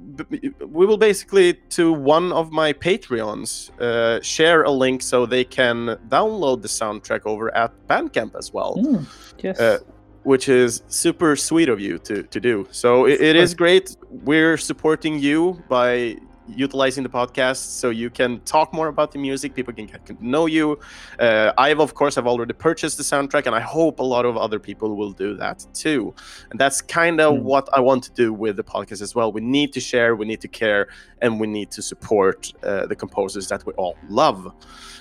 we 0.60 0.86
will 0.86 0.98
basically 0.98 1.53
to 1.69 1.94
one 1.94 2.31
of 2.34 2.52
my 2.52 2.73
Patreons 2.73 3.72
uh, 3.80 4.22
share 4.22 4.64
a 4.64 4.72
link 4.72 5.02
so 5.02 5.26
they 5.26 5.45
can 5.45 5.98
download 6.10 6.61
the 6.61 6.68
soundtrack 6.68 7.22
over 7.26 7.56
at 7.56 7.72
Bandcamp 7.88 8.36
as 8.36 8.53
well. 8.53 8.76
Mm, 8.77 9.06
yes. 9.41 9.60
Uh, 9.60 9.80
which 10.23 10.49
is 10.49 10.84
super 10.90 11.36
sweet 11.38 11.69
of 11.69 11.80
you 11.80 11.98
to, 11.99 12.23
to 12.23 12.40
do. 12.41 12.68
So 12.72 13.06
it, 13.06 13.22
it 13.22 13.36
is 13.38 13.53
great. 13.53 13.95
We're 14.10 14.57
supporting 14.57 15.18
you 15.18 15.64
by 15.69 16.18
utilizing 16.55 17.03
the 17.03 17.09
podcast 17.09 17.57
so 17.80 17.89
you 17.89 18.09
can 18.09 18.39
talk 18.41 18.73
more 18.73 18.88
about 18.88 19.11
the 19.11 19.19
music 19.19 19.53
people 19.53 19.73
can 19.73 19.85
get 19.85 20.05
to 20.05 20.15
know 20.19 20.45
you. 20.45 20.77
Uh, 21.19 21.51
i've 21.57 21.80
of 21.80 21.93
course 21.93 22.15
have 22.15 22.27
already 22.27 22.53
purchased 22.53 22.97
the 22.97 23.03
soundtrack 23.03 23.45
and 23.45 23.55
i 23.55 23.59
hope 23.59 23.99
a 23.99 24.03
lot 24.03 24.26
of 24.26 24.35
other 24.38 24.59
people 24.59 24.95
will 24.95 25.11
do 25.11 25.35
that 25.35 25.65
too. 25.73 26.13
And 26.51 26.59
that's 26.59 26.81
kind 26.81 27.19
of 27.21 27.30
Mm. 27.35 27.41
what 27.43 27.69
i 27.73 27.80
want 27.80 28.03
to 28.05 28.11
do 28.23 28.34
with 28.34 28.55
the 28.57 28.63
podcast 28.63 29.01
as 29.01 29.13
well. 29.15 29.31
We 29.31 29.41
need 29.41 29.69
to 29.73 29.80
share 29.80 30.15
we 30.15 30.26
need 30.26 30.41
to 30.41 30.47
care 30.47 30.88
and 31.21 31.39
we 31.39 31.47
need 31.47 31.69
to 31.71 31.81
support 31.81 32.51
uh, 32.63 32.85
the 32.88 32.95
composers 32.95 33.47
that 33.49 33.65
we 33.65 33.73
all 33.73 33.95
love. 34.09 34.39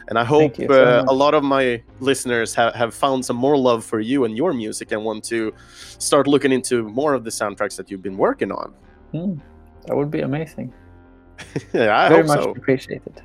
And 0.09 0.19
i 0.19 0.25
hope 0.25 0.57
so 0.57 0.73
uh, 0.73 1.05
a 1.09 1.17
lot 1.25 1.35
of 1.35 1.43
my 1.45 1.83
listeners 2.01 2.55
have, 2.55 2.75
have 2.75 2.93
found 2.95 3.25
some 3.25 3.37
more 3.37 3.57
love 3.69 3.85
for 3.85 4.01
you 4.01 4.25
and 4.25 4.37
your 4.37 4.53
music 4.53 4.93
and 4.93 5.05
want 5.05 5.23
to 5.25 5.53
start 5.99 6.27
looking 6.27 6.53
into 6.53 6.75
more 7.01 7.13
of 7.15 7.23
the 7.25 7.31
soundtracks 7.31 7.77
that 7.77 7.91
you've 7.91 8.03
been 8.03 8.17
working 8.17 8.51
on. 8.53 8.69
Mm, 9.15 9.41
that 9.87 9.95
would 9.97 10.11
be 10.11 10.21
amazing. 10.21 10.73
yeah 11.73 11.99
i 11.99 12.09
Very 12.09 12.21
hope 12.21 12.27
much 12.29 12.43
so 12.43 12.51
appreciated. 12.51 13.23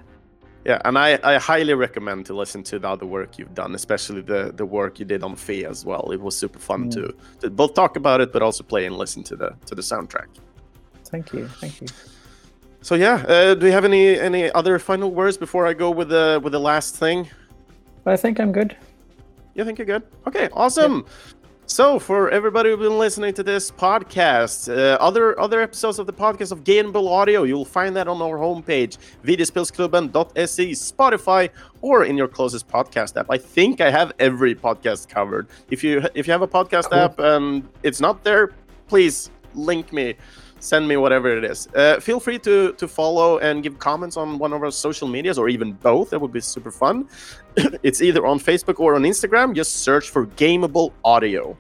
Yeah, 0.65 0.80
and 0.85 0.98
I, 0.98 1.19
I 1.26 1.38
highly 1.40 1.73
recommend 1.73 2.26
to 2.27 2.34
listen 2.34 2.64
to 2.64 2.80
the 2.80 2.88
other 2.88 3.06
work 3.06 3.38
you've 3.38 3.53
done, 3.53 3.76
especially 3.76 4.22
the, 4.22 4.53
the 4.56 4.65
work 4.65 4.98
you 4.98 5.03
did 5.03 5.22
on 5.22 5.35
Fe 5.35 5.65
as 5.65 5.84
well. 5.84 6.10
It 6.14 6.22
was 6.22 6.38
super 6.38 6.57
fun 6.57 6.85
Mm. 6.85 6.94
to, 6.94 7.14
to 7.41 7.49
both 7.49 7.73
talk 7.73 7.98
about 7.98 8.22
it, 8.22 8.31
but 8.31 8.41
also 8.41 8.64
play 8.64 8.85
and 8.85 8.95
listen 8.98 9.23
to 9.23 9.35
the 9.35 9.49
to 9.65 9.76
the 9.76 9.81
soundtrack. 9.81 10.27
Thank 11.11 11.34
you. 11.34 11.49
Thank 11.60 11.81
you. 11.81 11.88
So 12.81 12.95
yeah, 12.95 13.15
uh, 13.27 13.56
do 13.56 13.65
you 13.65 13.73
have 13.73 13.84
any 13.84 14.18
any 14.18 14.49
other 14.53 14.80
final 14.80 15.11
words 15.11 15.38
before 15.38 15.68
I 15.68 15.73
go 15.73 15.91
with 15.91 16.07
the 16.07 16.40
with 16.41 16.53
the 16.53 16.61
last 16.61 16.95
thing? 16.95 17.27
I 18.06 18.15
think 18.15 18.40
I'm 18.40 18.53
good. 18.53 18.77
You 19.56 19.65
think 19.65 19.77
you're 19.80 19.85
good? 19.85 20.03
Okay, 20.27 20.48
awesome. 20.53 21.06
So 21.73 21.97
for 21.97 22.29
everybody 22.29 22.69
who's 22.69 22.77
been 22.77 22.99
listening 22.99 23.33
to 23.33 23.41
this 23.41 23.71
podcast, 23.71 24.71
uh, 24.71 24.95
other 25.01 25.39
other 25.39 25.59
episodes 25.59 25.97
of 25.97 26.05
the 26.05 26.13
podcast 26.13 26.51
of 26.51 26.63
Gameable 26.63 27.09
Audio, 27.09 27.41
you'll 27.45 27.65
find 27.65 27.95
that 27.95 28.07
on 28.07 28.21
our 28.21 28.37
homepage, 28.37 28.99
videospelsklubben.se, 29.25 30.69
Spotify, 30.73 31.49
or 31.81 32.05
in 32.05 32.15
your 32.15 32.27
closest 32.27 32.67
podcast 32.67 33.17
app. 33.17 33.25
I 33.31 33.39
think 33.39 33.81
I 33.81 33.89
have 33.89 34.11
every 34.19 34.53
podcast 34.53 35.09
covered. 35.09 35.47
If 35.71 35.83
you 35.83 36.03
if 36.13 36.27
you 36.27 36.31
have 36.33 36.43
a 36.43 36.47
podcast 36.47 36.91
Cool. 36.91 36.99
app 36.99 37.17
and 37.17 37.67
it's 37.81 37.99
not 37.99 38.23
there, 38.23 38.51
please 38.87 39.31
link 39.55 39.91
me. 39.91 40.13
Send 40.64 40.88
me 40.88 40.95
whatever 40.95 41.38
it 41.38 41.44
is. 41.44 41.68
Uh, 41.76 41.99
feel 41.99 42.22
free 42.22 42.40
to 42.40 42.72
to 42.72 42.88
follow 42.88 43.38
and 43.40 43.61
give 43.64 43.80
comments 43.80 44.15
on 44.15 44.38
one 44.38 44.53
of 44.53 44.64
our 44.64 44.72
social 44.72 45.10
medias 45.10 45.38
or 45.38 45.49
even 45.49 45.73
both. 45.73 46.11
That 46.11 46.19
would 46.19 46.31
be 46.31 46.40
super 46.40 46.72
fun. 46.72 47.10
it's 47.84 48.02
either 48.02 48.26
on 48.26 48.40
Facebook 48.40 48.80
or 48.80 48.95
on 48.95 49.03
Instagram. 49.03 49.53
Just 49.53 49.84
search 49.84 50.10
for 50.10 50.26
Gameable 50.26 50.94
Audio. 51.03 51.57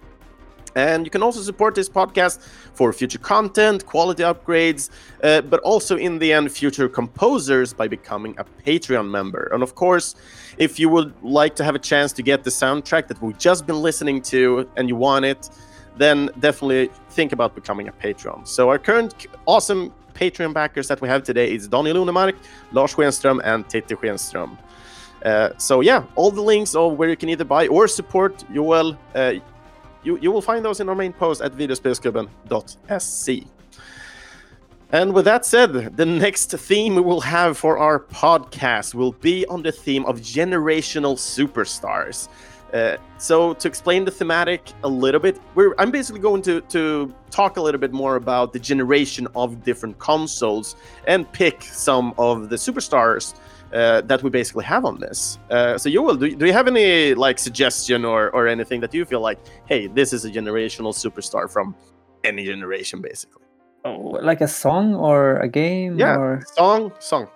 And 0.75 1.05
you 1.05 1.11
can 1.11 1.21
also 1.21 1.41
support 1.41 1.75
this 1.75 1.89
podcast 1.89 2.39
for 2.73 2.93
future 2.93 3.19
content, 3.19 3.85
quality 3.85 4.23
upgrades, 4.23 4.89
uh, 5.21 5.41
but 5.41 5.59
also 5.59 5.97
in 5.97 6.17
the 6.17 6.31
end, 6.31 6.49
future 6.49 6.87
composers 6.87 7.73
by 7.73 7.89
becoming 7.89 8.33
a 8.37 8.45
Patreon 8.65 9.09
member. 9.09 9.49
And 9.53 9.61
of 9.61 9.75
course, 9.75 10.15
if 10.57 10.79
you 10.79 10.87
would 10.87 11.13
like 11.21 11.55
to 11.57 11.63
have 11.65 11.75
a 11.75 11.83
chance 11.91 12.13
to 12.13 12.23
get 12.23 12.45
the 12.45 12.49
soundtrack 12.49 13.09
that 13.09 13.21
we've 13.21 13.37
just 13.37 13.67
been 13.67 13.81
listening 13.81 14.21
to 14.33 14.67
and 14.77 14.87
you 14.87 14.95
want 14.95 15.25
it, 15.25 15.49
then 15.97 16.29
definitely 16.39 16.89
think 17.09 17.31
about 17.31 17.55
becoming 17.55 17.87
a 17.87 17.91
Patreon. 17.91 18.47
So 18.47 18.69
our 18.69 18.79
current 18.79 19.27
awesome 19.45 19.93
Patreon 20.13 20.53
backers 20.53 20.87
that 20.87 21.01
we 21.01 21.07
have 21.07 21.23
today 21.23 21.53
is 21.53 21.67
Daniel 21.67 22.05
Lunemark, 22.05 22.35
Lars 22.71 22.93
Schenström, 22.93 23.41
and 23.43 23.67
Titti 23.67 23.95
Schenström. 23.95 24.57
Uh, 25.23 25.49
so 25.57 25.81
yeah, 25.81 26.03
all 26.15 26.31
the 26.31 26.41
links 26.41 26.75
of 26.75 26.97
where 26.97 27.09
you 27.09 27.15
can 27.15 27.29
either 27.29 27.45
buy 27.45 27.67
or 27.67 27.87
support 27.87 28.43
Joel, 28.53 28.97
uh, 29.15 29.33
you, 30.03 30.17
you 30.19 30.31
will 30.31 30.41
find 30.41 30.65
those 30.65 30.79
in 30.79 30.89
our 30.89 30.95
main 30.95 31.13
post 31.13 31.41
at 31.41 31.53
videospelsklubben.se. 31.53 33.47
And 34.91 35.11
with 35.11 35.25
that 35.25 35.43
said, 35.43 35.97
the 35.97 36.05
next 36.05 36.51
theme 36.51 36.93
we 36.93 37.01
will 37.01 37.21
have 37.21 37.57
for 37.57 37.79
our 37.79 37.99
podcast 37.99 38.93
will 38.93 39.13
be 39.13 39.43
on 39.47 39.63
the 39.63 39.71
theme 39.71 40.05
of 40.05 40.19
generational 40.19 41.15
superstars. 41.15 42.27
Uh, 42.73 42.97
so 43.17 43.53
to 43.53 43.67
explain 43.67 44.03
the 44.03 44.11
thematic 44.11 44.61
a 44.83 44.87
little 44.89 45.19
bit, 45.19 45.39
we're 45.55 45.75
I'm 45.77 45.91
basically 45.91 46.21
going 46.21 46.41
to 46.43 46.61
to 46.61 47.13
talk 47.29 47.57
a 47.57 47.61
little 47.61 47.79
bit 47.79 47.91
more 47.93 48.15
about 48.15 48.51
the 48.53 48.59
generation 48.59 49.27
of 49.35 49.63
different 49.63 49.99
consoles 49.99 50.75
and 51.07 51.31
pick 51.31 51.61
some 51.63 52.13
of 52.17 52.49
the 52.49 52.55
superstars 52.55 53.35
uh, 53.73 54.01
that 54.01 54.23
we 54.23 54.29
basically 54.29 54.65
have 54.65 54.85
on 54.85 54.99
this. 54.99 55.37
Uh, 55.51 55.77
so 55.77 55.89
Joel, 55.89 56.15
do, 56.15 56.35
do 56.35 56.45
you 56.45 56.53
have 56.53 56.67
any 56.67 57.13
like 57.13 57.37
suggestion 57.39 58.05
or 58.05 58.31
or 58.31 58.47
anything 58.47 58.81
that 58.81 58.93
you 58.93 59.05
feel 59.05 59.21
like, 59.21 59.39
hey, 59.65 59.87
this 59.87 60.11
is 60.13 60.25
a 60.25 60.31
generational 60.31 60.93
superstar 60.93 61.47
from 61.49 61.75
any 62.23 62.43
generation, 62.45 63.01
basically? 63.01 63.43
Oh, 63.85 64.17
like 64.23 64.41
a 64.41 64.47
song 64.47 64.95
or 64.95 65.37
a 65.39 65.47
game 65.47 65.99
Yeah, 65.99 66.15
or 66.17 66.43
song, 66.55 66.91
song. 66.99 67.27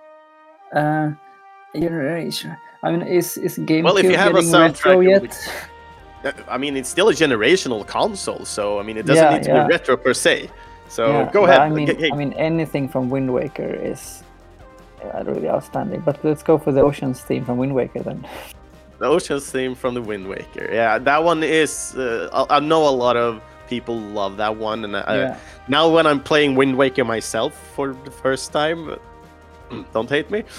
uh, 0.73 1.11
generation. 1.75 2.55
I 2.83 2.91
mean, 2.91 3.01
is 3.01 3.37
is 3.37 3.57
GameCube 3.57 3.83
Well, 3.83 3.97
if 3.97 4.05
you 4.05 4.17
have 4.17 4.35
a 4.35 4.41
getting 4.41 4.51
retro 4.51 5.01
soundtrack, 5.01 5.23
it 5.23 5.23
yet? 5.23 5.65
Uh, 6.25 6.31
I 6.49 6.57
mean, 6.57 6.75
it's 6.77 6.89
still 6.89 7.09
a 7.09 7.13
generational 7.13 7.85
console, 7.85 8.43
so 8.45 8.79
I 8.79 8.83
mean, 8.83 8.97
it 8.97 9.05
doesn't 9.05 9.23
Yeah, 9.23 9.33
need 9.37 9.43
to 9.43 9.49
yeah. 9.51 9.67
be 9.67 9.71
retro 9.73 9.97
per 9.97 10.13
se. 10.13 10.49
So 10.89 11.07
Yeah, 11.11 11.31
go 11.31 11.45
ahead. 11.45 11.59
I 11.61 11.69
mean, 11.69 11.87
hey, 11.87 12.09
I 12.11 12.15
mean, 12.15 12.33
anything 12.33 12.87
from 12.89 13.09
Wind 13.09 13.31
Waker 13.33 13.67
is 13.73 14.23
uh, 15.03 15.23
really 15.25 15.49
outstanding. 15.49 16.01
But 16.01 16.23
let's 16.23 16.43
go 16.43 16.57
for 16.57 16.71
the 16.71 16.81
Oceans 16.81 17.21
theme 17.21 17.45
from 17.45 17.57
Wind 17.57 17.73
Waker 17.75 18.01
then. 18.01 18.25
the 18.99 19.05
Ocean's 19.05 19.49
theme 19.51 19.75
from 19.75 19.93
the 19.93 20.01
Wind 20.01 20.27
Waker. 20.27 20.69
Yeah, 20.71 20.97
that 20.99 21.23
one 21.23 21.43
is. 21.43 21.93
Uh, 21.95 22.29
I, 22.33 22.57
I 22.57 22.59
know 22.59 22.87
a 22.87 22.95
lot 23.05 23.15
of 23.17 23.41
people 23.69 23.99
love 23.99 24.37
that 24.37 24.55
one, 24.55 24.85
and 24.85 24.95
I, 24.95 25.15
yeah. 25.17 25.37
now 25.67 25.89
when 25.89 26.07
I'm 26.07 26.21
playing 26.23 26.55
Wind 26.55 26.77
Waker 26.77 27.05
myself 27.05 27.53
for 27.75 27.93
the 28.05 28.11
first 28.11 28.51
time, 28.51 28.97
don't 29.93 30.09
hate 30.09 30.29
me. 30.31 30.43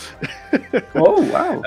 Oh 0.94 1.20
wow! 1.32 1.62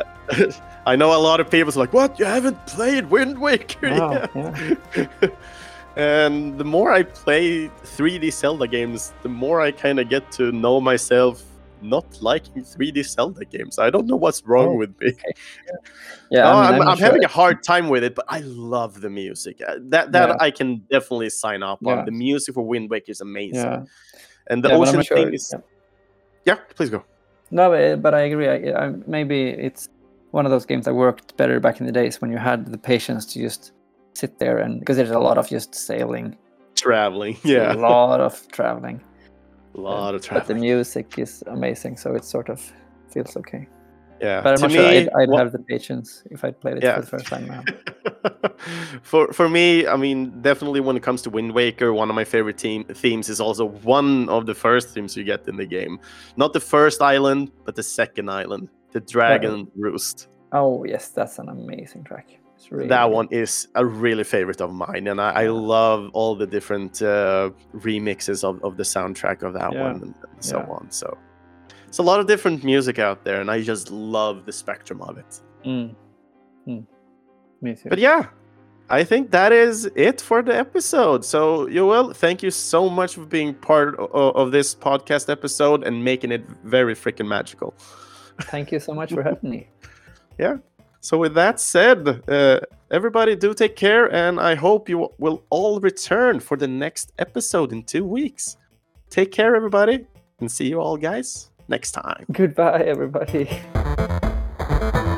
I 0.85 0.95
know 0.95 1.13
a 1.15 1.21
lot 1.21 1.39
of 1.39 1.49
people 1.49 1.73
are 1.73 1.77
like, 1.79 1.93
"What? 1.93 2.19
You 2.19 2.25
haven't 2.25 2.65
played 2.67 3.09
Wind 3.09 3.39
Waker 3.39 3.89
Wow, 3.91 4.11
yet?" 4.35 4.77
yeah. 4.95 5.07
and 5.95 6.57
the 6.57 6.63
more 6.63 6.91
I 6.91 7.03
play 7.03 7.67
3D 7.83 8.31
Zelda 8.31 8.67
games, 8.67 9.13
the 9.23 9.29
more 9.29 9.61
I 9.61 9.71
kind 9.71 9.99
of 9.99 10.09
get 10.09 10.31
to 10.33 10.51
know 10.51 10.79
myself 10.81 11.43
not 11.83 12.05
liking 12.21 12.63
3D 12.63 13.03
Zelda 13.05 13.43
games. 13.45 13.79
I 13.79 13.89
don't 13.89 14.05
know 14.07 14.15
what's 14.15 14.45
wrong 14.45 14.67
Oh, 14.69 14.75
with 14.75 14.93
me. 15.01 15.13
Yeah, 16.29 16.43
No, 16.43 16.51
I 16.51 16.67
I'm, 16.67 16.73
mean, 16.79 16.87
I'm, 16.87 16.97
sure. 16.97 17.05
having 17.07 17.23
a 17.23 17.27
hard 17.27 17.63
time 17.63 17.89
with 17.89 18.03
it, 18.03 18.13
but 18.13 18.25
I 18.29 18.39
love 18.41 19.01
the 19.01 19.09
music. 19.09 19.59
Uh, 19.67 19.77
That 19.89 20.11
that 20.11 20.29
Yeah. 20.29 20.35
I 20.39 20.51
can 20.51 20.83
definitely 20.91 21.29
sign 21.31 21.63
up 21.63 21.79
on. 21.85 21.97
Yeah. 21.97 22.05
The 22.05 22.11
music 22.11 22.53
for 22.55 22.63
Wind 22.65 22.89
Waker 22.91 23.11
is 23.11 23.21
amazing, 23.21 23.55
Yeah, 23.55 23.85
and 24.47 24.63
the 24.63 24.69
yeah, 24.69 24.75
ocean 24.77 25.01
sure. 25.01 25.17
theme 25.17 25.33
is. 25.33 25.51
yeah. 25.53 25.61
Yeah, 26.45 26.57
please 26.75 26.89
go. 26.91 27.03
No, 27.51 27.97
but, 27.97 28.13
I 28.13 28.21
agree. 28.21 28.47
I, 28.47 28.85
I, 28.87 28.93
maybe 29.07 29.49
it's 29.49 29.89
one 30.31 30.45
of 30.45 30.51
those 30.51 30.65
games 30.65 30.85
that 30.85 30.93
worked 30.93 31.35
better 31.37 31.59
back 31.59 31.79
in 31.79 31.85
the 31.85 31.91
days 31.91 32.21
when 32.21 32.31
you 32.31 32.37
had 32.37 32.65
the 32.65 32.77
patience 32.77 33.25
to 33.33 33.39
just 33.39 33.73
sit 34.13 34.39
there 34.39 34.57
and 34.57 34.79
because 34.79 34.97
there's 34.97 35.09
a 35.11 35.19
lot 35.19 35.37
of 35.37 35.47
just 35.49 35.75
sailing, 35.75 36.37
Traveling, 36.75 37.37
Yeah, 37.43 37.73
a 37.73 37.75
lot 37.91 38.21
of 38.21 38.47
traveling. 38.51 39.01
a 39.75 39.79
lot 39.79 40.15
of 40.15 40.21
traveling. 40.23 40.47
But 40.47 40.53
the 40.53 40.59
music 40.59 41.19
is 41.19 41.43
amazing, 41.47 41.97
so 41.97 42.15
it 42.15 42.23
sort 42.25 42.49
of 42.49 42.59
feels 43.11 43.35
okay. 43.37 43.67
Yeah, 44.21 44.41
But 44.41 44.49
I'm 44.51 44.55
to 44.57 44.61
not 44.63 44.71
sure 44.71 44.81
me, 44.83 44.97
I'd, 44.99 45.09
I'd 45.19 45.29
what- 45.29 45.39
have 45.41 45.51
the 45.51 45.59
patience 45.59 46.23
if 46.29 46.43
I'd 46.45 46.59
played 46.61 46.77
it 46.77 46.83
Yeah. 46.83 46.95
for 46.95 47.01
the 47.01 47.07
first 47.07 47.25
time 47.27 47.47
now. 47.47 47.63
for 49.01 49.31
for 49.33 49.49
me, 49.49 49.87
I 49.87 49.95
mean, 49.95 50.41
definitely 50.41 50.79
when 50.79 50.95
it 50.95 51.03
comes 51.03 51.21
to 51.23 51.29
Wind 51.29 51.53
Waker, 51.53 51.93
one 51.93 52.09
of 52.09 52.15
my 52.15 52.23
favorite 52.23 52.57
team 52.57 52.83
themes 52.85 53.29
is 53.29 53.39
also 53.41 53.65
one 53.65 54.29
of 54.29 54.45
the 54.45 54.53
first 54.53 54.89
themes 54.93 55.17
you 55.17 55.23
get 55.23 55.47
in 55.47 55.55
the 55.57 55.65
game. 55.65 55.99
Not 56.37 56.53
the 56.53 56.59
first 56.59 57.01
island, 57.01 57.51
but 57.65 57.75
the 57.75 57.83
second 57.83 58.29
island, 58.29 58.69
the 58.91 58.99
Dragon 59.01 59.67
Roost. 59.75 60.27
Oh 60.51 60.83
yes, 60.85 61.09
that's 61.09 61.39
an 61.39 61.49
amazing 61.49 62.03
track. 62.03 62.37
It's 62.55 62.71
really 62.71 62.87
that 62.89 63.05
good. 63.07 63.13
one 63.15 63.27
is 63.31 63.67
a 63.73 63.83
really 63.83 64.23
favorite 64.23 64.61
of 64.61 64.71
mine, 64.71 65.07
and 65.07 65.19
I, 65.19 65.31
I 65.43 65.47
love 65.47 66.11
all 66.13 66.35
the 66.35 66.45
different 66.45 67.01
uh, 67.01 67.49
remixes 67.73 68.43
of, 68.43 68.63
of 68.63 68.77
the 68.77 68.83
soundtrack 68.83 69.41
of 69.41 69.53
that 69.53 69.73
Yeah. 69.73 69.81
one 69.81 69.95
and 70.03 70.13
so 70.39 70.57
Yeah. 70.59 70.65
on. 70.75 70.91
So 70.91 71.17
it's 71.91 71.97
a 71.97 72.03
lot 72.03 72.21
of 72.21 72.25
different 72.25 72.63
music 72.63 72.99
out 72.99 73.25
there, 73.25 73.41
and 73.41 73.51
I 73.51 73.61
just 73.61 73.91
love 73.91 74.45
the 74.45 74.53
spectrum 74.53 75.01
of 75.01 75.17
it. 75.17 75.41
Mm. 75.65 75.93
Mm. 76.65 76.85
Me 77.61 77.75
too. 77.75 77.89
But 77.89 77.99
yeah, 77.99 78.27
I 78.89 79.03
think 79.03 79.31
that 79.31 79.51
is 79.51 79.91
it 79.93 80.21
for 80.21 80.41
the 80.41 80.55
episode. 80.57 81.25
So, 81.25 81.67
Joel, 81.67 82.13
thank 82.13 82.41
you 82.43 82.49
so 82.49 82.89
much 82.89 83.15
for 83.15 83.25
being 83.25 83.53
part 83.53 83.99
of, 83.99 84.09
of 84.37 84.51
this 84.53 84.73
podcast 84.73 85.29
episode 85.29 85.83
and 85.83 86.01
making 86.01 86.31
it 86.31 86.45
very 86.63 86.95
freaking 86.95 87.27
magical. 87.27 87.73
Thank 88.43 88.71
you 88.71 88.79
so 88.79 88.93
much 88.93 89.11
for 89.11 89.21
having 89.21 89.49
me. 89.49 89.67
Yeah. 90.39 90.57
So, 91.01 91.17
with 91.17 91.33
that 91.33 91.59
said, 91.59 92.23
uh, 92.29 92.61
everybody 92.89 93.35
do 93.35 93.53
take 93.53 93.75
care, 93.75 94.05
and 94.13 94.39
I 94.39 94.55
hope 94.55 94.87
you 94.87 95.09
will 95.17 95.43
all 95.49 95.81
return 95.81 96.39
for 96.39 96.55
the 96.55 96.69
next 96.69 97.11
episode 97.19 97.73
in 97.73 97.83
two 97.83 98.05
weeks. 98.05 98.55
Take 99.09 99.33
care, 99.33 99.57
everybody, 99.57 100.07
and 100.39 100.49
see 100.49 100.67
you 100.69 100.79
all 100.79 100.95
guys 100.95 101.50
next 101.71 101.91
time. 101.93 102.25
Goodbye, 102.31 102.83
everybody. 102.83 103.49